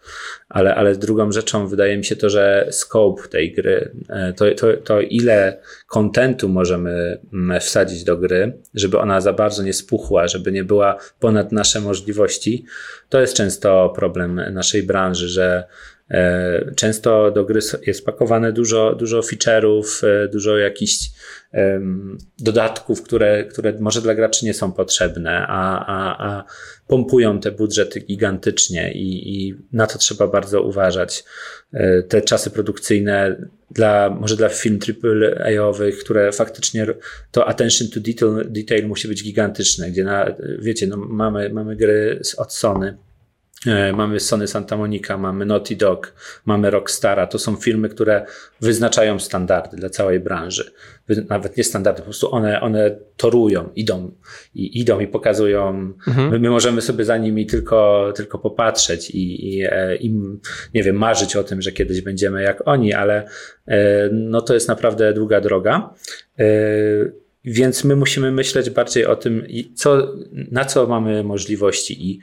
[0.51, 4.67] ale, ale drugą rzeczą wydaje mi się to, że scope tej gry, e, to, to,
[4.83, 5.57] to ile
[5.87, 10.97] kontentu możemy mm, wsadzić do gry, żeby ona za bardzo nie spuchła, żeby nie była
[11.19, 12.65] ponad nasze możliwości,
[13.09, 15.63] to jest często problem naszej branży, że
[16.11, 21.11] e, Często do gry jest pakowane dużo, dużo feature'ów, e, dużo jakichś
[22.39, 26.43] dodatków, które, które może dla graczy nie są potrzebne, a, a, a
[26.91, 31.23] pompują te budżety gigantycznie i, i na to trzeba bardzo uważać.
[31.73, 33.35] E, te czasy produkcyjne
[33.71, 36.87] dla, może dla film AAA-owych, które faktycznie
[37.31, 42.19] to attention to detail, detail musi być gigantyczne, gdzie na, wiecie, no mamy, mamy gry
[42.37, 42.97] od Sony,
[43.93, 46.13] mamy Sony Santa Monica, mamy Naughty Dog,
[46.45, 47.27] mamy Rockstara.
[47.27, 48.25] To są firmy, które
[48.61, 50.71] wyznaczają standardy dla całej branży.
[51.29, 54.11] Nawet nie standardy, po prostu one, one torują, idą
[54.55, 55.93] i idą i pokazują.
[56.07, 56.31] Mhm.
[56.31, 60.39] My, my, możemy sobie za nimi tylko, tylko popatrzeć i, i e, im,
[60.73, 63.27] nie wiem, marzyć o tym, że kiedyś będziemy jak oni, ale
[63.67, 65.93] e, no to jest naprawdę długa droga.
[67.45, 72.19] Więc my musimy myśleć bardziej o tym, co, na co mamy możliwości i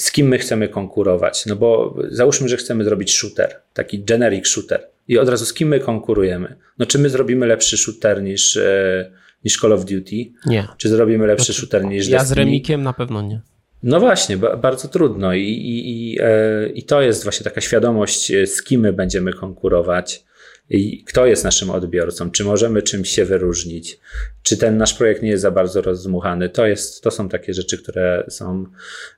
[0.00, 1.46] z kim my chcemy konkurować.
[1.46, 4.86] No bo załóżmy, że chcemy zrobić shooter, taki generic shooter.
[5.08, 6.56] I od razu z kim my konkurujemy?
[6.78, 9.10] No czy my zrobimy lepszy shooter niż, e,
[9.44, 10.16] niż Call of Duty?
[10.46, 10.68] Nie.
[10.76, 12.34] Czy zrobimy lepszy znaczy, shooter niż Ja Destiny?
[12.34, 13.40] z Remikiem na pewno nie.
[13.82, 18.46] No właśnie, bardzo trudno I, i, i, e, i to jest właśnie taka świadomość, e,
[18.46, 20.24] z kim my będziemy konkurować
[20.70, 23.98] i kto jest naszym odbiorcą, czy możemy czymś się wyróżnić,
[24.42, 26.48] czy ten nasz projekt nie jest za bardzo rozdmuchany.
[26.48, 28.64] To, jest, to są takie rzeczy, które są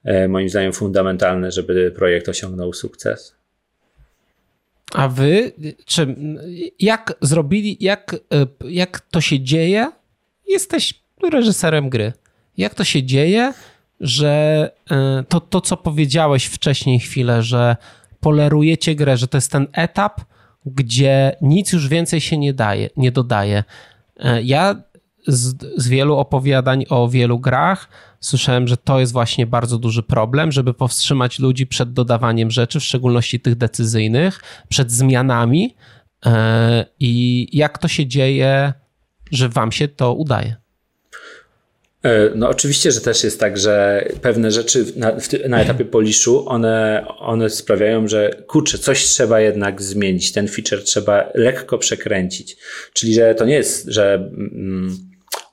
[0.05, 3.35] e, moim zdaniem fundamentalne, żeby projekt osiągnął sukces.
[4.95, 5.53] A wy,
[5.85, 6.17] czy
[6.79, 9.93] jak zrobili, jak, e, jak to się dzieje?
[10.49, 11.03] Jesteś
[11.33, 12.13] reżyserem gry.
[12.57, 13.53] Jak to się dzieje,
[14.01, 17.77] że e, to, to co powiedziałeś wcześniej chwilę, że
[18.21, 20.21] polerujecie grę, że to jest ten etap,
[20.67, 23.65] gdzie nic już więcej się nie daje, nie dodaje.
[24.17, 24.83] E, ja
[25.27, 27.89] z, z, wielu opowiadań o wielu grach
[28.21, 32.85] słyszałem, że to jest właśnie bardzo duży problem, żeby powstrzymać ludzi przed dodawaniem rzeczy, w
[32.85, 35.77] szczególności tych decyzyjnych, przed zmianami.
[36.27, 38.73] E, I jak to się dzieje,
[39.33, 40.62] że wam się to udaje?
[42.03, 45.17] E, no oczywiście, że też jest tak, że pewne rzeczy na,
[45.49, 51.31] na etapie poliszu, one, one sprawiają, że kurczę, coś trzeba jednak zmienić, ten feature trzeba
[51.35, 52.57] lekko przekręcić.
[52.93, 54.99] Czyli, że to nie jest, że mm,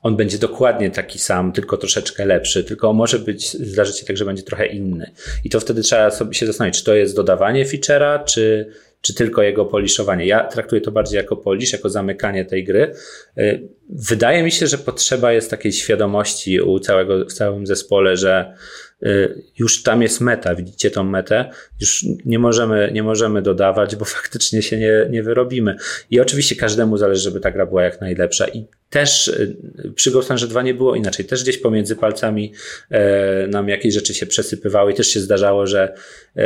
[0.02, 4.24] on będzie dokładnie taki sam, tylko troszeczkę lepszy, tylko może być, zdarzyć się tak, że
[4.24, 5.10] będzie trochę inny.
[5.44, 8.70] I to wtedy trzeba sobie się zastanowić, czy to jest dodawanie feature'a, czy,
[9.00, 10.26] czy tylko jego poliszowanie.
[10.26, 12.92] Ja traktuję to bardziej jako polisz, jako zamykanie tej gry.
[13.38, 18.54] Y, wydaje mi się, że potrzeba jest takiej świadomości u całego, w całym zespole, że
[19.02, 21.50] y, już tam jest meta, widzicie tą metę,
[21.80, 25.76] już nie możemy, nie możemy dodawać, bo faktycznie się nie, nie wyrobimy.
[26.10, 29.56] I oczywiście każdemu zależy, żeby ta gra była jak najlepsza i też y,
[29.94, 31.26] przy Ghost Runner 2 nie było inaczej.
[31.26, 32.52] Też gdzieś pomiędzy palcami
[32.90, 35.94] e, nam jakieś rzeczy się przesypywały i też się zdarzało, że
[36.36, 36.42] e,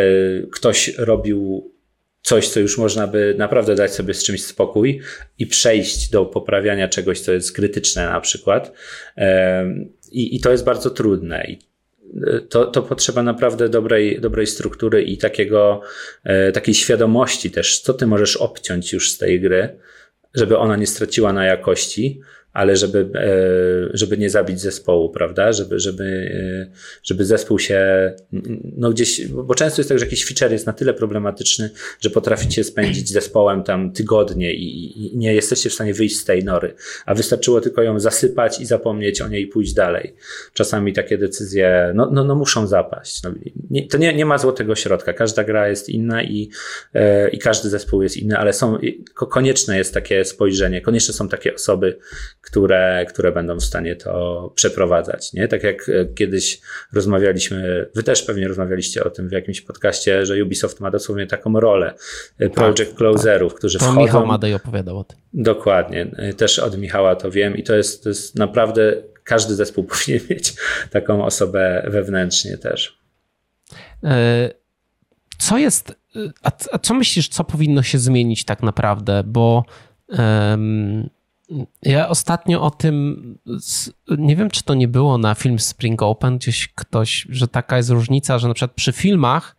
[0.53, 1.74] ktoś robił
[2.25, 5.01] coś, co już można by naprawdę dać sobie z czymś spokój
[5.39, 8.73] i przejść do poprawiania czegoś, co jest krytyczne na przykład.
[10.13, 11.45] I, i to jest bardzo trudne.
[11.45, 11.59] I
[12.49, 15.81] to, to potrzeba naprawdę dobrej, dobrej struktury i takiego,
[16.25, 19.79] e, takiej świadomości też, co ty możesz obciąć już z tej gry,
[20.35, 22.21] żeby ona nie straciła na jakości,
[22.55, 25.53] ale żeby, e, żeby nie zabić zespołu, prawda?
[25.53, 26.05] Żeby, żeby,
[26.71, 28.13] e, żeby zespół się,
[28.77, 31.71] no gdzieś, bo często jest tak, że jakiś feature jest na tyle problematyczny,
[32.01, 36.75] że potraficie spędzić zespołem tam tygodnie i, nie jesteście w stanie wyjść z tej nory,
[37.07, 40.15] a wystarczyło tylko ją zasypać i zapomnieć o niej i pójść dalej.
[40.53, 43.23] Czasami takie decyzje, no, no, no muszą zapaść.
[43.23, 43.31] No,
[43.71, 45.13] nie, to nie, nie ma złotego środka.
[45.13, 46.51] Każda gra jest inna i,
[46.95, 48.79] e, i każdy zespół jest inny, ale są,
[49.15, 51.99] konieczne jest takie spojrzenie, konieczne są takie osoby,
[52.45, 55.33] które, które będą w stanie to przeprowadzać.
[55.33, 55.49] Nie?
[55.49, 56.61] Tak jak e, kiedyś
[56.93, 61.61] rozmawialiśmy, wy też pewnie rozmawialiście o tym w jakimś podcaście, że Ubisoft ma dosłownie taką
[61.61, 61.95] rolę
[62.39, 63.59] e, project tak, closerów, tak.
[63.59, 64.01] którzy to wchodzą.
[64.01, 65.19] Michał Madej opowiadał o tym.
[65.33, 66.07] Dokładnie.
[66.17, 70.21] E, też od Michała to wiem i to jest, to jest naprawdę każdy zespół powinien
[70.31, 70.55] mieć
[70.91, 72.99] taką osobę wewnętrznie też.
[75.39, 75.95] Co jest,
[76.43, 79.23] a, a co myślisz, co powinno się zmienić tak naprawdę?
[79.27, 79.65] Bo
[80.09, 81.11] um,
[81.83, 83.39] ja ostatnio o tym,
[84.19, 87.91] nie wiem czy to nie było na film Spring Open, gdzieś ktoś, że taka jest
[87.91, 89.57] różnica, że na przykład przy filmach,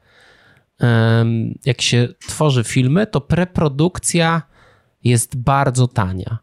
[1.65, 4.41] jak się tworzy filmy, to preprodukcja
[5.03, 6.37] jest bardzo tania,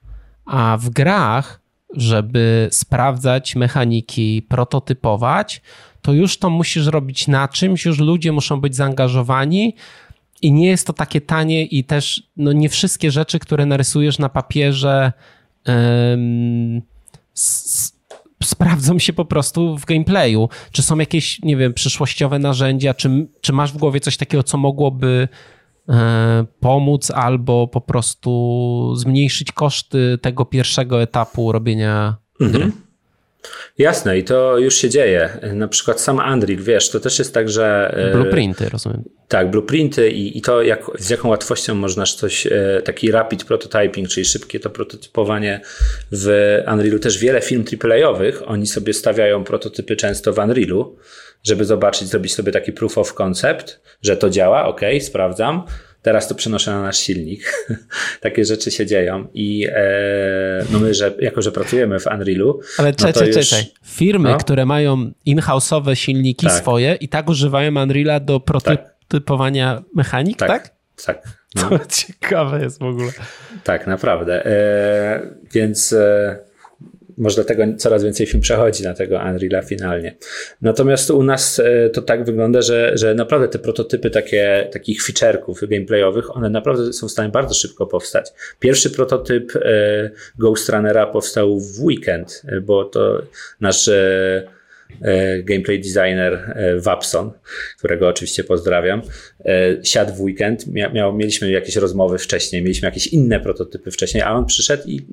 [0.45, 1.61] a w grach,
[1.95, 5.63] żeby sprawdzać mechaniki, prototypować,
[6.03, 9.77] to już to musisz robić na czymś, już ludzie muszą być zaangażowani,
[10.43, 14.29] i nie jest to takie tanie i też no, nie wszystkie rzeczy, które narysujesz na
[14.29, 15.13] papierze
[15.67, 16.83] um,
[18.43, 20.49] sprawdzą się po prostu w gameplayu.
[20.73, 24.59] Czy są jakieś, nie wiem, przyszłościowe narzędzia, czy, czy masz w głowie coś takiego, co
[24.59, 25.29] mogłoby
[25.89, 32.63] e, pomóc albo po prostu zmniejszyć koszty tego pierwszego etapu robienia mhm.
[32.63, 32.73] gry?
[33.79, 35.39] Jasne, i to już się dzieje.
[35.55, 37.95] Na przykład sam Unreal, wiesz, to też jest tak, że.
[37.97, 39.05] E, blueprinty, rozumiem.
[39.29, 44.09] Tak, blueprinty i, i to, jak, z jaką łatwością można coś, e, taki rapid prototyping,
[44.09, 45.61] czyli szybkie to prototypowanie
[46.13, 46.99] w Unrealu.
[46.99, 50.97] Też wiele film AAA-owych, oni sobie stawiają prototypy często w Unrealu,
[51.43, 55.65] żeby zobaczyć, zrobić sobie taki proof of concept, że to działa, ok, sprawdzam
[56.03, 57.69] Teraz to przenoszę na nasz silnik.
[58.21, 62.61] Takie rzeczy się dzieją i e, no my, że, jako że pracujemy w Unrealu.
[62.79, 64.39] Ale no czekaj, no czekaj, Firmy, no?
[64.39, 66.55] które mają in-house'owe silniki tak.
[66.55, 69.85] swoje i tak używają Unreala do prototypowania tak.
[69.95, 70.49] mechanik, tak?
[70.49, 70.75] Tak.
[71.05, 71.23] tak.
[71.55, 71.69] No.
[71.79, 73.13] To ciekawe jest w ogóle.
[73.65, 74.47] Tak, naprawdę.
[74.47, 75.21] E,
[75.53, 75.93] więc.
[75.93, 76.52] E,
[77.23, 80.15] może dlatego coraz więcej film przechodzi na tego Unreal'a finalnie.
[80.63, 85.69] Natomiast u nas e, to tak wygląda, że, że naprawdę te prototypy takie, takich feature'ków
[85.69, 88.33] gameplayowych, one naprawdę są w stanie bardzo szybko powstać.
[88.61, 93.23] Pierwszy prototyp e, Ghost Runnera powstał w weekend, e, bo to
[93.61, 93.91] nasz
[95.45, 97.31] gameplay designer Wapson,
[97.79, 99.03] którego oczywiście pozdrawiam,
[99.83, 104.47] siadł w weekend, miał, mieliśmy jakieś rozmowy wcześniej, mieliśmy jakieś inne prototypy wcześniej, a on
[104.47, 105.07] przyszedł i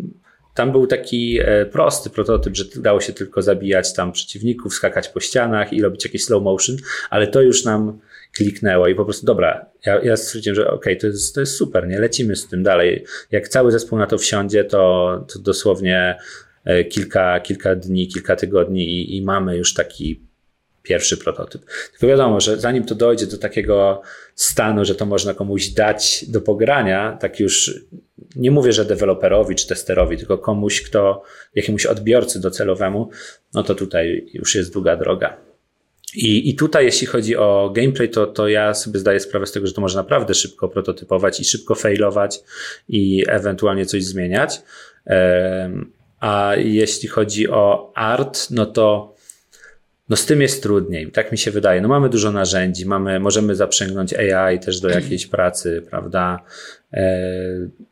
[0.60, 5.20] tam był taki e, prosty prototyp, że dało się tylko zabijać tam przeciwników, skakać po
[5.20, 6.78] ścianach i robić jakieś slow motion,
[7.10, 8.00] ale to już nam
[8.34, 11.56] kliknęło i po prostu dobra, ja, ja stwierdziłem, że okej, okay, to, jest, to jest
[11.56, 13.06] super, nie lecimy z tym dalej.
[13.32, 16.18] Jak cały zespół na to wsiądzie, to, to dosłownie
[16.66, 20.29] e, kilka, kilka dni, kilka tygodni i, i mamy już taki
[20.90, 21.62] pierwszy prototyp.
[21.92, 24.02] Tylko wiadomo, że zanim to dojdzie do takiego
[24.36, 27.74] stanu, że to można komuś dać do pogrania, tak już
[28.36, 31.24] nie mówię, że deweloperowi czy testerowi, tylko komuś, kto
[31.56, 33.10] jakiemuś odbiorcy docelowemu,
[33.54, 35.38] no to tutaj już jest długa droga.
[36.16, 39.68] I, I tutaj, jeśli chodzi o gameplay, to, to ja sobie zdaję sprawę z tego,
[39.68, 42.40] że to można naprawdę szybko prototypować i szybko failować
[42.88, 44.62] i ewentualnie coś zmieniać.
[46.20, 49.16] A jeśli chodzi o art, no to
[50.10, 51.82] no z tym jest trudniej, tak mi się wydaje.
[51.82, 56.44] No mamy dużo narzędzi, mamy, możemy zaprzęgnąć AI też do jakiejś pracy, prawda?
[56.94, 57.20] E,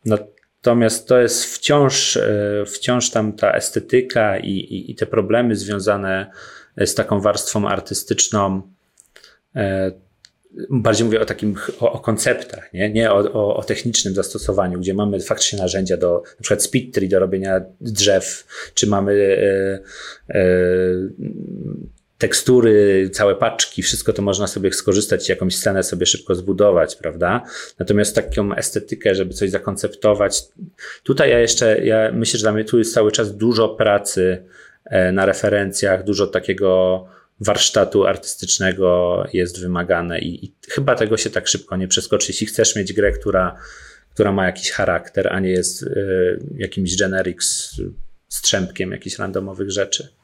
[0.06, 2.20] Natomiast to jest wciąż,
[2.66, 6.32] wciąż tam ta estetyka i, i, i te problemy związane
[6.78, 8.62] z taką warstwą artystyczną
[10.70, 14.94] bardziej mówię o takim, o, o konceptach, nie, nie o, o, o, technicznym zastosowaniu, gdzie
[14.94, 19.38] mamy faktycznie narzędzia do, na przykład speed tree do robienia drzew, czy mamy
[20.30, 20.42] e, e,
[22.18, 27.44] tekstury, całe paczki, wszystko to można sobie skorzystać jakąś scenę sobie szybko zbudować, prawda?
[27.80, 30.44] Natomiast taką estetykę, żeby coś zakonceptować,
[31.04, 34.44] tutaj ja jeszcze, ja myślę, że dla mnie tu jest cały czas dużo pracy
[34.86, 37.06] e, na referencjach, dużo takiego
[37.40, 42.26] warsztatu artystycznego jest wymagane i, i, chyba tego się tak szybko nie przeskoczy.
[42.30, 43.56] Jeśli chcesz mieć grę, która,
[44.14, 47.72] która ma jakiś charakter, a nie jest y, jakimś generic
[48.28, 50.17] strzępkiem jakichś randomowych rzeczy.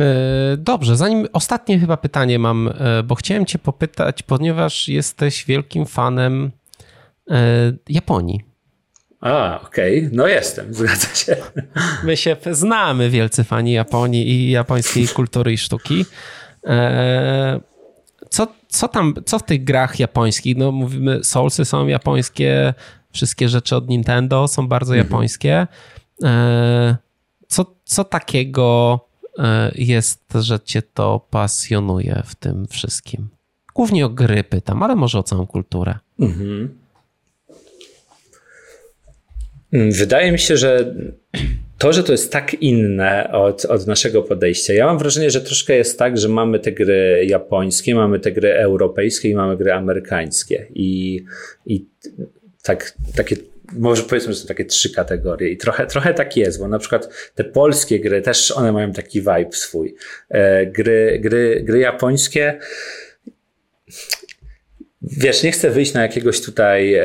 [0.00, 5.86] E, dobrze, zanim ostatnie chyba pytanie mam, e, bo chciałem Cię popytać, ponieważ jesteś wielkim
[5.86, 6.50] fanem
[7.88, 8.44] Japonii.
[9.24, 10.10] A, okej, okay.
[10.12, 11.36] no jestem, zgadza się.
[12.02, 16.04] My się znamy, wielcy fani Japonii i japońskiej kultury i sztuki.
[16.66, 17.60] E,
[18.30, 20.56] co, co tam, co w tych grach japońskich?
[20.56, 22.74] No mówimy, Soulsy są japońskie,
[23.12, 25.06] wszystkie rzeczy od Nintendo są bardzo mhm.
[25.06, 25.66] japońskie.
[26.24, 26.96] E,
[27.48, 29.13] co, co takiego e,
[29.74, 33.28] jest, że cię to pasjonuje w tym wszystkim?
[33.74, 35.98] Głównie o gry pytam, ale może o całą kulturę.
[36.20, 36.78] Mhm.
[39.72, 40.94] Mm, wydaje mi się, że
[41.78, 44.72] to, że to jest tak inne od, od naszego podejścia.
[44.72, 48.54] Ja mam wrażenie, że troszkę jest tak, że mamy te gry japońskie, mamy te gry
[48.54, 50.66] europejskie i mamy gry amerykańskie.
[50.74, 51.24] I,
[51.66, 51.86] i
[52.62, 53.36] tak, takie
[53.78, 57.08] może powiedzmy, że są takie trzy kategorie i trochę, trochę tak jest, bo na przykład
[57.34, 59.94] te polskie gry też one mają taki vibe swój.
[60.28, 62.58] E, gry, gry, gry japońskie
[65.10, 67.04] Wiesz, nie chcę wyjść na jakiegoś tutaj e,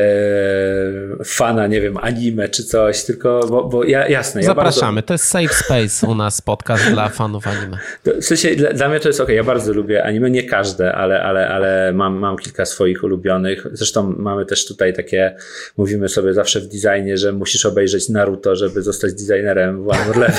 [1.26, 4.44] fana, nie wiem, anime czy coś, tylko, bo, bo ja, jasne.
[4.44, 5.08] Zapraszamy, ja bardzo...
[5.08, 7.78] to jest safe space u nas, podcast dla fanów anime.
[8.22, 11.24] W sensie, dla, dla, mnie to jest ok, ja bardzo lubię anime, nie każde, ale,
[11.24, 13.68] ale, ale mam, mam kilka swoich ulubionych.
[13.72, 15.36] Zresztą mamy też tutaj takie,
[15.78, 20.32] mówimy sobie zawsze w designie, że musisz obejrzeć Naruto, żeby zostać designerem w Level,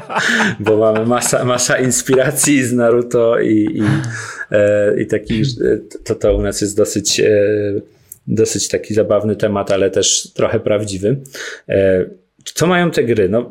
[0.60, 3.82] bo mamy masa, masa inspiracji z Naruto i, i,
[4.50, 5.46] e, i takich,
[6.04, 7.80] to, to u nas jest dosyć dosyć, e,
[8.26, 11.16] dosyć taki zabawny temat, ale też trochę prawdziwy.
[11.68, 12.04] E,
[12.54, 13.28] co mają te gry?
[13.28, 13.50] No,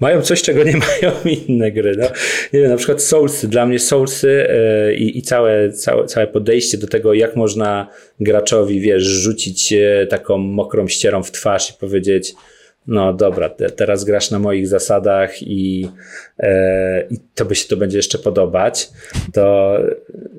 [0.00, 1.12] mają coś, czego nie mają
[1.48, 1.96] inne gry.
[1.98, 2.06] No,
[2.52, 3.48] nie wiem, na przykład Soulsy.
[3.48, 7.88] Dla mnie Soulsy e, i, całe, całe, całe podejście do tego, jak można
[8.20, 9.74] graczowi, wiesz, rzucić
[10.08, 12.34] taką mokrą ścierą w twarz i powiedzieć,
[12.86, 15.88] no dobra, te, teraz grasz na moich zasadach i,
[16.38, 18.90] e, i tobie się to będzie jeszcze podobać,
[19.32, 19.76] to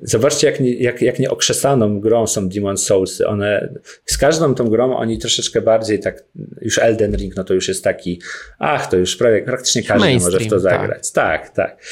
[0.02, 3.26] zobaczcie, jak, nie, jak, jak nieokrzesaną grą są Demon Soulsy.
[3.26, 3.74] One,
[4.06, 6.24] z każdą tą grą oni troszeczkę bardziej tak,
[6.60, 8.20] już Elden Ring, no to już jest taki,
[8.58, 11.10] ach, to już prawie, praktycznie każdy może w to zagrać.
[11.10, 11.42] Tak.
[11.42, 11.82] tak, tak.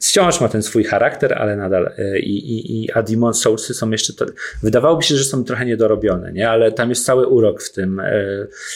[0.00, 3.90] Wciąż ma ten swój charakter, ale nadal e, i, i, i a Demon Soulsy są
[3.90, 4.26] jeszcze, to,
[4.62, 6.50] wydawałoby się, że są trochę niedorobione, nie?
[6.50, 8.12] Ale tam jest cały urok w tym, e,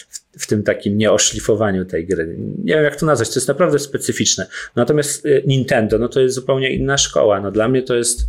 [0.09, 2.37] w w tym takim nieoszlifowaniu tej gry.
[2.65, 4.47] Nie wiem, jak to nazwać, to jest naprawdę specyficzne.
[4.77, 7.41] Natomiast y, Nintendo, no to jest zupełnie inna szkoła.
[7.41, 8.27] No dla mnie to jest,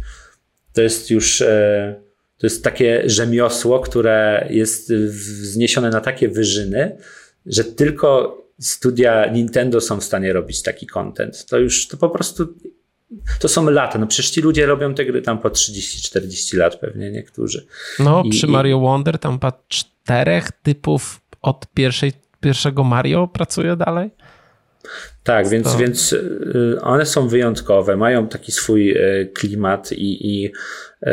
[0.74, 1.96] to jest już, e,
[2.38, 6.98] to jest takie rzemiosło, które jest wzniesione na takie wyżyny,
[7.46, 11.46] że tylko studia Nintendo są w stanie robić taki content.
[11.46, 12.56] To już, to po prostu
[13.40, 14.00] to są lata.
[14.00, 17.66] No przecież ci ludzie robią te gry tam po 30-40 lat pewnie niektórzy.
[18.00, 24.10] No, I, przy Mario Wonder tam po czterech typów od pierwszej, pierwszego Mario pracuje dalej?
[25.26, 25.78] Tak, więc, to...
[25.78, 31.12] więc y, one są wyjątkowe, mają taki swój y, klimat i, i y,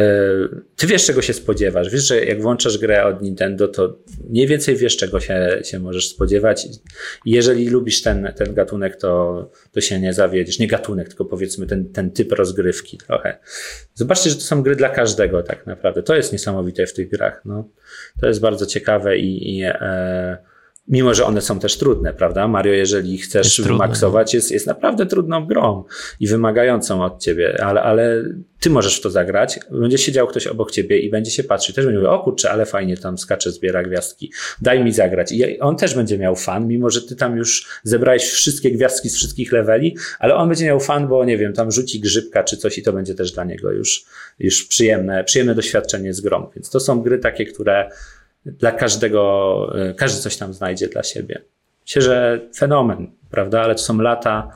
[0.76, 1.90] ty wiesz, czego się spodziewasz.
[1.90, 3.98] Wiesz, że jak włączasz grę od Nintendo, to
[4.30, 6.66] mniej więcej wiesz, czego się, się możesz spodziewać.
[7.26, 10.58] jeżeli lubisz ten, ten gatunek, to, to się nie zawiedziesz.
[10.58, 13.38] Nie gatunek, tylko powiedzmy ten, ten typ rozgrywki trochę.
[13.94, 16.02] Zobaczcie, że to są gry dla każdego tak naprawdę.
[16.02, 17.42] To jest niesamowite w tych grach.
[17.44, 17.68] No,
[18.20, 20.51] to jest bardzo ciekawe i, i e,
[20.88, 22.48] Mimo, że one są też trudne, prawda?
[22.48, 25.84] Mario, jeżeli chcesz jest wymaksować, jest, jest naprawdę trudną grą
[26.20, 28.24] i wymagającą od ciebie, ale, ale
[28.60, 29.60] ty możesz w to zagrać.
[29.70, 31.74] Będzie siedział ktoś obok ciebie i będzie się patrzył.
[31.74, 34.32] Też będzie mówił, o kurczę, ale fajnie tam skacze, zbiera gwiazdki.
[34.62, 35.32] Daj mi zagrać.
[35.32, 39.16] I on też będzie miał fan, mimo że ty tam już zebrałeś wszystkie gwiazdki z
[39.16, 42.78] wszystkich leveli, ale on będzie miał fan, bo nie wiem, tam rzuci grzybka czy coś
[42.78, 44.04] i to będzie też dla niego już,
[44.38, 46.50] już przyjemne, przyjemne doświadczenie z grą.
[46.54, 47.90] Więc to są gry takie, które
[48.46, 51.42] dla każdego, e, każdy coś tam znajdzie dla siebie.
[51.86, 53.62] Myślę, że fenomen, prawda?
[53.62, 54.48] Ale to są lata,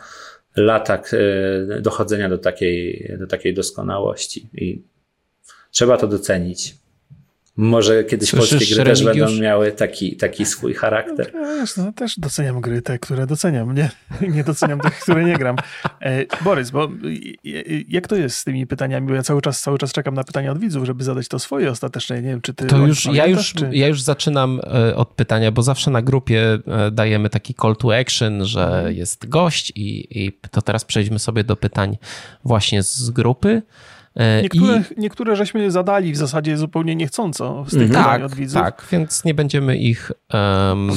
[0.57, 4.83] lata e, dochodzenia do takiej, do takiej doskonałości i
[5.71, 6.75] trzeba to docenić.
[7.57, 11.31] Może kiedyś Słyszysz, polskie gry też będą miały taki, taki swój charakter.
[11.35, 13.74] No, wiesz, no, też doceniam gry te, które doceniam.
[13.74, 13.91] Nie,
[14.35, 15.57] nie doceniam tych, które nie gram.
[16.01, 16.89] E, Borys, bo
[17.89, 19.09] jak to jest z tymi pytaniami?
[19.09, 21.70] Bo ja cały czas, cały czas czekam na pytania od widzów, żeby zadać to swoje
[21.70, 22.23] ostateczne.
[22.23, 22.66] Nie wiem, czy ty.
[22.66, 23.69] To już, ja, już, czy...
[23.73, 27.99] ja już zaczynam e, od pytania, bo zawsze na grupie e, dajemy taki call to
[27.99, 31.97] action, że jest gość, i, i to teraz przejdźmy sobie do pytań
[32.45, 33.62] właśnie z grupy.
[34.17, 35.01] E, niektóre, I...
[35.01, 38.63] niektóre żeśmy zadali w zasadzie zupełnie niechcąco z tych tak, od widzów.
[38.63, 40.91] Tak, więc nie będziemy ich um,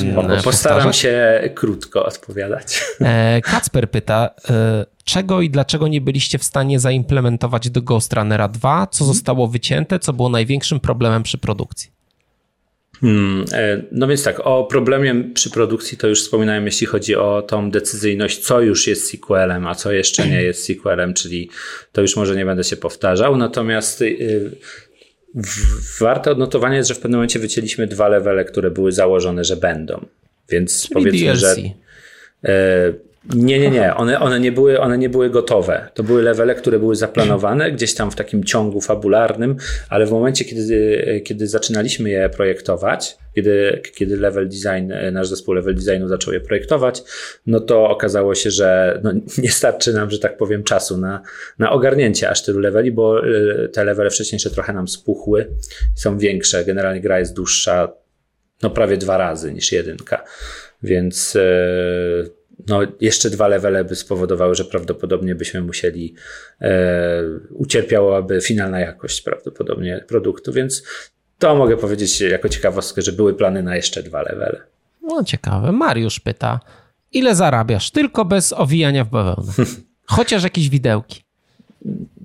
[0.44, 2.84] Postaram się krótko odpowiadać.
[3.02, 8.48] E, Kacper pyta, e, czego i dlaczego nie byliście w stanie zaimplementować do Ghost Runnera
[8.48, 8.88] 2?
[8.88, 9.16] Co mhm.
[9.16, 10.00] zostało wycięte?
[10.00, 11.99] Co było największym problemem przy produkcji?
[13.02, 17.42] Hmm, e, no więc tak, o problemie przy produkcji to już wspominałem, jeśli chodzi o
[17.42, 21.50] tą decyzyjność, co już jest sequelem, a co jeszcze nie jest sequelem, czyli
[21.92, 23.38] to już może nie będę się powtarzał.
[23.38, 24.52] Natomiast yy,
[26.00, 30.06] warte odnotowania jest, że w pewnym momencie wycięliśmy dwa levele, które były założone, że będą.
[30.50, 31.40] Więc czyli powiedzmy, DLC.
[31.40, 31.56] że.
[33.34, 33.96] Yy, nie, nie, nie.
[33.96, 35.90] One, one, nie były, one nie były gotowe.
[35.94, 39.56] To były levele, które były zaplanowane gdzieś tam w takim ciągu fabularnym,
[39.90, 45.76] ale w momencie, kiedy, kiedy zaczynaliśmy je projektować, kiedy, kiedy level design, nasz zespół level
[45.76, 47.04] designu zaczął je projektować,
[47.48, 49.12] no to okazało się, że no,
[49.44, 51.22] nie starczy nam, że tak powiem, czasu na,
[51.60, 55.48] na ogarnięcie aż tylu leveli, bo e, te levele wcześniejsze trochę nam spuchły,
[55.96, 56.66] są większe.
[56.66, 57.94] Generalnie gra jest dłuższa,
[58.64, 60.24] no prawie dwa razy niż jedynka.
[60.84, 66.14] Więc e, no, jeszcze dwa levele by spowodowały, że prawdopodobnie byśmy musieli,
[66.62, 70.84] e, ucierpiałaby finalna jakość prawdopodobnie produktu, więc
[71.40, 74.62] to mogę powiedzieć jako ciekawostkę, że były plany na jeszcze dwa levele.
[75.02, 75.72] No ciekawe.
[75.72, 76.60] Mariusz pyta,
[77.12, 79.54] ile zarabiasz tylko bez owijania w bawełnę?
[80.06, 81.24] Chociaż jakieś widełki.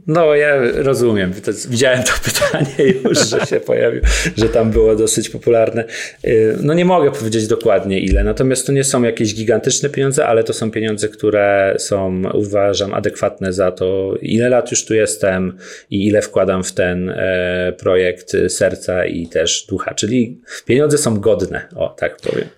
[0.06, 1.32] No, ja rozumiem.
[1.68, 4.00] Widziałem to pytanie już, że się pojawił,
[4.36, 5.84] że tam było dosyć popularne.
[6.24, 10.44] Y, no, nie mogę powiedzieć dokładnie ile, natomiast to nie są jakieś gigantyczne pieniądze, ale
[10.44, 15.56] to są pieniądze, które są, uważam, adekwatne za to, ile lat już tu jestem
[15.90, 19.94] i ile wkładam w ten e, projekt serca i też ducha.
[19.94, 22.48] Czyli pieniądze są godne, o tak powiem.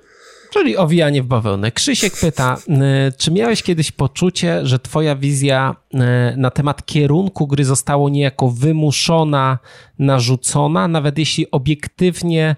[0.53, 1.73] Czyli owijanie w bawełnę.
[1.73, 2.57] Krzysiek pyta,
[3.19, 5.77] czy miałeś kiedyś poczucie, że twoja wizja
[6.37, 9.59] na temat kierunku gry została niejako wymuszona,
[9.99, 12.57] narzucona, nawet jeśli obiektywnie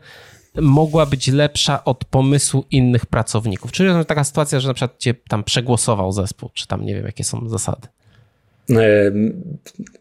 [0.60, 3.73] mogła być lepsza od pomysłu innych pracowników?
[3.73, 7.24] Czyli taka sytuacja, że na przykład cię tam przegłosował zespół, czy tam nie wiem, jakie
[7.24, 7.89] są zasady.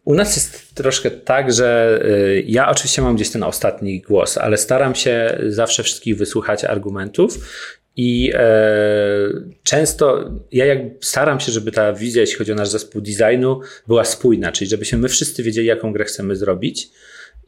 [0.06, 4.58] U nas jest troszkę tak, że y, ja oczywiście mam gdzieś ten ostatni głos, ale
[4.58, 7.40] staram się zawsze wszystkich wysłuchać argumentów
[7.98, 8.50] i e,
[9.64, 14.06] często ja jak staram się, żeby ta wizja, jeśli chodzi o nasz zespół designu, była
[14.06, 16.90] spójna, czyli żebyśmy my wszyscy wiedzieli, jaką grę chcemy zrobić.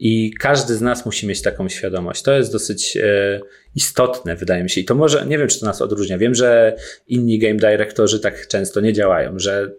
[0.02, 2.22] I każdy z nas musi mieć taką świadomość.
[2.22, 3.40] To jest dosyć e,
[3.76, 4.80] istotne, wydaje mi się.
[4.80, 6.18] I to może, nie wiem, czy to nas odróżnia.
[6.18, 6.76] Wiem, że
[7.08, 9.70] inni game directorzy tak często nie działają, że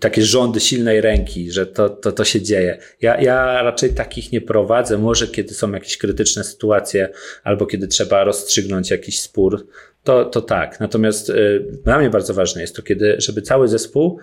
[0.00, 2.78] takie rządy silnej ręki, że to, to, to się dzieje.
[3.00, 4.98] Ja, ja raczej takich nie prowadzę.
[4.98, 7.08] Może kiedy są jakieś krytyczne sytuacje,
[7.44, 9.66] albo kiedy trzeba rozstrzygnąć jakiś spór,
[10.04, 10.80] to, to tak.
[10.80, 14.18] Natomiast y, dla mnie bardzo ważne jest to, kiedy, żeby cały zespół,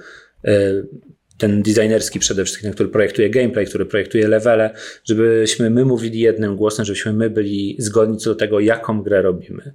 [0.48, 0.88] y,
[1.38, 4.74] ten designerski przede wszystkim, który projektuje gameplay, który projektuje levele,
[5.04, 9.74] żebyśmy my mówili jednym głosem, żebyśmy my byli zgodni co do tego, jaką grę robimy.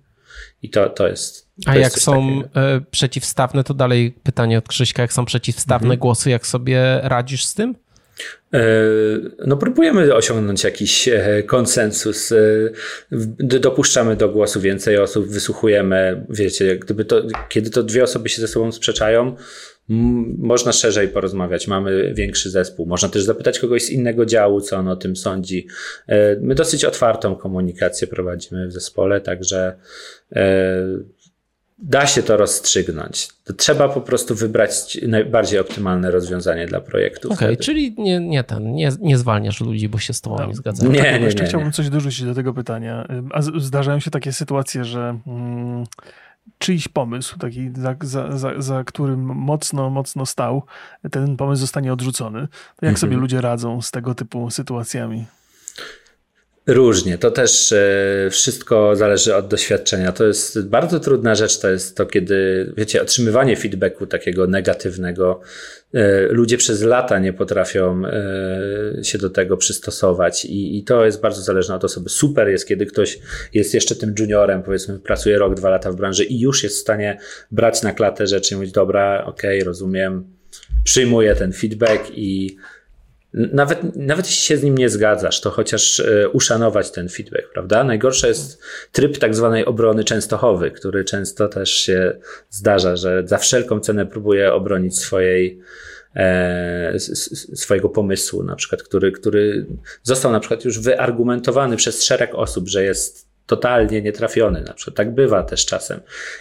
[0.62, 1.48] I to, to jest.
[1.64, 2.60] To A jest jak są takiego.
[2.60, 6.00] E, przeciwstawne, to dalej pytanie od Krzyśka, jak są przeciwstawne mhm.
[6.00, 7.74] głosy, jak sobie radzisz z tym?
[8.54, 8.60] E,
[9.46, 12.32] no, próbujemy osiągnąć jakiś e, konsensus.
[13.38, 16.26] Dopuszczamy do głosu więcej osób, wysłuchujemy.
[16.30, 19.36] Wiecie, gdyby to, kiedy to dwie osoby się ze sobą sprzeczają,
[20.38, 22.86] można szerzej porozmawiać, mamy większy zespół.
[22.86, 25.66] Można też zapytać kogoś z innego działu, co on o tym sądzi.
[26.40, 29.76] My dosyć otwartą komunikację prowadzimy w zespole, także
[31.78, 33.28] da się to rozstrzygnąć.
[33.44, 37.32] To trzeba po prostu wybrać najbardziej optymalne rozwiązanie dla projektu.
[37.32, 40.46] Okej, okay, czyli nie, nie, ten, nie, nie zwalniasz ludzi, bo się z tobą no.
[40.46, 40.92] nie zgadzają.
[40.92, 43.08] Nie, nie, nie, Jeszcze nie, chciałbym coś dorzucić do tego pytania.
[43.30, 45.84] A zdarzają się takie sytuacje, że mm,
[46.58, 50.62] czyjś pomysł, taki za, za, za, za, którym mocno, mocno stał,
[51.10, 52.40] ten pomysł zostanie odrzucony.
[52.40, 52.96] To jak mhm.
[52.96, 55.24] sobie ludzie radzą z tego typu sytuacjami?
[56.66, 57.18] Różnie.
[57.18, 60.12] To też e, wszystko zależy od doświadczenia.
[60.12, 61.58] To jest bardzo trudna rzecz.
[61.58, 65.40] To jest to, kiedy, wiecie, otrzymywanie feedbacku takiego negatywnego.
[65.94, 71.20] E, ludzie przez lata nie potrafią e, się do tego przystosować i, i to jest
[71.20, 72.08] bardzo zależne od osoby.
[72.08, 73.18] Super jest, kiedy ktoś
[73.54, 76.80] jest jeszcze tym juniorem, powiedzmy, pracuje rok, dwa lata w branży i już jest w
[76.80, 77.18] stanie
[77.50, 80.24] brać na klatę rzeczy i mówić, dobra, okej, okay, rozumiem,
[80.84, 82.56] przyjmuję ten feedback i
[83.34, 87.84] nawet, nawet jeśli się z nim nie zgadzasz, to chociaż e, uszanować ten feedback, prawda?
[87.84, 88.62] Najgorsze jest
[88.92, 92.18] tryb tak zwanej obrony częstochowy, który często też się
[92.50, 95.60] zdarza, że za wszelką cenę próbuje obronić swojej,
[96.16, 96.94] e,
[97.54, 99.66] swojego pomysłu, na przykład, który, który
[100.02, 104.60] został na przykład już wyargumentowany przez szereg osób, że jest totalnie nietrafiony.
[104.60, 106.00] Na przykład tak bywa też czasem.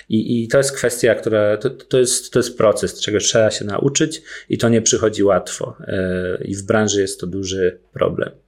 [0.10, 3.66] I, i to jest kwestia, która to, to, jest, to jest proces, czego trzeba się
[3.66, 5.78] nauczyć i to nie przychodzi łatwo.
[5.88, 8.43] E, I w branży jest to duży problem.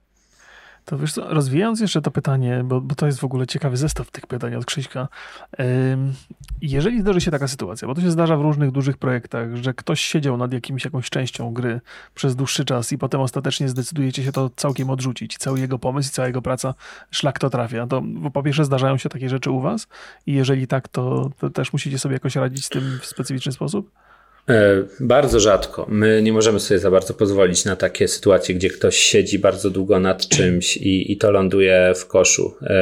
[0.85, 4.11] To wiesz co, rozwijając jeszcze to pytanie, bo, bo to jest w ogóle ciekawy zestaw
[4.11, 5.07] tych pytań od Krzyśka.
[6.61, 10.01] Jeżeli zdarzy się taka sytuacja, bo to się zdarza w różnych dużych projektach, że ktoś
[10.01, 11.81] siedział nad jakimś, jakąś częścią gry
[12.15, 15.37] przez dłuższy czas i potem ostatecznie zdecydujecie się to całkiem odrzucić.
[15.37, 16.73] Cały jego pomysł i cała jego praca,
[17.11, 17.87] szlak to trafia.
[17.87, 18.03] To
[18.33, 19.87] po pierwsze zdarzają się takie rzeczy u was
[20.25, 23.91] i jeżeli tak, to, to też musicie sobie jakoś radzić z tym w specyficzny sposób?
[24.49, 25.85] E, bardzo rzadko.
[25.89, 29.99] My nie możemy sobie za bardzo pozwolić na takie sytuacje, gdzie ktoś siedzi bardzo długo
[29.99, 32.55] nad czymś i, i to ląduje w koszu.
[32.61, 32.75] E,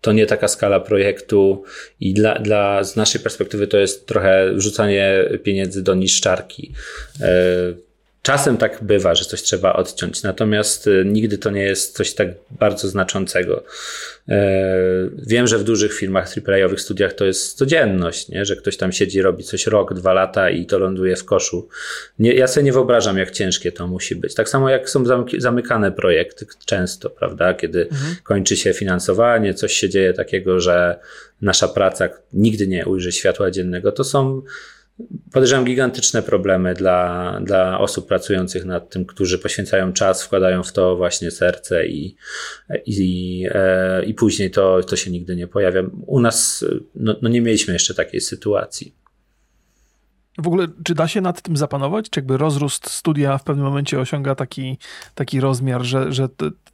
[0.00, 1.62] to nie taka skala projektu
[2.00, 6.72] i dla, dla, z naszej perspektywy to jest trochę wrzucanie pieniędzy do niszczarki.
[8.22, 12.28] Czasem tak bywa, że coś trzeba odciąć, natomiast y, nigdy to nie jest coś tak
[12.50, 13.64] bardzo znaczącego.
[14.28, 14.54] E,
[15.26, 18.44] wiem, że w dużych firmach AAA-owych studiach to jest codzienność, nie?
[18.44, 21.68] że ktoś tam siedzi, robi coś rok, dwa lata i to ląduje w koszu.
[22.18, 24.34] Nie, ja sobie nie wyobrażam, jak ciężkie to musi być.
[24.34, 25.04] Tak samo jak są
[25.38, 27.54] zamykane projekty często, prawda?
[27.54, 28.16] Kiedy mhm.
[28.22, 30.98] kończy się finansowanie, coś się dzieje takiego, że
[31.42, 34.42] nasza praca nigdy nie ujrzy światła dziennego, to są
[35.32, 40.96] podejrzewam gigantyczne problemy dla, dla osób pracujących nad tym, którzy poświęcają czas, wkładają w to
[40.96, 42.16] właśnie serce i,
[42.86, 45.82] i, e, i później to, to się nigdy nie pojawia.
[46.06, 46.64] U nas
[46.94, 48.94] no, no nie mieliśmy jeszcze takiej sytuacji.
[50.38, 52.10] W ogóle, czy da się nad tym zapanować?
[52.10, 54.78] Czy jakby rozrost studia w pewnym momencie osiąga taki,
[55.14, 56.28] taki rozmiar, że, że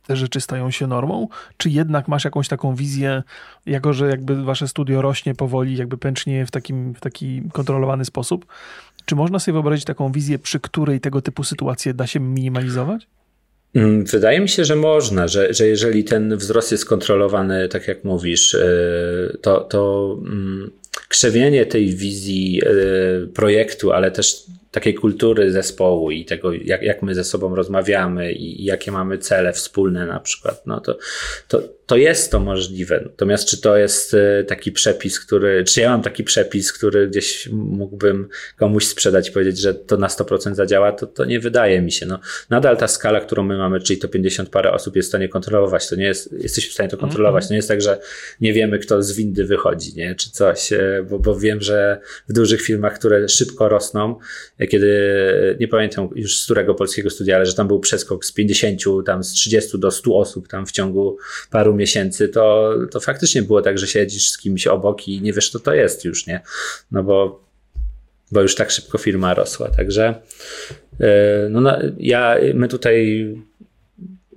[0.06, 1.28] te, rzeczy stają się normą?
[1.56, 3.22] Czy jednak masz jakąś taką wizję,
[3.66, 8.46] jako że jakby wasze studio rośnie powoli, jakby pęcznie w, takim, w taki kontrolowany sposób?
[9.04, 13.06] Czy można sobie wyobrazić taką wizję, przy której tego typu sytuacje da się minimalizować?
[13.74, 18.04] Mm, wydaje mi się, że można, że, że jeżeli ten wzrost jest kontrolowany, tak jak
[18.04, 20.70] mówisz, y, to, to mm,
[21.08, 24.44] krzewienie tej wizji y, projektu, ale też
[24.76, 29.18] takiej kultury zespołu i tego, jak, jak my ze sobą rozmawiamy i, i jakie mamy
[29.18, 30.98] cele wspólne na przykład, no to,
[31.48, 33.00] to, to jest to możliwe.
[33.04, 37.48] Natomiast czy to jest e, taki przepis, który, czy ja mam taki przepis, który gdzieś
[37.52, 41.92] mógłbym komuś sprzedać i powiedzieć, że to na 100% zadziała, to, to nie wydaje mi
[41.92, 42.06] się.
[42.06, 42.18] No,
[42.50, 45.88] nadal ta skala, którą my mamy, czyli to 50 parę osób jest w stanie kontrolować,
[45.88, 47.48] to nie jest, jesteśmy w stanie to kontrolować.
[47.48, 47.98] To nie jest tak, że
[48.40, 52.32] nie wiemy, kto z windy wychodzi, nie, czy coś, e, bo, bo wiem, że w
[52.32, 54.18] dużych firmach, które szybko rosną,
[54.66, 58.80] kiedy, nie pamiętam już z którego polskiego studia, ale że tam był przeskok z 50,
[59.06, 61.16] tam z 30 do 100 osób tam w ciągu
[61.50, 65.50] paru miesięcy, to, to faktycznie było tak, że siedzisz z kimś obok i nie wiesz,
[65.50, 66.40] co to jest już, nie?
[66.90, 67.44] No bo,
[68.32, 69.70] bo już tak szybko firma rosła.
[69.70, 70.14] Także
[71.00, 73.26] e, no, ja, my tutaj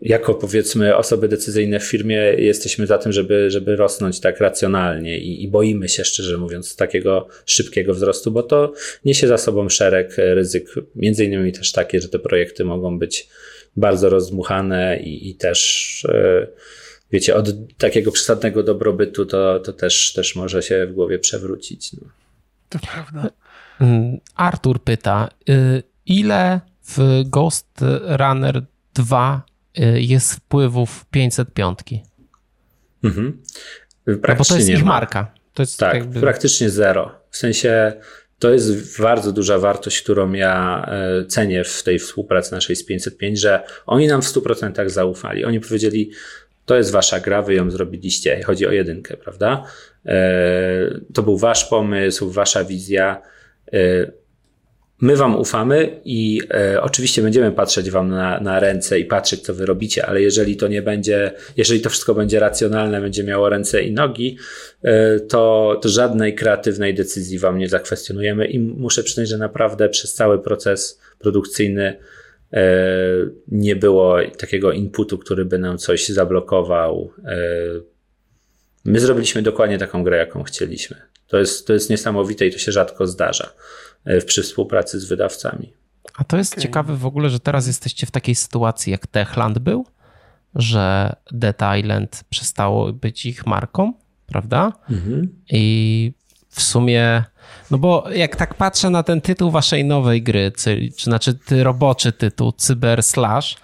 [0.02, 5.44] jako powiedzmy osoby decyzyjne w firmie jesteśmy za tym, żeby, żeby rosnąć tak racjonalnie i,
[5.44, 8.74] i, boimy się, szczerze mówiąc, takiego szybkiego wzrostu, bo to
[9.06, 13.30] niesie za sobą szereg ryzyk, między innymi też takie, że te projekty mogą być
[13.76, 16.48] bardzo rozdmuchane i, i też e,
[17.12, 21.94] wiecie, od takiego przesadnego dobrobytu to, to też, też może się w głowie przewrócić.
[21.94, 22.08] No.
[22.70, 23.30] To prawda.
[23.82, 27.68] Mm, Artur pyta, y, ile w Ghost
[28.08, 28.62] Runner
[28.94, 29.49] 2 y,
[29.96, 31.80] jest wpływów 505?
[33.04, 33.42] Mhm.
[34.08, 34.86] No bo to jest ich ma.
[34.86, 35.34] marka.
[35.54, 36.20] To jest tak, jakby...
[36.20, 37.12] praktycznie zero.
[37.30, 37.94] W sensie
[38.40, 43.40] to jest bardzo duża wartość, którą ja e, cenię w tej współpracy naszej z 505,
[43.40, 45.46] że oni nam w 100% zaufali.
[45.46, 46.12] Oni powiedzieli,
[46.66, 48.44] to jest wasza gra, wy ją zrobiliście.
[48.44, 49.64] Chodzi o jedynkę, prawda?
[50.06, 53.22] E, to był wasz pomysł, wasza wizja.
[55.02, 59.42] E, my wam ufamy i e, oczywiście będziemy patrzeć wam na, na ręce i patrzeć,
[59.42, 63.50] co wy robicie, ale jeżeli to nie będzie, jeżeli to wszystko będzie racjonalne, będzie miało
[63.50, 64.38] ręce i nogi,
[65.30, 70.40] to, to żadnej kreatywnej decyzji wam nie zakwestionujemy i muszę przyznać, że naprawdę przez cały
[70.40, 71.98] proces produkcyjny
[72.54, 72.66] E,
[73.48, 77.14] nie było takiego inputu, który by nam coś zablokował.
[77.26, 77.38] E,
[78.86, 80.98] my zrobiliśmy dokładnie taką grę, jaką chcieliśmy.
[81.28, 83.54] To jest, to jest niesamowite i to się rzadko zdarza e,
[84.26, 85.74] przy współpracy z wydawcami.
[86.18, 86.64] A to jest okay.
[86.64, 89.86] ciekawe w ogóle, że teraz jesteście w takiej sytuacji, jak Techland był,
[90.56, 93.94] że Dead Island przestało być ich marką,
[94.26, 94.74] prawda?
[94.90, 95.42] Mhm.
[95.50, 96.14] I
[96.50, 97.24] w sumie.
[97.72, 101.64] No bo jak tak patrzę na ten tytuł waszej nowej gry, czy, czy znaczy ty
[101.64, 103.58] roboczy tytuł Cyber Slash,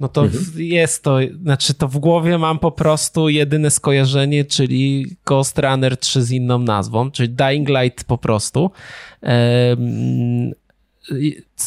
[0.00, 0.44] no to mhm.
[0.56, 6.22] jest to, znaczy to w głowie mam po prostu jedyne skojarzenie, czyli Ghost Runner 3
[6.22, 8.70] z inną nazwą, czyli Dying Light po prostu.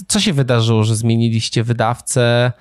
[0.08, 2.52] Co się wydarzyło, że zmieniliście wydawcę?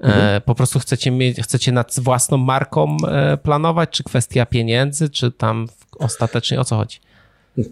[0.00, 0.42] E, mhm.
[0.42, 5.68] Po prostu chcecie, mieć, chcecie nad własną marką e, planować, czy kwestia pieniędzy, czy tam
[5.98, 6.98] ostatecznie o co chodzi?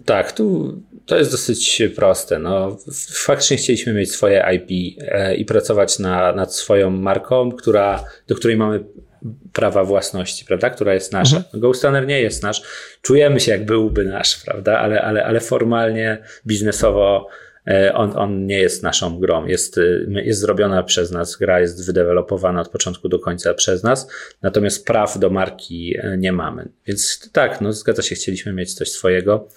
[0.05, 0.73] Tak, tu
[1.05, 2.39] to jest dosyć proste.
[2.39, 2.77] No,
[3.13, 8.57] faktycznie chcieliśmy mieć swoje IP e, i pracować na, nad swoją marką, która, do której
[8.57, 8.83] mamy
[9.53, 11.37] prawa własności, prawda, która jest nasza.
[11.37, 11.61] Mhm.
[11.61, 12.63] Ghost Runner nie jest nasz.
[13.01, 17.27] Czujemy się, jak byłby nasz, prawda, ale, ale, ale formalnie, biznesowo
[17.93, 19.45] on, on nie jest naszą grą.
[19.45, 24.07] Jest, y, jest zrobiona przez nas, gra jest wydevelopowana od początku do końca przez nas,
[24.41, 26.69] natomiast praw do marki e, nie mamy.
[26.87, 29.47] Więc tak, no zgadza się, chcieliśmy mieć coś swojego.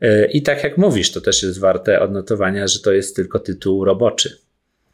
[0.00, 3.84] E, I tak jak mówisz, to też jest warte odnotowania, że to jest tylko tytuł
[3.84, 4.43] roboczy.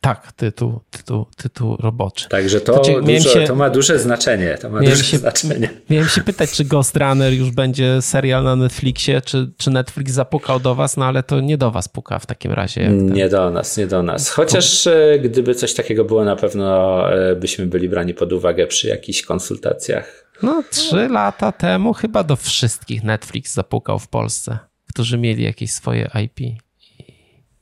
[0.01, 2.29] Tak, tytuł, tytuł, tytuł roboczy.
[2.29, 4.59] Także to, to, dużo, się, to ma duże znaczenie.
[4.61, 5.71] To ma duże się, znaczenie.
[5.91, 10.61] Miałem się pytać, czy Ghost Runner już będzie serial na Netflixie, czy, czy Netflix zapukał
[10.61, 12.89] do was, no ale to nie do was puka w takim razie.
[12.89, 14.31] Nie do nas, nie do nas.
[14.31, 18.89] Chociaż e, gdyby coś takiego było, na pewno e, byśmy byli brani pod uwagę przy
[18.89, 20.33] jakichś konsultacjach.
[20.43, 24.59] No, trzy lata temu chyba do wszystkich Netflix zapukał w Polsce,
[24.89, 26.63] którzy mieli jakieś swoje IP.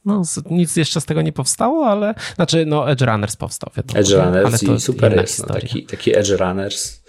[0.04, 3.70] No, nic jeszcze z tego nie powstało, ale znaczy, no, Edge Runners powstał.
[3.76, 5.48] Wiadomo, Edge Runners i super jest.
[5.48, 7.02] No, taki, taki Edge Runners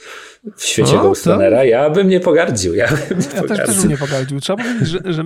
[0.56, 2.76] w świecie no, Ghostrunnera, ja bym nie pogardził.
[2.76, 4.40] Ja, bym nie ja też, też bym nie pogardził.
[4.40, 5.24] Trzeba powiedzieć, że, że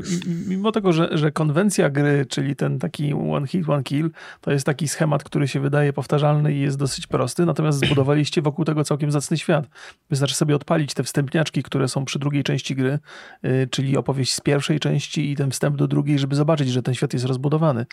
[0.48, 4.10] mimo tego, że, że konwencja gry, czyli ten taki one hit, one kill,
[4.42, 8.66] to jest taki schemat, który się wydaje powtarzalny i jest dosyć prosty, natomiast zbudowaliście wokół
[8.66, 9.66] tego całkiem zacny świat.
[10.10, 13.00] Wystarczy sobie odpalić te wstępniaczki, które są przy drugiej części gry,
[13.44, 16.94] yy, czyli opowieść z pierwszej części i ten wstęp do drugiej, żeby zobaczyć, że ten
[16.94, 17.86] świat jest rozbudowany.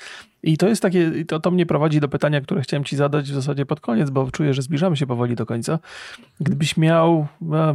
[0.42, 3.34] I to jest takie, to, to mnie prowadzi do pytania, które chciałem ci zadać w
[3.34, 5.78] zasadzie pod koniec, bo czuję, że zbliżamy się powoli do końca.
[6.40, 7.74] Gdybyś miał miał no,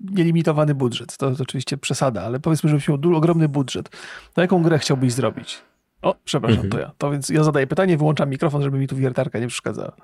[0.00, 3.88] nielimitowany budżet, to, to oczywiście przesada, ale powiedzmy, żebyś miał ogromny budżet,
[4.34, 5.58] to jaką grę chciałbyś zrobić?
[6.02, 6.70] O, przepraszam, mhm.
[6.70, 6.92] to ja.
[6.98, 9.96] To więc ja zadaję pytanie, wyłączam mikrofon, żeby mi tu wiertarka nie przeszkadzała.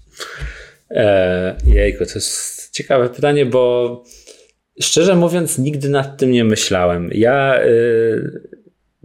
[0.90, 4.04] e, jejku, to jest ciekawe pytanie, bo
[4.80, 7.10] szczerze mówiąc, nigdy nad tym nie myślałem.
[7.12, 8.56] Ja y,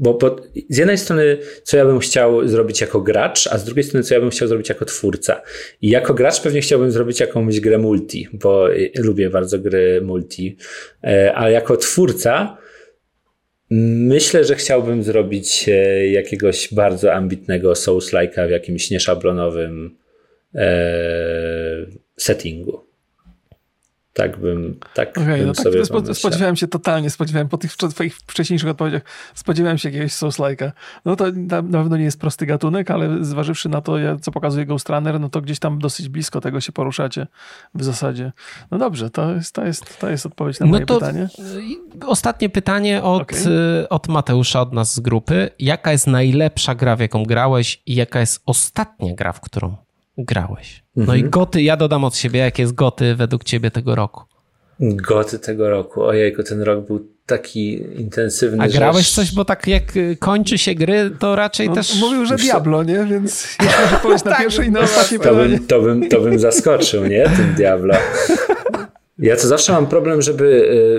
[0.01, 0.35] bo, bo,
[0.69, 4.13] z jednej strony, co ja bym chciał zrobić jako gracz, a z drugiej strony, co
[4.13, 5.41] ja bym chciał zrobić jako twórca.
[5.81, 8.67] I jako gracz pewnie chciałbym zrobić jakąś grę multi, bo
[8.97, 10.57] lubię bardzo gry multi,
[11.03, 12.57] e, a jako twórca
[13.71, 19.97] myślę, że chciałbym zrobić e, jakiegoś bardzo ambitnego Souls-like'a w jakimś nieszablonowym
[20.55, 21.85] e,
[22.17, 22.90] settingu.
[24.13, 27.75] Tak bym, tak okay, bym no tak sobie spo, Spodziewałem się totalnie, spodziewałem po tych
[27.75, 29.01] twoich wcześniejszych odpowiedziach,
[29.33, 30.71] spodziewałem się jakiegoś Souls-like'a.
[31.05, 34.65] No to na, na, pewno nie jest prosty gatunek, ale zważywszy na to, co pokazuje
[34.65, 37.27] Ghost Runner, no to gdzieś tam dosyć blisko tego się poruszacie
[37.73, 38.31] w zasadzie.
[38.71, 41.29] No dobrze, to jest, to jest, to jest odpowiedź na no moje to pytanie.
[42.07, 43.89] Ostatnie pytanie od, okay.
[43.89, 45.49] od Mateusza, od nas z grupy.
[45.59, 49.75] Jaka jest najlepsza gra, w jaką grałeś i jaka jest ostatnia gra, w którą
[50.17, 50.83] grałeś.
[50.95, 51.19] No mhm.
[51.19, 54.23] i goty, ja dodam od siebie, jakie jest goty według ciebie tego roku?
[54.79, 56.03] Goty tego roku.
[56.03, 58.63] Ojejku, ten rok był taki intensywny.
[58.63, 59.15] A grałeś że...
[59.15, 61.99] coś, bo tak jak y, kończy się gry, to raczej no, też...
[61.99, 63.05] Mówił, że Diablo, nie?
[63.05, 63.57] Więc
[64.03, 67.23] jeśli na tak, pierwsze i na ostatnie to bym, to, bym, to bym zaskoczył, nie?
[67.23, 67.93] Tym Diablo.
[69.21, 70.45] Ja to zawsze mam problem, żeby,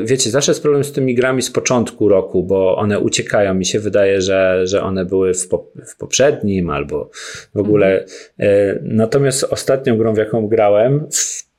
[0.03, 3.55] y, wiecie, zawsze jest problem z tymi grami z początku roku, bo one uciekają.
[3.55, 7.11] Mi się wydaje, że, że one były w, po, w poprzednim albo
[7.55, 8.05] w ogóle.
[8.39, 8.79] Mhm.
[8.83, 11.09] Natomiast ostatnią grą, w jaką grałem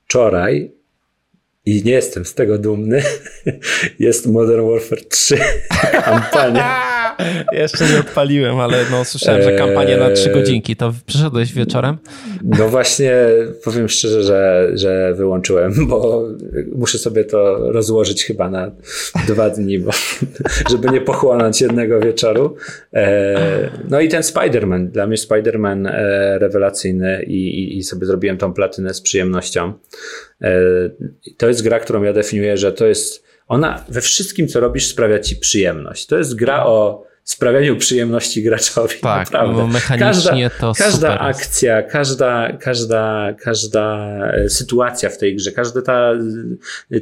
[0.06, 0.72] wczoraj,
[1.66, 3.02] i nie jestem z tego dumny,
[4.00, 5.38] jest Modern Warfare 3
[6.06, 6.93] kampania.
[7.52, 10.76] Jeszcze nie odpaliłem, ale no, słyszałem, że kampania na trzy eee, godzinki.
[10.76, 11.98] To przyszedłeś wieczorem?
[12.44, 13.12] No właśnie,
[13.64, 16.28] powiem szczerze, że, że wyłączyłem, bo
[16.76, 18.72] muszę sobie to rozłożyć chyba na
[19.28, 19.92] dwa dni, bo,
[20.72, 22.56] żeby nie pochłonąć jednego wieczoru.
[22.94, 24.88] Eee, no i ten Spider-Man.
[24.88, 29.74] Dla mnie Spider-Man e, rewelacyjny i, i sobie zrobiłem tą platynę z przyjemnością.
[30.42, 30.54] Eee,
[31.38, 35.20] to jest gra, którą ja definiuję, że to jest ona we wszystkim, co robisz, sprawia
[35.20, 36.06] ci przyjemność.
[36.06, 38.96] To jest gra o sprawianiu przyjemności graczowi.
[39.02, 39.68] Tak, naprawdę.
[39.68, 46.14] mechanicznie każda, to Każda akcja, każda, każda, każda e, sytuacja w tej grze, każde ta,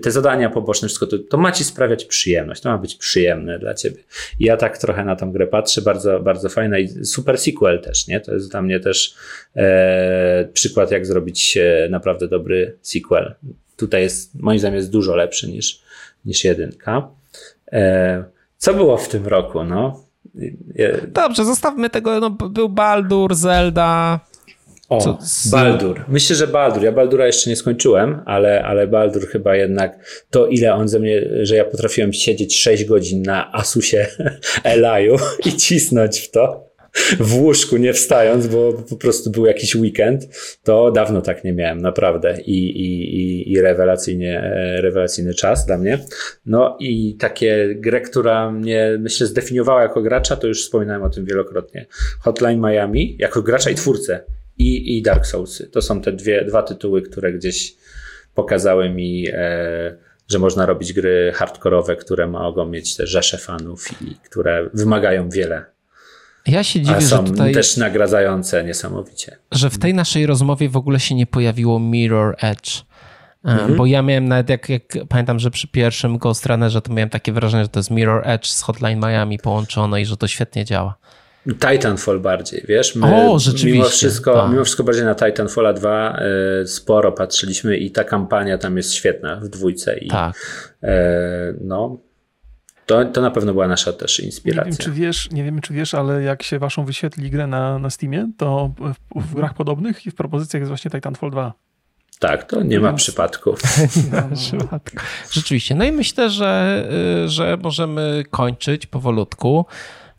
[0.02, 2.62] te zadania poboczne, wszystko to, to ma ci sprawiać przyjemność.
[2.62, 4.04] To ma być przyjemne dla ciebie.
[4.40, 8.08] I ja tak trochę na tą grę patrzę, bardzo, bardzo fajna i super sequel też,
[8.08, 8.20] nie?
[8.20, 9.16] To jest dla mnie też
[9.56, 13.36] e, przykład, jak zrobić e, naprawdę dobry sequel.
[13.78, 15.82] Tutaj jest, moim zdaniem, jest dużo lepszy niż,
[16.26, 17.08] niż jedynka.
[17.72, 18.24] E,
[18.58, 20.04] Co było w tym roku, no?
[21.08, 24.20] Dobrze, zostawmy tego, no, był Baldur, Zelda,
[24.92, 25.48] o, z...
[25.48, 26.06] Baldur.
[26.08, 26.84] Myślę, że Baldur.
[26.84, 30.00] Ja Baldura jeszcze nie skończyłem, ale, ale Baldur chyba jednak
[30.30, 34.08] to, ile on ze mnie, że ja potrafiłem siedzieć 6 godzin na Asusie
[34.64, 35.16] Elaju
[35.46, 36.71] i cisnąć w to
[37.20, 40.28] w łóżku, nie wstając, bo po prostu był jakiś weekend,
[40.64, 42.42] to dawno tak nie miałem, naprawdę.
[42.42, 44.52] I, i, i, i rewelacyjnie,
[44.82, 46.00] rewelacyjny czas dla mnie.
[46.46, 51.26] No i takie grę, która mnie, myślę, zdefiniowała jako gracza, to już wspominałem o tym
[51.26, 51.86] wielokrotnie.
[52.20, 54.24] Hotline Miami, jako gracza i twórcę
[54.58, 55.68] i, i Dark Soulsy.
[55.68, 57.76] To są te dwie, dwa tytuły, które gdzieś
[58.36, 59.98] pokazały mi, e,
[60.28, 65.66] że można robić gry hardkorowe, które mogą mieć te rzesze fanów i które wymagają wiele.
[66.48, 69.38] Ja się dziwię, że tutaj, też nagradzające niesamowicie.
[69.52, 72.84] Że w tej naszej rozmowie w ogóle się nie pojawiło Mirror Edge.
[73.46, 73.76] E, mhm.
[73.76, 77.32] Bo ja miałem nawet, jak, jak, pamiętam, że przy pierwszym Ghost Runnerze to miałem takie
[77.32, 80.98] wrażenie, że to jest Mirror Edge z Hotline Miami połączone i że to świetnie działa.
[81.60, 82.96] Titanfall bardziej, wiesz?
[82.96, 83.78] My o, rzeczywiście.
[83.78, 84.52] Mimo wszystko, tak.
[84.52, 86.20] mimo wszystko bardziej na Titanfalla 2
[86.62, 89.98] y, sporo patrzyliśmy i ta kampania tam jest świetna w dwójce.
[89.98, 90.36] I, tak.
[90.84, 90.88] Y,
[91.62, 91.98] no,
[92.92, 94.72] to, to na pewno była nasza też inspiracja.
[94.72, 97.80] Nie wiem, czy wiesz, nie wiem, czy wiesz, ale jak się waszą wyświetli grę na,
[97.80, 98.74] na Steamie, to
[99.16, 101.54] w, w grach podobnych i w propozycjach jest właśnie Titanfall 2.
[102.20, 103.50] Tak, to nie ma przypadku.
[104.14, 104.98] nie ma przypadku.
[105.32, 105.76] Rzeczywiście.
[105.76, 106.84] No i myślę, że,
[107.26, 109.66] y, że możemy kończyć powolutku.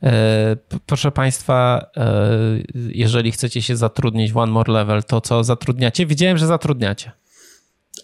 [0.03, 2.31] E, proszę Państwa, e,
[2.75, 6.07] jeżeli chcecie się zatrudnić w One More Level, to co zatrudniacie?
[6.07, 7.13] Widziałem, że zatrudniacie.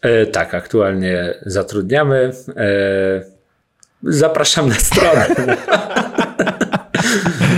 [0.03, 2.33] E, tak, aktualnie zatrudniamy.
[4.03, 5.27] Zapraszam na stronę.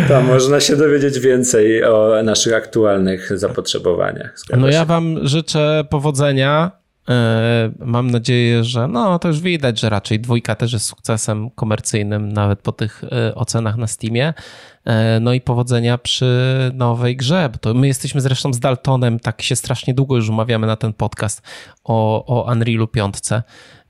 [0.08, 4.34] Tam można się dowiedzieć więcej o naszych aktualnych zapotrzebowaniach.
[4.56, 6.80] no ja Wam życzę powodzenia
[7.10, 12.32] E, mam nadzieję, że no to już widać, że raczej dwójka też jest sukcesem komercyjnym,
[12.32, 14.34] nawet po tych e, ocenach na Steamie.
[14.84, 19.56] E, no i powodzenia przy nowej grze, to my jesteśmy zresztą z Daltonem, tak się
[19.56, 21.42] strasznie długo już umawiamy na ten podcast
[21.84, 23.14] o, o Unrealu 5,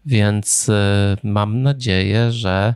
[0.06, 0.70] więc
[1.22, 2.74] mam nadzieję, że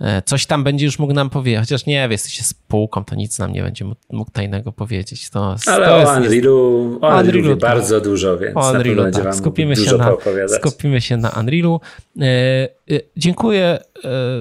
[0.00, 3.52] E, coś tam będzie już mógł nam powiedzieć, chociaż nie, jesteście spółką, to nic nam
[3.52, 5.30] nie będzie mógł tajnego powiedzieć.
[5.30, 7.58] To, Ale to o Unrealu, o Unrealu tak.
[7.58, 9.34] bardzo dużo, więc o Unrealu, tak.
[9.34, 10.12] skupimy, się na,
[10.48, 11.80] skupimy się na Unrealu.
[12.20, 12.68] E, e,
[13.16, 13.78] dziękuję,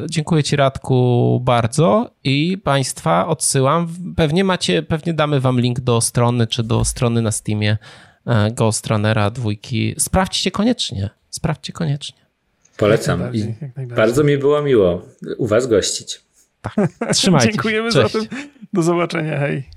[0.09, 3.87] dziękuję Ci Radku bardzo i Państwa odsyłam.
[4.15, 7.77] Pewnie macie, pewnie damy Wam link do strony, czy do strony na Steamie
[8.51, 9.95] Ghost Runnera dwójki.
[9.97, 12.25] Sprawdźcie koniecznie, sprawdźcie koniecznie.
[12.77, 13.35] Polecam.
[13.35, 13.53] I
[13.87, 15.01] bardzo mi było miło
[15.37, 16.21] u Was gościć.
[16.61, 16.73] Tak.
[17.13, 18.19] Trzymajcie Dziękujemy za to.
[18.73, 19.39] Do zobaczenia.
[19.39, 19.69] Hej.